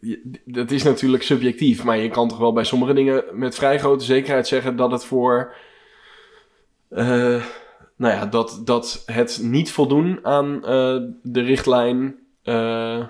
je- 0.00 0.40
dat 0.44 0.70
is 0.70 0.82
natuurlijk 0.82 1.22
subjectief, 1.22 1.84
maar 1.84 1.96
je 1.98 2.08
kan 2.08 2.28
toch 2.28 2.38
wel 2.38 2.52
bij 2.52 2.64
sommige 2.64 2.92
dingen 2.94 3.24
met 3.32 3.54
vrij 3.54 3.78
grote 3.78 4.04
zekerheid 4.04 4.46
zeggen 4.46 4.76
dat 4.76 4.90
het 4.90 5.04
voor... 5.04 5.54
eh, 6.88 7.44
nou 7.96 8.14
ja, 8.14 8.26
dat, 8.26 8.60
dat 8.64 9.02
het 9.06 9.38
niet 9.42 9.72
voldoen 9.72 10.18
aan 10.22 10.54
eh, 10.64 10.96
de 11.22 11.40
richtlijn 11.40 12.18
eh, 12.42 13.06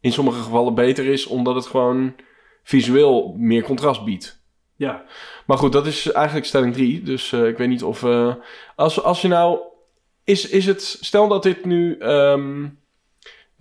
in 0.00 0.12
sommige 0.12 0.42
gevallen 0.42 0.74
beter 0.74 1.04
is, 1.06 1.26
omdat 1.26 1.54
het 1.54 1.66
gewoon 1.66 2.14
visueel 2.62 3.34
meer 3.38 3.62
contrast 3.62 4.04
biedt. 4.04 4.40
Ja, 4.76 5.04
Maar 5.46 5.58
goed, 5.58 5.72
dat 5.72 5.86
is 5.86 6.12
eigenlijk 6.12 6.46
stelling 6.46 6.72
3. 6.74 7.02
Dus 7.02 7.32
ik 7.32 7.58
weet 7.58 7.68
niet 7.68 7.82
of. 7.82 8.04
als, 8.76 9.02
als 9.02 9.22
je 9.22 9.28
nou. 9.28 9.58
Is, 10.24 10.48
is 10.48 10.66
het. 10.66 10.82
Stel 11.00 11.28
dat 11.28 11.42
dit 11.42 11.64
nu. 11.64 11.96
ehm, 11.98 12.66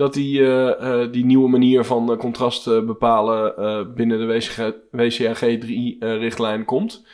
dat 0.01 0.13
die, 0.13 0.39
eh, 0.39 1.01
eh, 1.03 1.11
die 1.11 1.25
nieuwe 1.25 1.49
manier 1.49 1.83
van 1.83 2.11
eh, 2.11 2.17
contrast 2.17 2.65
bepalen. 2.85 3.93
binnen 3.95 4.19
de 4.19 4.25
WCG, 4.25 4.71
WCAG 4.91 5.39
3-richtlijn 5.39 6.65
komt. 6.65 7.05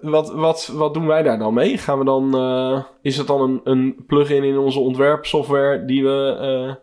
Wat, 0.00 0.32
wat, 0.32 0.66
wat 0.66 0.94
doen 0.94 1.06
wij 1.06 1.22
daar 1.22 1.38
dan 1.38 1.54
mee? 1.54 1.78
Gaan 1.78 1.98
we 1.98 2.04
dan. 2.04 2.34
is 3.02 3.16
het 3.16 3.26
dan 3.26 3.40
een, 3.40 3.60
een 3.64 4.04
plugin 4.06 4.44
in 4.44 4.58
onze 4.58 4.78
ontwerpsoftware. 4.78 5.84
die 5.84 6.02
we 6.02 6.76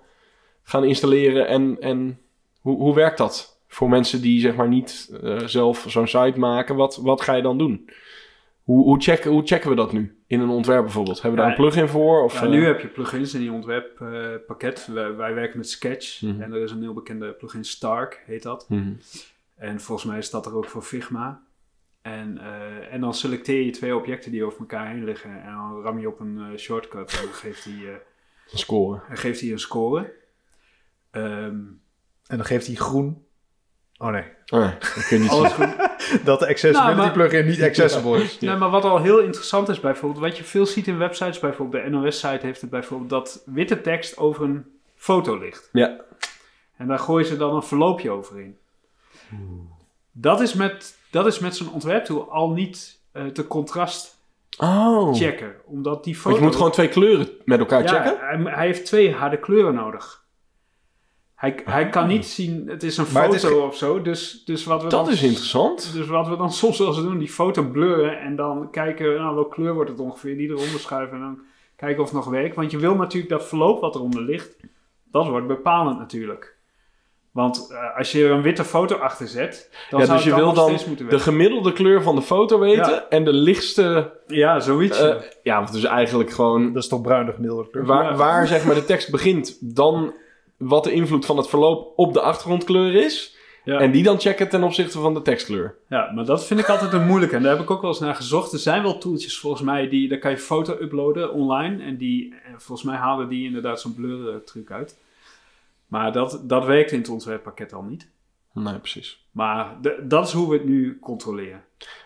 gaan 0.63 0.83
installeren? 0.83 1.47
En, 1.47 1.77
en 1.79 2.19
hoe, 2.61 2.77
hoe 2.77 2.95
werkt 2.95 3.17
dat? 3.17 3.61
Voor 3.67 3.89
mensen 3.89 4.21
die 4.21 4.39
zeg 4.39 4.55
maar 4.55 4.67
niet 4.67 5.19
zelf 5.45 5.85
zo'n 5.87 6.07
site 6.07 6.39
maken, 6.39 6.75
wat, 6.75 6.99
wat 7.01 7.21
ga 7.21 7.33
je 7.33 7.41
dan 7.41 7.57
doen? 7.57 7.89
Hoe, 8.67 8.83
hoe, 8.83 9.01
checken, 9.01 9.31
hoe 9.31 9.45
checken 9.45 9.69
we 9.69 9.75
dat 9.75 9.91
nu? 9.93 10.17
In 10.27 10.39
een 10.39 10.49
ontwerp 10.49 10.83
bijvoorbeeld. 10.83 11.21
Hebben 11.21 11.31
we 11.31 11.37
daar 11.45 11.47
Ja, 11.55 11.57
een 11.57 11.69
plugin 11.69 11.87
voor? 11.87 12.23
Of, 12.23 12.33
ja, 12.33 12.41
eh, 12.43 12.49
nu 12.49 12.65
heb 12.65 12.79
je 12.79 12.87
plugins 12.87 13.33
in 13.33 13.39
die 13.39 13.51
ontwerppakket. 13.51 14.87
wij, 14.93 15.15
wij 15.15 15.33
werken 15.33 15.57
met 15.57 15.69
Sketch 15.69 16.21
Mhm. 16.21 16.41
en 16.41 16.53
er 16.53 16.61
is 16.61 16.71
een 16.71 16.81
heel 16.81 16.93
bekende 16.93 17.31
plugin 17.33 17.63
Stark, 17.65 18.23
heet 18.25 18.43
dat. 18.43 18.65
mhm. 18.69 18.91
En 19.55 19.79
volgens 19.81 20.07
mij 20.07 20.17
is 20.17 20.29
dat 20.29 20.45
er 20.45 20.55
ook 20.55 20.65
voor 20.65 20.81
Figma. 20.81 21.41
En, 22.01 22.37
eh, 22.37 22.93
en 22.93 23.01
dan 23.01 23.13
selecteer 23.13 23.61
je 23.61 23.71
twee 23.71 23.95
objecten 23.95 24.31
die 24.31 24.43
over 24.43 24.59
elkaar 24.59 24.87
heen 24.89 25.03
liggen. 25.03 25.43
En 25.43 25.53
dan 25.53 25.81
ram 25.81 25.99
je 25.99 26.07
op 26.07 26.19
een 26.19 26.37
eh, 26.51 26.57
shortcut 26.57 27.13
en 27.19 27.23
dan 27.25 27.33
geeft 27.33 27.63
hij 27.63 27.73
eh, 27.73 27.89
Een 28.51 28.57
score. 28.57 29.01
dan 29.07 29.17
geeft 29.17 29.41
hij 29.41 29.51
een 29.51 29.59
score. 29.59 30.13
Ehm, 31.11 31.55
En 32.27 32.37
dan 32.37 32.45
geeft 32.45 32.67
hij 32.67 32.75
groen. 32.75 33.25
Oh 33.99 34.07
nee, 34.09 34.23
Oh, 34.49 34.59
nee, 34.59 34.73
dat 34.79 35.07
kun 35.07 35.17
je 35.17 35.23
niet 35.23 35.31
alles 35.37 35.55
zien. 35.55 35.65
goed. 35.67 36.25
dat 36.25 36.39
de 36.39 36.47
accessibility 36.47 36.95
Nou, 36.95 36.95
maar- 36.95 37.11
plugin 37.11 37.45
niet 37.45 37.63
accessible 37.63 38.23
is. 38.23 38.39
Nee, 38.39 38.55
maar 38.55 38.69
wat 38.69 38.83
al 38.83 39.01
heel 39.01 39.19
interessant 39.19 39.69
is 39.69 39.79
bijvoorbeeld, 39.79 40.23
wat 40.23 40.37
je 40.37 40.43
veel 40.43 40.65
ziet 40.65 40.87
in 40.87 40.97
websites, 40.97 41.39
bijvoorbeeld 41.39 41.83
de 41.83 41.89
NOS-site 41.89 42.45
heeft 42.45 42.61
het 42.61 42.69
bijvoorbeeld, 42.69 43.09
dat 43.09 43.43
witte 43.45 43.81
tekst 43.81 44.17
over 44.17 44.43
een 44.43 44.65
foto 44.95 45.37
ligt. 45.37 45.69
Ja. 45.71 45.99
En 46.77 46.87
daar 46.87 46.99
gooien 46.99 47.25
ze 47.27 47.37
dan 47.37 47.55
een 47.55 47.63
verloopje 47.63 48.11
overheen. 48.11 48.57
Dat 50.11 50.41
is 50.41 50.53
met, 50.53 50.97
dat 51.11 51.25
is 51.27 51.39
met 51.39 51.55
zo'n 51.55 51.71
ontwerptool 51.73 52.31
al 52.31 52.49
niet 52.51 52.99
eh, 53.11 53.25
te 53.25 53.47
contrast 53.47 54.15
Oh. 54.59 55.15
checken. 55.15 55.55
Omdat 55.65 56.03
die 56.03 56.15
foto... 56.15 56.29
Want 56.29 56.39
je 56.39 56.45
moet 56.45 56.55
gewoon 56.55 56.71
twee 56.71 56.87
kleuren 56.89 57.29
met 57.45 57.59
elkaar 57.59 57.83
ja, 57.83 57.87
checken? 57.87 58.17
Hij, 58.19 58.53
hij 58.55 58.65
heeft 58.65 58.85
twee 58.85 59.13
harde 59.13 59.37
kleuren 59.39 59.73
nodig. 59.73 60.23
Hij, 61.37 61.59
hij 61.65 61.89
kan 61.89 62.07
niet 62.07 62.25
zien, 62.25 62.63
het 62.67 62.83
is 62.83 62.97
een 62.97 63.05
Maar 63.13 63.23
het 63.23 63.33
is 63.33 63.43
foto 63.43 63.65
of 63.67 63.75
zo, 63.75 64.01
dus, 64.01 64.43
dus 64.45 64.63
wat 64.65 64.83
we 64.83 64.89
Dat 64.89 65.05
dan... 65.05 65.13
is 65.13 65.23
interessant. 65.23 65.93
Dus 65.93 66.07
wat 66.07 66.27
we 66.27 66.37
dan 66.37 66.51
soms 66.61 66.77
wel 66.77 66.87
eens 66.87 66.97
doen, 67.01 67.17
die 67.17 67.29
foto 67.29 67.63
blurren 67.63 68.19
en 68.19 68.35
dan 68.35 68.67
kijken, 68.71 69.15
nou, 69.15 69.35
welke 69.35 69.53
kleur 69.55 69.73
wordt 69.73 69.89
het 69.89 69.99
ongeveer, 69.99 70.37
die 70.37 70.47
eronder 70.49 70.79
schuiven 70.79 71.17
en 71.17 71.23
dan 71.23 71.39
kijken 71.75 71.99
of 72.03 72.05
het 72.09 72.15
nog 72.17 72.25
werkt. 72.29 72.55
Want 72.55 72.71
je 72.71 72.77
wil 72.77 72.95
natuurlijk 72.95 73.31
dat 73.31 73.47
verloop 73.47 73.81
wat 73.81 73.95
eronder 73.95 74.21
ligt, 74.21 74.55
dat 75.11 75.27
wordt 75.27 75.47
bepalend 75.47 75.97
natuurlijk. 75.99 76.55
Want 77.31 77.67
eh, 77.71 77.97
als 77.97 78.11
je 78.11 78.23
er 78.25 78.31
een 78.31 78.41
witte 78.41 78.63
foto 78.63 78.95
achter 78.95 79.27
zet, 79.27 79.69
dan 79.89 79.99
Ja, 79.99 80.05
zou 80.05 80.17
dus 80.17 80.25
je 80.25 80.31
het 80.33 80.39
wil 80.39 80.47
nog 80.47 80.55
dan 80.57 80.67
steeds 80.67 80.85
moeten 80.85 81.09
de 81.09 81.19
gemiddelde 81.19 81.73
kleur 81.73 82.01
van 82.03 82.15
de 82.15 82.21
foto 82.21 82.59
weten 82.59 82.91
Ja. 82.93 83.05
en 83.09 83.23
de 83.25 83.33
lichtste... 83.33 84.13
Ja, 84.27 84.59
zoiets. 84.59 84.99
eh, 85.01 85.15
ja, 85.43 85.57
want 85.59 85.71
dus 85.73 85.83
eigenlijk 85.83 86.31
gewoon 86.31 86.73
Dat 86.73 86.83
is 86.83 86.89
toch 86.89 87.01
bruin 87.01 87.25
de 87.25 87.31
gemiddelde 87.33 87.69
kleur? 87.69 87.85
waar, 87.85 88.03
Ja. 88.03 88.15
waar 88.15 88.47
zeg 88.47 88.65
maar 88.65 88.75
de 88.75 88.85
tekst 88.85 89.11
begint, 89.11 89.75
dan 89.75 90.13
wat 90.57 90.83
de 90.83 90.91
invloed 90.91 91.25
van 91.25 91.37
het 91.37 91.47
verloop 91.47 91.93
op 91.95 92.13
de 92.13 92.21
achtergrondkleur 92.21 92.95
is. 92.95 93.35
ja. 93.63 93.79
En 93.79 93.91
die 93.91 94.03
dan 94.03 94.19
checken 94.19 94.49
ten 94.49 94.63
opzichte 94.63 94.99
van 94.99 95.13
de 95.13 95.21
tekstkleur. 95.21 95.75
ja, 95.89 96.11
maar 96.15 96.25
dat 96.25 96.45
vind 96.45 96.59
ik 96.59 96.69
altijd 96.69 96.93
een 96.93 97.05
moeilijke. 97.05 97.35
En 97.35 97.41
daar 97.43 97.51
heb 97.55 97.61
ik 97.63 97.69
ook 97.71 97.81
wel 97.81 97.89
eens 97.91 97.99
naar 97.99 98.15
gezocht. 98.15 98.53
Er 98.53 98.59
zijn 98.59 98.83
wel 98.83 98.97
tooltjes 98.97 99.39
volgens 99.39 99.61
mij, 99.63 99.89
die, 99.89 100.09
daar 100.09 100.19
kan 100.19 100.31
je 100.31 100.37
foto 100.37 100.73
uploaden 100.81 101.33
online. 101.33 101.83
En 101.83 101.97
die, 101.97 102.33
eh, 102.43 102.51
volgens 102.57 102.87
mij 102.87 102.97
halen 102.97 103.29
die 103.29 103.45
inderdaad 103.45 103.81
zo'n 103.81 103.95
blur 103.95 104.43
truc 104.43 104.71
uit. 104.71 104.97
Maar 105.87 106.11
dat, 106.11 106.39
dat 106.43 106.65
werkt 106.65 106.91
in 106.91 106.99
het 106.99 107.09
ontwerppakket 107.09 107.73
al 107.73 107.83
niet. 107.83 108.09
Nee, 108.53 108.79
precies. 108.79 109.25
Maar 109.31 109.77
de- 109.81 110.03
dat 110.07 110.27
is 110.27 110.33
hoe 110.33 110.49
we 110.49 110.53
het 110.55 110.65
nu 110.65 110.99
controleren. 110.99 111.63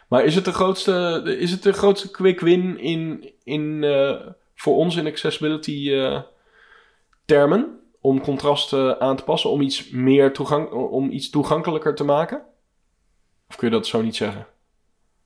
Maar 0.08 0.24
is 0.24 0.36
het 0.36 0.46
de 0.46 0.54
grootste, 0.54 1.22
is 1.40 1.52
het 1.52 1.64
de 1.64 1.74
grootste 1.74 2.12
quick 2.12 2.40
win 2.40 2.80
in, 2.80 3.30
in, 3.44 3.84
eh, 3.84 4.16
voor 4.56 4.76
ons 4.76 4.96
in 4.96 5.08
accessibility 5.08 5.92
eh, 5.92 6.20
termen? 7.26 7.80
Om 8.02 8.22
contrast 8.22 8.74
eh, 8.74 8.92
aan 8.92 9.16
te 9.16 9.24
passen, 9.24 9.50
om 9.50 9.62
iets, 9.62 9.90
meer 9.90 10.34
toegang, 10.34 10.72
om 10.72 11.12
iets 11.12 11.30
toegankelijker 11.30 11.96
te 11.96 12.04
maken? 12.04 12.42
Of 13.50 13.56
kun 13.56 13.68
je 13.70 13.74
dat 13.74 13.88
zo 13.88 14.02
niet 14.02 14.16
zeggen? 14.16 14.46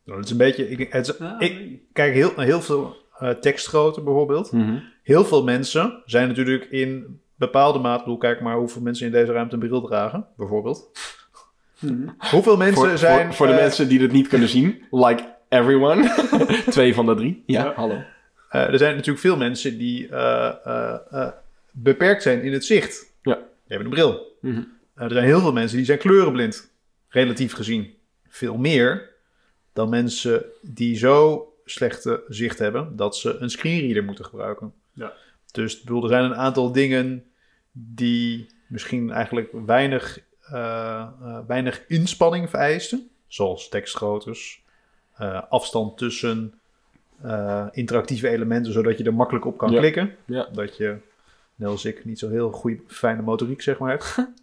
Nou, 0.03 0.17
dat 0.17 0.25
is 0.25 0.31
een 0.31 0.37
beetje... 0.37 0.69
Ik, 0.69 0.93
het 0.93 1.07
is- 1.07 1.17
Ja, 1.17 1.39
ik 1.39 1.53
nee. 1.53 1.87
kijk 1.93 2.13
heel, 2.13 2.31
naar 2.35 2.45
heel 2.45 2.61
veel 2.61 2.95
eh, 3.19 3.29
tekstgrootte 3.29 4.01
bijvoorbeeld. 4.01 4.51
Heel 5.03 5.25
veel 5.25 5.43
mensen 5.43 6.01
zijn 6.05 6.27
natuurlijk 6.27 6.65
in 6.65 7.19
bepaalde 7.35 7.79
mate... 7.79 8.03
Bedoel, 8.03 8.17
kijk 8.17 8.41
maar 8.41 8.55
hoeveel 8.57 8.81
mensen 8.81 9.05
in 9.05 9.11
deze 9.11 9.31
ruimte 9.31 9.53
een 9.53 9.59
bril 9.59 9.81
dragen, 9.81 10.27
bijvoorbeeld. 10.37 10.89
Hm. 11.79 12.07
Hoeveel 12.17 12.57
mensen 12.57 12.89
Voor, 12.89 12.97
zijn... 12.97 13.25
voor, 13.25 13.33
voor 13.35 13.47
de 13.47 13.53
eh, 13.53 13.59
mensen 13.59 13.87
die 13.87 13.99
dit 13.99 14.11
niet 14.11 14.27
kunnen 14.27 14.49
zien, 14.49 14.83
like 14.91 15.35
everyone. 15.49 16.25
Twee 16.69 16.93
van 16.95 17.05
de 17.05 17.15
drie. 17.15 17.43
Ja, 17.45 17.63
Ja. 17.63 17.73
hallo. 17.75 17.93
eh, 18.49 18.61
er 18.61 18.77
zijn 18.77 18.91
natuurlijk 18.95 19.19
veel 19.19 19.37
mensen 19.37 19.77
die 19.77 20.07
eh, 20.09 20.47
eh, 20.65 20.95
eh, 21.11 21.27
beperkt 21.75 22.21
zijn 22.21 22.41
in 22.41 22.53
het 22.53 22.65
zicht. 22.65 23.13
Ja. 23.21 23.33
Die 23.35 23.43
hebben 23.77 23.87
een 23.87 23.93
bril. 23.93 24.37
Mhm. 24.41 24.61
Er 24.95 25.11
zijn 25.11 25.25
heel 25.25 25.39
veel 25.39 25.53
mensen 25.53 25.77
die 25.77 25.85
zijn 25.85 25.97
kleurenblind, 25.97 26.71
relatief 27.07 27.53
gezien. 27.53 27.93
Veel 28.27 28.57
meer 28.57 29.09
dan 29.73 29.89
mensen 29.89 30.45
die 30.61 30.97
zo 30.97 31.47
slechte 31.65 32.23
zicht 32.27 32.59
hebben 32.59 32.95
dat 32.95 33.17
ze 33.17 33.37
een 33.39 33.49
screenreader 33.49 34.03
moeten 34.03 34.25
gebruiken. 34.25 34.73
Ja. 34.93 35.13
Dus 35.51 35.81
bedoel, 35.81 36.03
er 36.03 36.09
zijn 36.09 36.23
een 36.23 36.35
aantal 36.35 36.71
dingen 36.71 37.23
die 37.71 38.47
misschien 38.67 39.11
eigenlijk 39.11 39.49
weinig, 39.65 40.19
eh, 40.41 41.07
eh, 41.21 41.39
weinig 41.47 41.83
inspanning 41.87 42.49
vereisten, 42.49 43.09
zoals 43.27 43.69
tekstgroottes, 43.69 44.63
eh, 45.15 45.41
afstand 45.49 45.97
tussen 45.97 46.53
interactieve 47.71 48.29
elementen, 48.29 48.73
zodat 48.73 48.97
je 48.97 49.03
er 49.03 49.13
makkelijk 49.13 49.45
op 49.45 49.57
kan 49.57 49.71
Ja. 49.71 49.79
klikken. 49.79 50.15
Ja. 50.25 50.47
Dat 50.51 50.77
je, 50.77 50.97
net 51.55 51.69
als 51.69 51.85
ik, 51.85 52.05
niet 52.05 52.19
zo 52.19 52.29
heel 52.29 52.51
goede, 52.51 52.79
fijne 52.87 53.21
motoriek, 53.21 53.61
zeg 53.61 53.77
maar. 53.77 54.15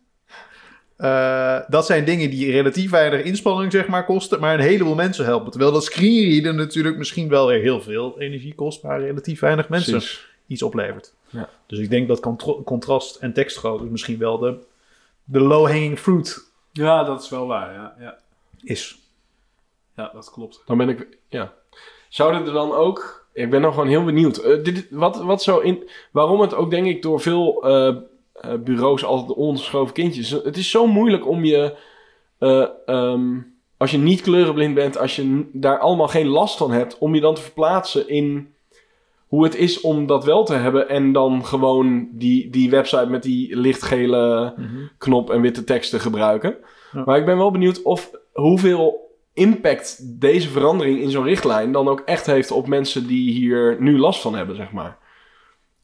Eh, 0.96 1.60
dat 1.68 1.86
zijn 1.86 2.04
dingen 2.04 2.30
die 2.30 2.50
relatief 2.50 2.90
weinig 2.90 3.22
inspanning 3.22 3.72
zeg 3.72 3.86
maar, 3.86 4.04
kosten, 4.04 4.40
maar 4.40 4.54
een 4.54 4.60
heleboel 4.60 4.94
mensen 4.94 5.24
helpen. 5.24 5.50
Terwijl 5.50 5.72
dat 5.72 5.84
screenreaden 5.84 6.56
natuurlijk 6.56 6.96
misschien 6.96 7.28
wel 7.28 7.46
weer 7.46 7.60
heel 7.60 7.80
veel 7.80 8.20
energie 8.20 8.54
kost, 8.54 8.82
maar 8.82 9.00
relatief 9.00 9.40
weinig 9.40 9.68
mensen 9.68 9.92
Precies. 9.92 10.28
iets 10.46 10.62
oplevert. 10.62 11.14
Ja. 11.30 11.48
Dus 11.66 11.78
ik 11.78 11.90
denk 11.90 12.08
dat 12.08 12.20
contrast 12.64 13.16
en 13.16 13.32
tekstgrootte 13.32 13.84
misschien 13.84 14.18
wel 14.18 14.38
de, 14.38 14.58
de 15.24 15.40
low-hanging 15.40 15.98
fruit 15.98 16.50
Ja, 16.72 17.04
dat 17.04 17.22
is 17.22 17.28
wel 17.28 17.46
waar. 17.46 17.72
Ja, 17.72 17.94
ja. 18.00 18.18
is. 18.62 18.98
ja 19.96 20.10
dat 20.14 20.30
klopt. 20.30 20.62
Dan 20.66 20.76
ben 20.76 20.88
ik, 20.88 21.06
ja. 21.28 21.52
Zouden 22.08 22.46
er 22.46 22.52
dan 22.52 22.72
ook, 22.72 23.21
ik 23.32 23.50
ben 23.50 23.60
nog 23.60 23.74
gewoon 23.74 23.88
heel 23.88 24.04
benieuwd. 24.04 24.36
Eh, 24.36 24.62
dit, 24.62 24.86
wat, 24.90 25.22
wat 25.22 25.42
zo 25.42 25.58
in, 25.58 25.88
waarom 26.10 26.40
het 26.40 26.54
ook 26.54 26.70
denk 26.70 26.86
ik 26.86 27.02
door 27.02 27.20
veel 27.20 27.62
eh, 27.64 27.96
eh, 28.32 28.54
bureaus 28.64 29.04
altijd 29.04 29.38
ongeschoven 29.38 29.94
kindjes. 29.94 30.30
Het 30.30 30.56
is 30.56 30.70
zo 30.70 30.86
moeilijk 30.86 31.28
om 31.28 31.44
je, 31.44 31.76
eh, 32.38 32.66
ehm, 32.86 33.38
als 33.76 33.90
je 33.90 33.98
niet 33.98 34.20
kleurenblind 34.20 34.74
bent, 34.74 34.98
als 34.98 35.16
je 35.16 35.48
daar 35.52 35.78
allemaal 35.78 36.08
geen 36.08 36.26
last 36.26 36.56
van 36.56 36.70
hebt, 36.70 36.98
om 36.98 37.14
je 37.14 37.20
dan 37.20 37.34
te 37.34 37.42
verplaatsen 37.42 38.08
in 38.08 38.54
hoe 39.26 39.44
het 39.44 39.54
is 39.54 39.80
om 39.80 40.06
dat 40.06 40.24
wel 40.24 40.44
te 40.44 40.54
hebben 40.54 40.88
en 40.88 41.12
dan 41.12 41.44
gewoon 41.44 42.08
die, 42.12 42.50
die 42.50 42.70
website 42.70 43.06
met 43.06 43.22
die 43.22 43.56
lichtgele 43.56 44.54
knop 44.98 45.30
en 45.30 45.40
witte 45.40 45.64
tekst 45.64 45.90
te 45.90 45.98
gebruiken. 45.98 46.56
Ja. 46.92 47.02
Maar 47.04 47.18
ik 47.18 47.24
ben 47.24 47.36
wel 47.36 47.50
benieuwd 47.50 47.82
of 47.82 48.10
hoeveel 48.32 49.11
impact 49.34 50.20
deze 50.20 50.48
verandering 50.48 51.00
in 51.00 51.10
zo'n 51.10 51.24
richtlijn 51.24 51.72
dan 51.72 51.88
ook 51.88 52.02
echt 52.04 52.26
heeft 52.26 52.50
op 52.50 52.66
mensen 52.66 53.06
die 53.06 53.32
hier 53.32 53.76
nu 53.80 53.98
last 53.98 54.20
van 54.20 54.34
hebben, 54.34 54.56
zeg 54.56 54.72
maar. 54.72 54.98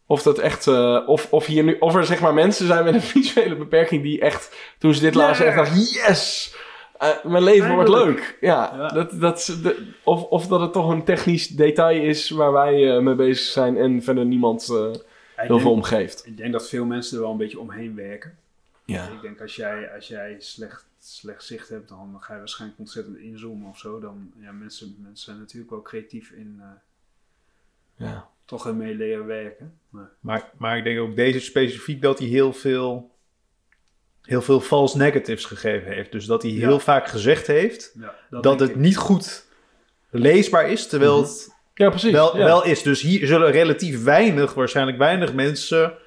Of 0.06 0.22
dat 0.22 0.38
echt, 0.38 0.66
eh, 0.66 1.02
of, 1.06 1.32
of 1.32 1.46
hier 1.46 1.64
nu, 1.64 1.76
of 1.78 1.94
er 1.94 2.04
zeg 2.04 2.20
maar 2.20 2.34
mensen 2.34 2.66
zijn 2.66 2.84
met 2.84 2.94
een 2.94 3.00
visuele 3.20 3.56
beperking 3.56 4.02
die 4.02 4.20
echt, 4.20 4.56
toen 4.78 4.94
ze 4.94 5.00
dit 5.00 5.14
lazen, 5.14 5.46
echt 5.46 5.56
dachten, 5.56 5.78
yes! 5.78 6.54
Eh, 6.98 7.24
mijn 7.24 7.42
leven 7.42 7.74
wordt 7.74 7.88
leuk. 7.88 8.36
Ja, 8.40 8.72
Ja. 8.76 8.88
Dat, 8.88 9.20
dat, 9.20 9.58
of, 10.04 10.22
of 10.22 10.46
dat 10.46 10.60
het 10.60 10.72
toch 10.72 10.90
een 10.90 11.04
technisch 11.04 11.48
detail 11.48 12.02
is 12.02 12.30
waar 12.30 12.52
wij 12.52 12.94
eh, 12.94 13.02
mee 13.02 13.14
bezig 13.14 13.44
zijn 13.46 13.76
en 13.76 14.02
verder 14.02 14.24
niemand 14.24 14.66
Ja, 14.66 15.42
ik, 15.42 15.48
heel 15.48 15.58
veel 15.58 15.72
om 15.72 15.82
geeft. 15.82 16.26
ik 16.26 16.36
denk 16.36 16.52
dat 16.52 16.68
veel 16.68 16.84
mensen 16.84 17.16
er 17.16 17.22
wel 17.22 17.32
een 17.32 17.38
beetje 17.38 17.58
omheen 17.58 17.94
werken. 17.94 18.38
Ja. 18.84 19.04
Ik 19.04 19.22
denk 19.22 19.40
als 19.40 19.56
jij, 19.56 19.90
als 19.94 20.08
jij 20.08 20.36
slecht, 20.38 20.87
slecht 21.16 21.44
zicht 21.44 21.68
hebt, 21.68 21.88
dan 21.88 22.16
ga 22.20 22.32
je 22.32 22.38
waarschijnlijk 22.38 22.80
ontzettend 22.80 23.16
inzoomen 23.16 23.68
of 23.68 23.78
zo. 23.78 24.00
Dan, 24.00 24.30
ja, 24.40 24.52
mensen, 24.52 24.96
mensen 25.02 25.24
zijn 25.24 25.38
natuurlijk 25.38 25.70
wel 25.70 25.82
creatief 25.82 26.30
in 26.30 26.56
eh, 26.60 26.66
ja. 28.06 28.28
toch 28.44 28.66
ermee 28.66 28.94
leren 28.94 29.26
werken. 29.26 29.78
Maar, 29.90 30.10
Maar, 30.20 30.50
maar 30.56 30.76
ik 30.78 30.84
denk 30.84 30.98
ook 30.98 31.16
deze 31.16 31.40
specifiek 31.40 32.02
dat 32.02 32.18
hij 32.18 32.28
heel 32.28 32.52
veel, 32.52 33.10
heel 34.22 34.42
veel 34.42 34.60
false 34.60 34.96
negatives 34.96 35.44
gegeven 35.44 35.92
heeft. 35.92 36.12
Dus 36.12 36.26
dat 36.26 36.42
hij 36.42 36.50
Ja. 36.50 36.58
heel 36.68 36.80
vaak 36.80 37.08
gezegd 37.08 37.46
heeft 37.46 37.92
ja, 38.00 38.14
dat, 38.30 38.42
denk 38.42 38.60
het 38.60 38.68
ik. 38.70 38.76
niet 38.76 38.96
goed 38.96 39.46
leesbaar 40.10 40.70
is, 40.70 40.86
terwijl 40.88 41.18
Mhm. 41.20 41.26
het 41.28 41.56
Ja, 41.74 41.88
precies. 41.90 42.12
wel, 42.12 42.36
ja. 42.36 42.44
wel 42.44 42.64
is. 42.64 42.82
Dus 42.82 43.00
hier 43.02 43.26
zullen 43.26 43.50
relatief 43.50 44.02
weinig, 44.04 44.54
waarschijnlijk 44.54 44.98
weinig 44.98 45.32
mensen 45.32 45.98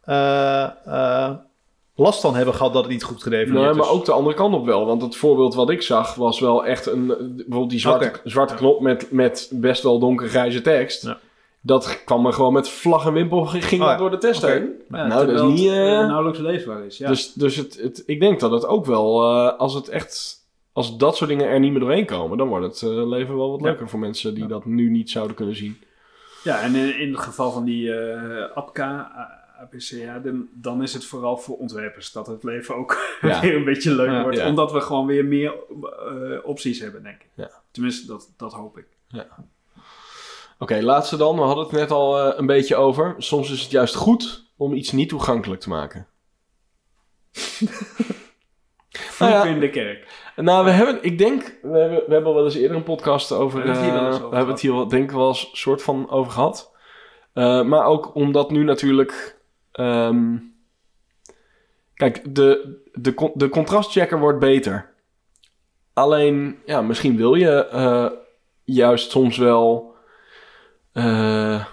eh, 0.00 0.70
eh, 0.86 1.36
last 1.98 2.20
van 2.20 2.34
hebben 2.34 2.54
gehad 2.54 2.72
dat 2.72 2.82
het 2.82 2.92
niet 2.92 3.02
goed 3.02 3.22
gedefinieerd 3.22 3.60
Nee, 3.62 3.70
is. 3.70 3.76
maar 3.76 3.88
ook 3.90 4.04
de 4.04 4.12
andere 4.12 4.36
kant 4.36 4.54
op 4.54 4.64
wel. 4.66 4.86
Want 4.86 5.02
het 5.02 5.16
voorbeeld 5.16 5.54
wat 5.54 5.70
ik 5.70 5.82
zag 5.82 6.14
was 6.14 6.40
wel 6.40 6.64
echt 6.66 6.86
een... 6.86 7.06
Bijvoorbeeld 7.06 7.70
die 7.70 7.78
zwarte, 7.80 8.12
zwarte 8.24 8.52
Ja. 8.52 8.58
knop 8.58 8.80
met, 8.80 9.06
met 9.10 9.50
best 9.52 9.82
wel 9.82 9.98
donkergrijze 9.98 10.60
tekst. 10.60 11.02
Ja. 11.02 11.18
Dat 11.60 12.04
kwam 12.04 12.26
er 12.26 12.32
gewoon 12.32 12.52
met 12.52 12.68
vlag 12.68 13.06
en 13.06 13.12
wimpel, 13.12 13.44
ging 13.46 13.82
Oh 13.82 13.88
ja. 13.88 13.96
door 13.96 14.10
de 14.10 14.18
test 14.18 14.42
heen. 14.46 14.72
Ja, 14.90 15.06
nou, 15.06 15.26
dat 15.26 15.34
is 15.50 15.60
niet... 15.60 15.70
eh, 15.70 15.76
nauwelijks 16.06 16.38
leesbaar 16.38 16.84
is. 16.84 16.98
Ja. 16.98 17.08
Dus, 17.08 17.32
dus 17.32 17.56
het, 17.56 17.78
het, 17.82 18.02
ik 18.06 18.20
denk 18.20 18.40
dat 18.40 18.50
het 18.50 18.66
ook 18.66 18.86
wel... 18.86 19.22
eh, 19.22 19.58
als 19.58 19.74
het 19.74 19.88
echt... 19.88 20.36
Als 20.72 20.96
dat 20.96 21.16
soort 21.16 21.30
dingen 21.30 21.46
er 21.48 21.60
niet 21.60 21.70
meer 21.70 21.80
doorheen 21.80 22.06
komen... 22.06 22.38
dan 22.38 22.48
wordt 22.48 22.80
het 22.80 22.90
leven 22.90 23.36
wel 23.36 23.50
wat 23.50 23.60
Ja. 23.60 23.66
leuker 23.66 23.88
voor 23.88 23.98
mensen 23.98 24.34
die 24.34 24.42
Ja. 24.42 24.48
dat 24.48 24.64
nu 24.64 24.90
niet 24.90 25.10
zouden 25.10 25.36
kunnen 25.36 25.56
zien. 25.56 25.78
Ja, 26.44 26.60
en 26.60 26.74
in, 26.74 26.98
in 27.00 27.10
het 27.12 27.20
geval 27.20 27.50
van 27.50 27.64
die 27.64 27.94
eh 27.94 28.56
APCA, 28.56 29.10
A- 29.58 29.62
APC, 29.62 29.80
ja, 29.90 30.18
dan, 30.18 30.48
dan 30.54 30.82
is 30.82 30.92
het 30.94 31.04
vooral 31.04 31.36
voor 31.36 31.56
ontwerpers 31.56 32.12
dat 32.12 32.26
het 32.26 32.42
leven 32.42 32.74
ook 32.76 32.98
Ja. 33.20 33.40
weer 33.40 33.56
een 33.56 33.64
beetje 33.64 33.94
leuk 33.94 34.08
Ja. 34.10 34.22
wordt. 34.22 34.36
Ja. 34.38 34.46
Omdat 34.48 34.72
we 34.72 34.80
gewoon 34.80 35.06
weer 35.06 35.24
meer 35.24 35.54
eh, 35.80 36.38
opties 36.46 36.80
hebben, 36.80 37.02
denk 37.02 37.20
ik. 37.36 37.48
Tenminste, 37.70 38.06
dat, 38.06 38.32
dat 38.36 38.52
hoop 38.52 38.78
ik. 38.78 38.86
Oké, 40.58 40.80
laatste 40.82 41.16
dan. 41.16 41.36
We 41.36 41.42
hadden 41.42 41.64
het 41.64 41.72
net 41.72 41.90
al 41.90 42.18
eh, 42.20 42.38
een 42.38 42.46
beetje 42.46 42.76
over. 42.76 43.14
Soms 43.18 43.50
is 43.50 43.60
het 43.62 43.70
juist 43.70 43.94
goed 43.94 44.46
om 44.56 44.72
iets 44.72 44.92
niet 44.92 45.08
toegankelijk 45.08 45.60
te 45.60 45.68
maken. 45.68 46.06
Vroeg 48.90 49.28
ja. 49.28 49.44
in 49.44 49.60
de 49.60 49.70
kerk. 49.70 50.30
Nou, 50.36 50.64
we 50.64 50.70
hebben, 50.70 51.02
ik 51.02 51.18
denk, 51.18 51.58
we 51.62 51.78
hebben, 51.78 52.02
we 52.06 52.12
hebben 52.12 52.34
wel 52.34 52.44
eens 52.44 52.54
eerder 52.54 52.76
een 52.76 52.82
podcast 52.82 53.32
over. 53.32 53.60
We 53.62 53.66
hebben 53.66 53.82
het 53.84 53.92
hier 53.92 54.00
wel 54.00 54.06
eens 54.06 54.16
eh, 54.16 54.20
over 54.22 54.30
we 54.30 54.36
hebben 54.36 54.54
het 54.54 54.62
hier 54.62 54.72
wel, 54.72 54.88
denk 54.88 55.04
ik 55.04 55.16
wel 55.16 55.28
eens 55.28 55.48
soort 55.52 55.82
van 55.82 56.10
over 56.10 56.32
gehad. 56.32 56.72
Eh, 57.32 57.62
maar 57.62 57.84
ook 57.84 58.14
omdat 58.14 58.50
nu 58.50 58.62
natuurlijk. 58.64 59.37
Ehm, 59.78 60.36
kijk, 61.94 62.34
de, 62.34 62.80
de, 62.92 63.30
de 63.34 63.48
contrastchecker 63.48 64.18
wordt 64.18 64.38
beter. 64.38 64.96
Alleen, 65.92 66.58
ja, 66.66 66.82
misschien 66.82 67.16
wil 67.16 67.34
je 67.34 67.66
eh, 67.66 68.10
juist 68.64 69.10
soms 69.10 69.36
wel 69.36 69.94
eh, 70.92 71.64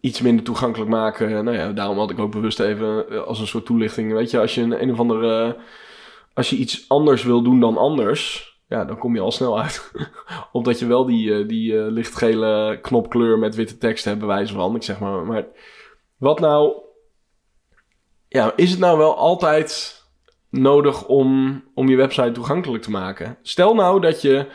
iets 0.00 0.20
minder 0.20 0.44
toegankelijk 0.44 0.90
maken. 0.90 1.44
Nou 1.44 1.56
ja, 1.56 1.72
daarom 1.72 1.98
had 1.98 2.10
ik 2.10 2.18
ook 2.18 2.32
bewust 2.32 2.60
even 2.60 3.10
eh, 3.10 3.22
als 3.22 3.40
een 3.40 3.46
soort 3.46 3.66
toelichting. 3.66 4.12
Weet 4.12 4.30
je, 4.30 4.40
als 4.40 4.54
je 4.54 4.60
een, 4.60 4.82
een 4.82 4.92
of 4.92 4.98
andere 4.98 5.56
als 6.34 6.50
je 6.50 6.56
iets 6.56 6.88
anders 6.88 7.22
wil 7.22 7.42
doen 7.42 7.60
dan 7.60 7.76
anders, 7.76 8.52
ja, 8.68 8.84
dan 8.84 8.98
kom 8.98 9.14
je 9.14 9.20
al 9.20 9.32
snel 9.32 9.60
uit. 9.60 9.92
Omdat 10.52 10.78
je 10.78 10.86
wel 10.86 11.04
die, 11.04 11.46
die 11.46 11.74
lichtgele 11.74 12.78
knopkleur 12.82 13.38
met 13.38 13.54
witte 13.54 13.78
tekst 13.78 14.04
hebt, 14.04 14.18
bij 14.18 14.28
wijze 14.28 14.54
van. 14.54 14.74
Ik 14.74 14.82
zeg 14.82 15.00
maar, 15.00 15.26
maar 15.26 15.46
wat 16.16 16.40
nou... 16.40 16.82
Ja, 18.34 18.52
is 18.56 18.70
het 18.70 18.78
nou 18.78 18.98
wel 18.98 19.16
altijd 19.16 20.02
nodig 20.50 21.06
om, 21.06 21.62
om 21.74 21.88
je 21.88 21.96
website 21.96 22.32
toegankelijk 22.32 22.82
te 22.82 22.90
maken? 22.90 23.38
Stel 23.42 23.74
nou 23.74 24.00
dat 24.00 24.22
je, 24.22 24.50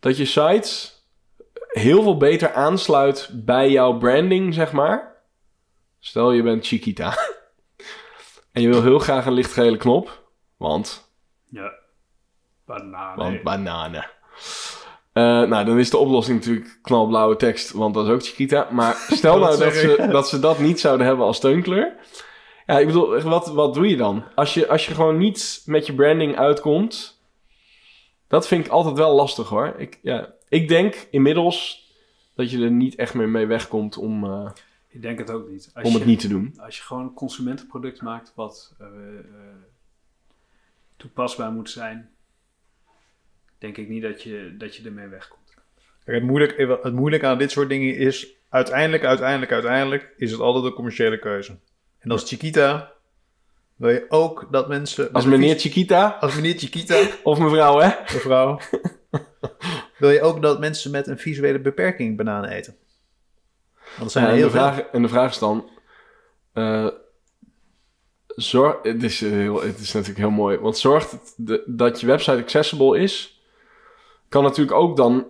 dat 0.00 0.16
je 0.16 0.24
site 0.24 0.90
heel 1.68 2.02
veel 2.02 2.16
beter 2.16 2.52
aansluit 2.52 3.30
bij 3.32 3.70
jouw 3.70 3.98
branding, 3.98 4.54
zeg 4.54 4.72
maar. 4.72 5.22
Stel 5.98 6.32
je 6.32 6.42
bent 6.42 6.66
Chiquita. 6.66 7.14
En 8.52 8.62
je 8.62 8.68
wil 8.68 8.82
heel 8.82 8.98
graag 8.98 9.26
een 9.26 9.32
lichtgele 9.32 9.76
knop. 9.76 10.22
Want, 10.56 11.10
Ja. 11.50 11.72
Bananen. 12.66 13.16
want 13.16 13.42
bananen. 13.42 14.10
Eh, 15.14 15.22
nou, 15.22 15.64
dan 15.64 15.78
is 15.78 15.90
de 15.90 15.96
oplossing 15.96 16.38
natuurlijk 16.38 16.78
knalblauwe 16.82 17.36
tekst, 17.36 17.72
want 17.72 17.94
dat 17.94 18.06
is 18.06 18.12
ook 18.12 18.24
Chiquita. 18.24 18.68
Maar 18.70 18.94
stel 19.18 19.38
nou 19.38 19.58
dat 19.58 19.74
ze, 19.74 20.06
dat 20.10 20.28
ze 20.28 20.38
dat 20.38 20.58
niet 20.58 20.80
zouden 20.80 21.06
hebben 21.06 21.26
als 21.26 21.36
steunkleur. 21.36 21.96
Ja, 22.66 22.78
ik 22.78 22.86
bedoel, 22.86 23.20
wat, 23.20 23.48
wat 23.48 23.74
doe 23.74 23.88
je 23.88 23.96
dan? 23.96 24.24
Als 24.34 24.54
je, 24.54 24.68
als 24.68 24.86
je 24.86 24.94
gewoon 24.94 25.18
niet 25.18 25.62
met 25.66 25.86
je 25.86 25.94
branding 25.94 26.36
uitkomt, 26.36 27.20
dat 28.28 28.46
vind 28.46 28.66
ik 28.66 28.72
altijd 28.72 28.96
wel 28.96 29.14
lastig 29.14 29.48
hoor. 29.48 29.74
Ik, 29.78 29.98
ja, 30.02 30.34
ik 30.48 30.68
denk 30.68 31.06
inmiddels 31.10 31.88
dat 32.34 32.50
je 32.50 32.62
er 32.62 32.70
niet 32.70 32.94
echt 32.94 33.14
meer 33.14 33.28
mee 33.28 33.46
wegkomt 33.46 33.96
om, 33.96 34.24
eh, 34.24 34.50
Ik 34.88 35.02
denk 35.02 35.18
het 35.18 35.30
ook 35.30 35.48
niet. 35.48 35.70
Als 35.74 35.84
om 35.84 35.92
je, 35.92 35.98
het 35.98 36.06
niet 36.06 36.20
te 36.20 36.28
doen. 36.28 36.54
Als 36.56 36.76
je 36.76 36.82
gewoon 36.82 37.02
een 37.02 37.14
consumentenproduct 37.14 38.02
maakt 38.02 38.32
wat 38.34 38.74
eh, 38.78 38.86
toepasbaar 40.96 41.52
moet 41.52 41.70
zijn, 41.70 42.13
denk 43.64 43.76
ik 43.76 43.88
niet 43.88 44.02
dat 44.02 44.22
je, 44.22 44.54
dat 44.58 44.76
je 44.76 44.84
ermee 44.84 45.08
wegkomt. 45.08 45.54
Kijk, 46.04 46.16
het, 46.16 46.26
moeilijk, 46.26 46.78
het 46.82 46.92
moeilijke 46.94 47.26
aan 47.26 47.38
dit 47.38 47.50
soort 47.50 47.68
dingen 47.68 47.96
is... 47.96 48.26
uiteindelijk, 48.48 49.04
uiteindelijk, 49.04 49.52
uiteindelijk... 49.52 50.12
is 50.16 50.30
het 50.30 50.40
altijd 50.40 50.64
een 50.64 50.72
commerciële 50.72 51.18
keuze. 51.18 51.58
En 51.98 52.10
als 52.10 52.28
Chiquita... 52.28 52.92
wil 53.76 53.90
je 53.90 54.04
ook 54.08 54.48
dat 54.50 54.68
mensen... 54.68 55.12
Als 55.12 55.24
meneer 55.24 55.58
Chiquita 55.58 56.16
Als 56.20 56.34
meneer 56.34 56.58
Chiquita, 56.58 57.06
of 57.22 57.38
mevrouw 57.38 57.78
hè? 57.78 57.88
mevrouw... 57.88 58.60
wil 59.98 60.10
je 60.10 60.20
ook 60.22 60.42
dat 60.42 60.60
mensen 60.60 60.90
met 60.90 61.06
een 61.06 61.18
visuele 61.18 61.60
beperking 61.60 62.16
bananen 62.16 62.50
eten. 62.50 62.76
Want 63.96 64.04
er 64.04 64.10
zijn 64.10 64.24
Ja, 64.24 64.30
er 64.30 64.36
en, 64.36 64.42
heel 64.42 64.52
de 64.52 64.58
veel. 64.58 64.72
vraag, 64.72 64.80
en 64.92 65.02
de 65.02 65.08
vraag 65.08 65.30
is 65.30 65.38
dan... 65.38 65.68
eh, 66.52 66.88
zorg, 68.26 68.76
het, 68.82 69.02
is 69.02 69.20
heel, 69.20 69.62
het 69.62 69.78
is 69.78 69.92
natuurlijk 69.92 70.18
heel 70.20 70.30
mooi. 70.30 70.58
Want 70.58 70.78
zorgt 70.78 71.10
het 71.10 71.34
de- 71.36 71.62
dat 71.66 72.00
je 72.00 72.06
website 72.06 72.36
accessible 72.36 72.98
is... 72.98 73.33
kan 74.34 74.42
natuurlijk 74.42 74.76
ook 74.76 74.96
dan 74.96 75.26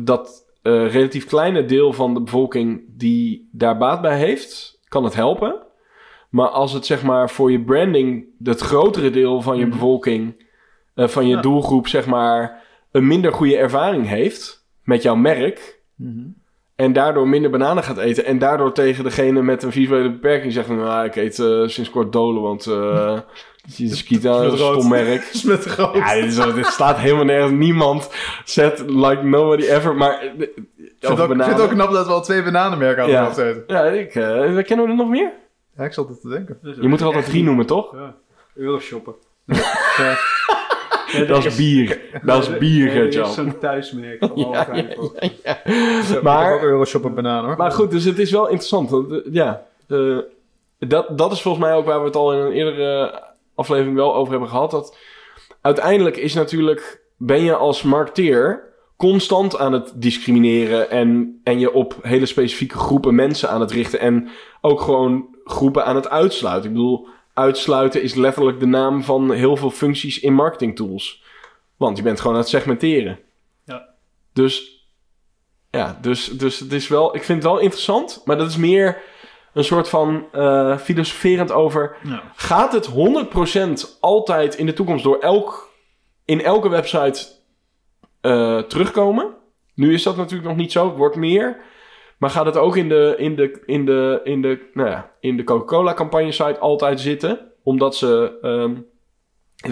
dat 0.00 0.44
eh, 0.62 0.90
relatief 0.90 1.26
kleine 1.26 1.64
deel 1.64 1.92
van 1.92 2.14
de 2.14 2.22
bevolking 2.22 2.84
die 2.88 3.48
daar 3.52 3.76
baat 3.76 4.00
bij 4.00 4.18
heeft, 4.18 4.80
kan 4.88 5.04
het 5.04 5.14
helpen. 5.14 5.62
Maar 6.30 6.48
als 6.48 6.72
het 6.72 6.86
zeg 6.86 7.02
maar 7.02 7.30
voor 7.30 7.50
je 7.52 7.60
branding, 7.60 8.26
het 8.44 8.60
grotere 8.60 9.10
deel 9.10 9.42
van 9.42 9.56
je 9.56 9.62
Mhm. 9.62 9.70
bevolking, 9.72 10.44
eh, 10.94 11.08
van 11.08 11.26
je 11.26 11.34
Ja. 11.34 11.40
doelgroep, 11.40 11.86
zeg 11.88 12.06
maar, 12.06 12.62
een 12.90 13.06
minder 13.06 13.32
goede 13.32 13.56
ervaring 13.56 14.08
heeft 14.08 14.66
met 14.84 15.02
jouw 15.02 15.16
merk. 15.16 15.80
En 16.76 16.92
daardoor 16.92 17.28
minder 17.28 17.50
bananen 17.50 17.82
gaat 17.82 17.98
eten. 17.98 18.24
En 18.24 18.38
daardoor 18.38 18.72
tegen 18.72 19.04
degene 19.04 19.42
met 19.42 19.62
een 19.62 19.72
visuele 19.72 20.10
beperking 20.10 20.52
zegt: 20.52 20.68
Nou, 20.68 21.04
ik 21.06 21.16
eet 21.16 21.38
eh, 21.38 21.66
sinds 21.66 21.90
kort 21.90 22.12
dolen, 22.12 22.42
want 22.42 22.66
uh, 22.66 23.18
Is 23.78 24.06
een 24.08 24.56
stom 24.56 24.88
merk. 24.88 25.22
Smet 25.32 25.64
groot. 25.64 25.94
Ja, 25.94 26.14
dit, 26.14 26.24
is, 26.24 26.54
dit 26.54 26.66
slaat 26.66 26.96
helemaal 26.98 27.24
nergens. 27.24 27.52
Niemand 27.52 28.10
zet 28.44 28.82
like 28.86 29.22
nobody 29.22 29.62
ever. 29.66 29.94
Maar 29.96 30.20
eh, 30.20 30.26
Ik 30.40 30.52
vind, 30.76 31.12
over 31.12 31.12
ook, 31.12 31.12
ik 31.12 31.16
vind 31.18 31.28
bananen. 31.28 31.52
het 31.54 31.60
ook 31.60 31.70
knap 31.70 31.92
dat 31.92 32.06
we 32.06 32.12
al 32.12 32.22
twee 32.22 32.42
bananenmerken 32.42 33.02
aan 33.02 33.10
Ja. 33.10 33.30
de. 33.30 33.64
Ja, 33.66 33.82
ik, 33.84 34.14
eh, 34.14 34.24
kennen 34.64 34.84
we 34.86 34.90
er 34.90 34.96
nog 34.96 35.08
meer? 35.08 35.32
Ja, 35.76 35.84
ik 35.84 35.92
zat 35.92 36.08
het 36.08 36.20
te 36.20 36.28
denken. 36.28 36.58
Je 36.80 36.88
moet 36.88 37.00
er 37.00 37.06
altijd 37.06 37.24
drie 37.24 37.42
noemen, 37.44 37.66
toch? 37.66 37.92
Ja, 37.92 38.14
Euroshoppen. 38.54 39.14
Ja. 39.96 41.24
Dat 41.26 41.44
is 41.44 41.56
bier. 41.56 42.00
Dat 42.22 42.42
is 42.42 42.58
bier, 42.58 42.84
Dat 42.86 42.94
is 42.94 43.00
Gert-Jan. 43.00 43.32
zo'n 43.32 43.58
thuismerk. 43.58 44.18
van 44.18 44.32
Ja, 44.34 44.66
Heijn. 44.70 44.94
ja, 45.42 45.58
Maar... 46.12 46.22
Maar- 46.22 46.54
ook 46.54 46.60
Euroshop 46.62 47.04
en 47.04 47.14
banaan 47.14 47.44
hoor. 47.44 47.56
Maar 47.56 47.70
goed, 47.72 47.90
dus 47.90 48.04
het 48.04 48.18
is 48.18 48.30
wel 48.30 48.44
interessant. 48.44 48.90
want, 48.90 49.10
eh, 49.12 49.18
ja, 49.32 49.62
eh, 49.88 50.18
dat, 50.78 51.18
dat 51.18 51.32
is 51.32 51.42
volgens 51.42 51.64
mij 51.64 51.74
ook 51.74 51.84
waar 51.86 51.98
we 52.00 52.06
het 52.06 52.16
al 52.16 52.32
in 52.32 52.38
een 52.38 52.52
eerdere 52.52 53.22
aflevering 53.56 53.96
wel 53.96 54.14
over 54.14 54.30
hebben 54.30 54.48
gehad. 54.48 54.70
Dat 54.70 54.96
uiteindelijk 55.60 56.16
is 56.16 56.34
natuurlijk, 56.34 57.02
ben 57.16 57.42
je 57.42 57.56
als 57.56 57.82
marketeer 57.82 58.64
constant 58.96 59.58
aan 59.58 59.72
het 59.72 59.92
discrimineren 59.94 60.90
en, 60.90 61.40
en 61.44 61.58
je 61.58 61.72
op 61.72 61.98
hele 62.02 62.26
specifieke 62.26 62.78
groepen 62.78 63.14
mensen 63.14 63.50
aan 63.50 63.60
het 63.60 63.70
richten. 63.70 64.00
En 64.00 64.28
ook 64.60 64.80
gewoon 64.80 65.36
groepen 65.44 65.84
aan 65.84 65.96
het 65.96 66.08
uitsluiten. 66.08 66.70
Ik 66.70 66.76
bedoel, 66.76 67.08
uitsluiten 67.34 68.02
is 68.02 68.14
letterlijk 68.14 68.60
de 68.60 68.66
naam 68.66 69.02
van 69.02 69.32
heel 69.32 69.56
veel 69.56 69.70
functies 69.70 70.20
in 70.20 70.34
marketing 70.34 70.76
tools. 70.76 71.24
Want 71.76 71.96
je 71.96 72.02
bent 72.02 72.20
gewoon 72.20 72.34
aan 72.34 72.42
het 72.42 72.50
segmenteren. 72.50 73.18
Ja. 73.64 73.88
Dus 74.32 74.76
ja, 75.70 75.98
dus, 76.00 76.24
dus 76.24 76.58
het 76.58 76.72
is 76.72 76.88
wel, 76.88 77.14
ik 77.14 77.22
vind 77.22 77.42
het 77.42 77.52
wel 77.52 77.60
interessant, 77.60 78.22
maar 78.24 78.38
dat 78.38 78.48
is 78.48 78.56
meer 78.56 79.02
een 79.56 79.64
soort 79.64 79.88
van 79.88 80.26
eh, 80.32 80.78
filosoferend 80.78 81.52
over. 81.52 81.96
Ja. 82.02 82.22
Gaat 82.34 82.72
het 82.72 82.90
100% 83.94 84.00
altijd 84.00 84.54
in 84.54 84.66
de 84.66 84.72
toekomst 84.72 85.04
door 85.04 85.18
elk, 85.18 85.72
in 86.24 86.40
elke 86.42 86.68
website 86.68 87.26
eh, 88.20 88.58
terugkomen? 88.58 89.34
Nu 89.74 89.92
is 89.92 90.02
dat 90.02 90.16
natuurlijk 90.16 90.48
nog 90.48 90.56
niet 90.56 90.72
zo, 90.72 90.88
het 90.88 90.96
wordt 90.96 91.16
meer. 91.16 91.60
Maar 92.18 92.30
gaat 92.30 92.46
het 92.46 92.56
ook 92.56 92.76
in 92.76 92.88
de, 92.88 93.14
in 93.18 93.36
de, 93.36 93.62
in 93.66 93.84
de, 93.86 94.20
in 94.24 94.42
de, 94.42 94.70
nou 94.72 94.88
ja, 94.88 95.10
in 95.20 95.36
de 95.36 95.44
Coca-Cola 95.44 95.94
campagne 95.94 96.32
site 96.32 96.58
altijd 96.58 97.00
zitten? 97.00 97.52
Omdat 97.62 97.96
ze 97.96 98.38
ehm, 98.42 98.74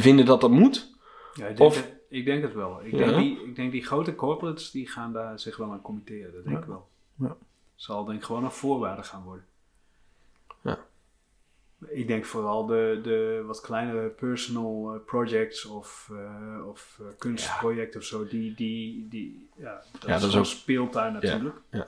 vinden 0.01 0.27
dat 0.27 0.41
dat 0.41 0.51
moet? 0.51 0.93
Ja, 1.35 1.47
ik, 1.47 1.57
denk 1.57 1.71
Of- 1.71 1.77
het, 1.77 1.95
ik 2.09 2.25
denk 2.25 2.43
het 2.43 2.55
wel. 2.55 2.81
Ik, 2.85 2.93
Ja. 2.93 2.99
denk 2.99 3.17
die, 3.17 3.43
ik 3.45 3.57
denk 3.57 3.73
die 3.73 3.85
grote 3.85 4.15
corporates 4.15 4.71
die 4.71 4.89
gaan 4.89 5.13
daar 5.13 5.39
zich 5.39 5.57
wel 5.57 5.71
aan 5.71 5.83
committeren. 5.83 6.33
Dat 6.35 6.45
denk 6.45 6.57
Ja. 6.57 6.63
ik 6.63 6.69
wel. 6.69 6.89
Ja. 7.19 7.37
Zal 7.75 8.05
denk 8.05 8.19
ik 8.19 8.25
gewoon 8.25 8.45
een 8.45 8.51
voorwaarde 8.51 9.03
gaan 9.03 9.23
worden. 9.25 9.45
Ja. 11.89 11.97
Ik 11.97 12.07
denk 12.07 12.25
vooral 12.25 12.67
de, 12.67 13.01
de 13.03 13.43
wat 13.47 13.61
kleinere 13.61 14.09
personal 14.09 14.93
eh, 14.95 15.01
projects 15.07 15.65
of, 15.67 16.11
eh, 16.13 16.69
of 16.69 16.99
eh, 17.01 17.07
kunstprojecten 17.19 18.01
of 18.01 18.07
zo, 18.07 18.27
die, 18.27 18.55
die, 18.55 19.07
die 19.11 19.49
ja, 19.57 19.83
dat 20.01 20.21
dat 20.21 20.23
is 20.31 20.37
ook- 20.37 20.45
speeltuin 20.45 21.13
natuurlijk. 21.13 21.57
Nou 21.71 21.87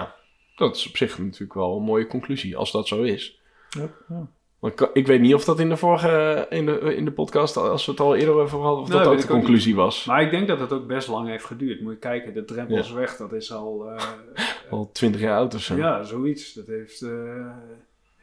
ja, 0.00 0.14
dat 0.56 0.76
is 0.76 0.88
op 0.88 0.96
zich 0.96 1.18
natuurlijk 1.18 1.54
wel 1.54 1.76
een 1.76 1.82
mooie 1.82 2.06
conclusie, 2.06 2.56
als 2.56 2.72
dat 2.72 2.88
zo 2.88 3.02
is. 3.02 3.40
Ja. 3.70 3.88
Ja. 4.08 4.26
Want 4.58 4.88
ik, 4.92 5.06
weet 5.06 5.20
niet 5.20 5.34
of 5.34 5.44
dat 5.44 5.60
in 5.60 5.68
de 5.68 5.76
vorige, 5.76 6.46
in 6.50 6.66
de, 6.66 6.94
in 6.96 7.04
de 7.04 7.12
podcast, 7.12 7.56
als 7.56 7.84
we 7.86 7.90
het 7.90 8.00
al 8.00 8.16
eerder 8.16 8.34
over 8.34 8.58
hadden, 8.60 8.82
of 8.82 8.88
Nee, 8.88 8.98
dat 8.98 9.06
ook 9.06 9.16
de 9.16 9.22
ook 9.22 9.30
conclusie 9.30 9.74
was. 9.74 10.04
Maar 10.04 10.22
ik 10.22 10.30
denk 10.30 10.48
dat 10.48 10.60
het 10.60 10.72
ook 10.72 10.86
best 10.86 11.08
lang 11.08 11.28
heeft 11.28 11.44
geduurd. 11.44 11.80
Moet 11.80 11.92
je 11.92 11.98
kijken, 11.98 12.34
de 12.34 12.44
drempels 12.44 12.92
weg, 12.92 13.16
dat 13.16 13.32
is 13.32 13.52
al... 13.52 13.90
Al 14.70 14.90
twintig 14.92 15.20
jaar 15.20 15.38
oud 15.38 15.54
of 15.54 15.60
zo. 15.60 15.76
Ja, 15.76 16.02
zoiets. 16.02 16.52
Dat 16.52 16.66
heeft, 16.66 17.06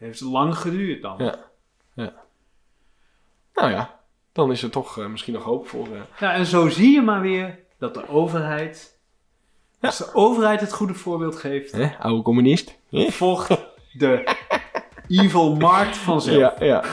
heeft 0.03 0.21
lang 0.21 0.57
geduurd 0.57 1.01
dan. 1.01 1.15
Ja. 1.17 1.35
Nou 3.53 3.71
ja, 3.71 3.99
dan 4.31 4.51
is 4.51 4.63
er 4.63 4.69
toch 4.69 4.99
eh, 4.99 5.05
misschien 5.05 5.33
nog 5.33 5.43
hoop 5.43 5.67
voor. 5.67 5.85
eh. 5.87 6.01
Ja, 6.19 6.33
en 6.33 6.45
zo 6.45 6.69
zie 6.69 6.91
je 6.93 7.01
maar 7.01 7.21
weer 7.21 7.59
dat 7.77 7.93
de 7.93 8.07
overheid, 8.09 8.97
Ja. 9.79 9.87
als 9.87 9.97
de 9.97 10.09
overheid 10.13 10.59
het 10.59 10.73
goede 10.73 10.93
voorbeeld 10.93 11.35
geeft, 11.35 11.71
Hè, 11.71 11.91
oude 11.99 12.21
communist. 12.21 12.77
Hè? 12.89 13.11
volgt 13.11 13.57
de 13.93 14.35
evil 15.07 15.55
markt 15.55 15.97
vanzelf. 15.97 16.59
Ja, 16.59 16.65
ja. 16.65 16.83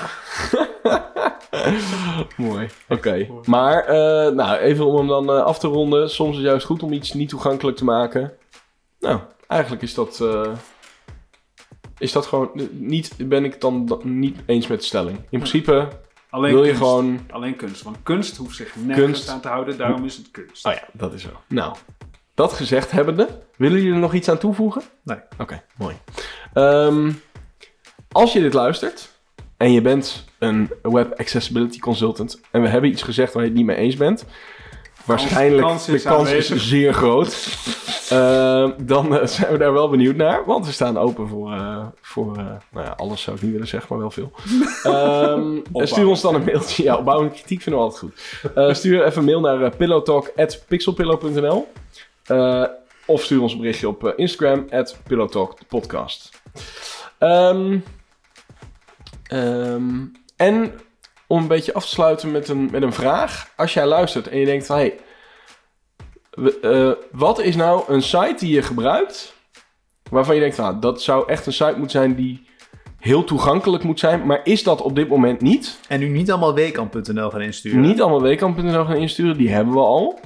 Mooi. 2.36 2.68
Oké. 2.88 3.28
Maar, 3.44 3.84
eh, 3.84 4.32
nou, 4.32 4.56
even 4.58 4.84
om 4.86 4.96
hem 4.96 5.06
dan 5.06 5.44
af 5.44 5.58
te 5.58 5.66
ronden. 5.66 6.11
Soms 6.11 6.30
is 6.30 6.36
het 6.36 6.46
juist 6.46 6.66
goed 6.66 6.82
om 6.82 6.92
iets 6.92 7.12
niet 7.12 7.28
toegankelijk 7.28 7.76
te 7.76 7.84
maken. 7.84 8.32
Nou, 9.00 9.20
eigenlijk 9.46 9.82
is 9.82 9.94
dat... 9.94 10.24
is 12.01 12.12
dat 12.12 12.26
gewoon... 12.26 12.51
Niet, 12.70 13.14
ben 13.28 13.44
ik 13.44 13.61
dan, 13.61 14.01
niet 14.05 14.38
eens 14.46 14.66
met 14.66 14.78
de 14.80 14.84
stelling. 14.86 15.16
In 15.16 15.38
principe 15.38 15.88
Alleen 16.30 16.53
wil 16.53 16.61
je 16.64 16.68
kunst. 16.68 16.82
gewoon... 16.82 17.20
Alleen 17.30 17.57
kunst. 17.57 17.82
Want 17.82 17.96
kunst 18.03 18.36
hoeft 18.36 18.57
zich 18.57 18.76
nergens 18.76 19.05
Kunst. 19.07 19.28
aan 19.28 19.40
te 19.40 19.48
houden, 19.48 19.78
daarom 19.78 20.05
is 20.05 20.16
het 20.16 20.30
kunst. 20.30 20.66
Oh 20.66 20.72
ja, 20.72 20.82
dat 20.92 21.12
is 21.14 21.22
zo. 21.22 21.28
Nou, 21.48 21.74
dat 22.34 22.53
gezegd 22.53 22.90
hebbende, 22.90 23.28
willen 23.57 23.78
jullie 23.78 23.92
er 23.94 23.98
nog 23.98 24.14
iets 24.14 24.28
aan 24.28 24.38
toevoegen? 24.38 24.82
Nee. 25.03 25.18
Oké, 25.38 25.62
mooi. 25.76 25.96
Ehm, 26.55 27.11
als 28.12 28.32
je 28.32 28.40
dit 28.40 28.53
luistert 28.53 29.11
en 29.57 29.72
je 29.72 29.80
bent 29.80 30.24
een 30.38 30.70
web 30.82 31.18
accessibility 31.18 31.78
consultant 31.78 32.40
en 32.51 32.62
we 32.62 32.68
hebben 32.68 32.90
iets 32.90 33.03
gezegd 33.03 33.32
waar 33.32 33.42
je 33.42 33.48
het 33.48 33.57
niet 33.59 33.66
mee 33.66 33.76
eens 33.76 33.96
bent, 33.96 34.24
waarschijnlijk 35.11 35.66
kans 35.66 35.86
de 35.86 36.00
kans 36.02 36.30
is 36.30 36.48
zeer 36.54 36.94
groot. 36.94 37.58
Ehm, 38.11 38.70
dan 38.82 39.16
eh, 39.16 39.26
zijn 39.26 39.52
we 39.52 39.58
daar 39.58 39.72
wel 39.72 39.90
benieuwd 39.90 40.16
naar, 40.16 40.44
want 40.44 40.66
we 40.66 40.72
staan 40.72 40.98
open 40.98 41.28
voor, 41.28 41.52
eh, 41.52 41.86
voor 42.00 42.36
eh, 42.36 42.44
nou 42.70 42.86
ja, 42.86 42.94
alles 42.96 43.22
zou 43.22 43.36
ik 43.36 43.42
niet 43.42 43.52
willen 43.52 43.68
zeggen, 43.68 43.88
maar 43.90 43.98
wel 43.98 44.11
veel. 44.11 44.32
Ehm, 44.92 45.58
stuur 45.72 46.06
ons 46.06 46.20
dan 46.20 46.34
een 46.34 46.44
mailtje. 46.44 46.82
Ja, 46.82 46.96
opbouwende 46.96 47.34
kritiek 47.34 47.62
vinden 47.62 47.80
we 47.82 47.88
altijd 47.88 48.12
goed. 48.12 48.76
Stuur 48.76 49.04
even 49.04 49.18
een 49.18 49.24
mail 49.24 49.40
naar 49.40 49.76
pillowtalk.pixelpillow.nl 49.76 51.68
of 53.06 53.22
stuur 53.22 53.40
ons 53.42 53.52
een 53.52 53.58
berichtje 53.58 53.88
op 53.88 54.12
Instagram, 54.16 54.66
at 54.70 54.98
Pillowtalk 55.06 55.58
de 55.58 55.64
podcast. 55.68 56.42
Ehm, 57.18 57.78
ehm, 59.22 60.04
en 60.36 60.72
om 61.31 61.39
een 61.39 61.49
beetje 61.49 61.74
af 61.74 61.85
te 61.85 61.91
sluiten 61.91 62.31
met 62.31 62.49
een, 62.49 62.68
met 62.70 62.83
een 62.83 62.93
vraag. 62.93 63.53
Als 63.57 63.74
jij 63.74 63.87
luistert 63.87 64.28
en 64.28 64.39
je 64.39 64.45
denkt 64.45 64.66
van... 64.66 64.76
Hey, 64.76 64.99
eh, 66.62 66.91
wat 67.12 67.41
is 67.41 67.57
nou 67.57 67.83
een 67.87 68.03
site 68.03 68.35
die 68.39 68.55
je 68.55 68.62
gebruikt... 68.62 69.35
waarvan 70.11 70.35
je 70.35 70.41
denkt 70.41 70.57
van... 70.57 70.64
nou, 70.64 70.78
dat 70.81 71.03
zou 71.03 71.28
echt 71.28 71.47
een 71.47 71.53
site 71.53 71.74
moeten 71.76 71.91
zijn 71.91 72.14
die 72.14 72.47
heel 72.99 73.24
toegankelijk 73.24 73.85
moet 73.85 73.99
zijn... 73.99 74.26
maar 74.26 74.41
is 74.45 74.62
dat 74.62 74.83
op 74.83 74.95
dit 74.95 75.09
moment 75.09 75.41
niet... 75.41 75.81
En 75.89 76.01
nu 76.01 76.09
niet 76.09 76.31
allemaal 76.31 76.55
weekend.nl 76.55 77.31
gaan 77.31 77.41
insturen. 77.41 77.81
Niet 77.81 78.01
allemaal 78.01 78.22
weekend.nl 78.22 78.85
gaan 78.85 78.97
insturen, 78.97 79.39
die 79.39 79.51
hebben 79.51 79.74
we 79.74 79.81
al. 79.81 80.20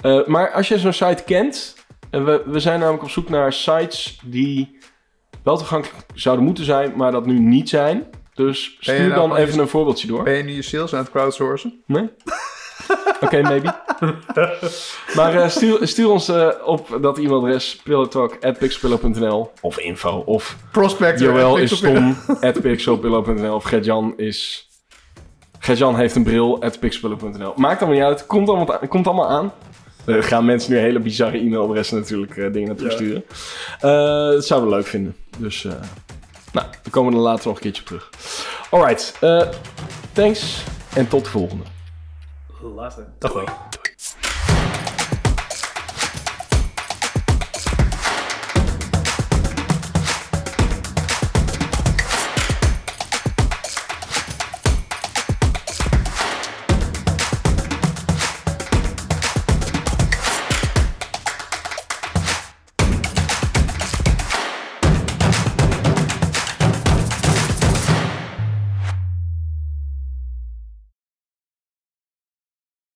Eh, 0.00 0.26
maar 0.26 0.52
als 0.52 0.68
je 0.68 0.78
zo'n 0.78 0.92
site 0.92 1.22
kent, 1.24 1.76
en 2.10 2.24
we, 2.24 2.42
we 2.46 2.60
zijn 2.60 2.80
namelijk 2.80 3.02
op 3.02 3.10
zoek 3.10 3.28
naar 3.28 3.52
sites 3.52 4.20
die 4.24 4.78
wel 5.42 5.56
toegankelijk 5.56 6.04
zouden 6.14 6.44
moeten 6.44 6.64
zijn, 6.64 6.92
maar 6.96 7.12
dat 7.12 7.26
nu 7.26 7.38
niet 7.38 7.68
zijn. 7.68 8.06
Dus 8.44 8.76
stuur 8.80 8.98
nou 9.08 9.14
dan 9.28 9.36
even 9.36 9.54
je- 9.54 9.60
een 9.60 9.68
voorbeeldje 9.68 10.06
door. 10.06 10.22
Ben 10.22 10.36
je 10.36 10.42
nu 10.42 10.52
je 10.52 10.62
sales 10.62 10.92
aan 10.94 11.00
het 11.00 11.10
crowdsourcen? 11.10 11.82
Nee? 11.86 12.08
Oké, 13.20 13.42
maybe. 13.42 13.74
maar 15.14 15.34
eh, 15.34 15.48
stuur, 15.48 15.78
stuur 15.88 16.10
ons 16.10 16.28
eh, 16.28 16.48
op 16.64 16.98
dat 17.00 17.18
e-mailadres 17.18 17.80
pillowtalk.pixelpillow.nl 17.84 19.50
of 19.60 19.78
info 19.78 20.22
of 20.26 20.56
Prospect. 20.72 21.20
Joël 21.20 21.56
is 21.56 21.76
stom 21.76 22.16
at 22.40 22.60
pixelpillow.nl 22.60 23.54
of 23.54 23.64
Gertjan 23.64 24.12
is... 24.16 24.68
Gertjan 25.58 25.96
heeft 25.96 26.14
een 26.16 26.22
bril 26.24 26.62
at 26.62 26.78
pixelpillow.nl. 26.80 27.52
Maakt 27.56 27.82
allemaal 27.82 27.98
niet 27.98 28.08
uit. 28.08 28.26
Komt 28.26 28.48
allemaal, 28.48 28.78
komt 28.88 29.06
allemaal 29.06 29.28
aan. 29.28 29.52
Er 30.06 30.22
gaan 30.22 30.44
mensen 30.44 30.72
nu 30.72 30.78
hele 30.78 30.98
bizarre 31.00 31.38
e-mailadressen 31.38 31.98
natuurlijk 31.98 32.36
eh, 32.36 32.52
dingen 32.52 32.68
naartoe 32.68 32.86
Ja. 32.88 32.92
sturen. 32.94 33.24
Eh, 33.80 34.32
dat 34.34 34.46
zouden 34.46 34.70
we 34.70 34.74
leuk 34.76 34.86
vinden. 34.86 35.16
Dus, 35.38 35.64
eh, 35.64 35.72
nou, 36.52 36.66
daar 36.70 36.90
komen 36.90 37.12
we 37.12 37.18
er 37.18 37.24
later 37.24 37.46
nog 37.46 37.56
een 37.56 37.62
keertje 37.62 37.82
op 37.82 37.88
terug. 37.88 38.10
Alright, 38.70 39.16
eh, 39.20 39.48
thanks 40.12 40.64
en 40.94 41.08
tot 41.08 41.24
de 41.24 41.30
volgende. 41.30 41.64
Later. 42.74 43.06
Dag 43.18 43.32
wel. 43.32 43.44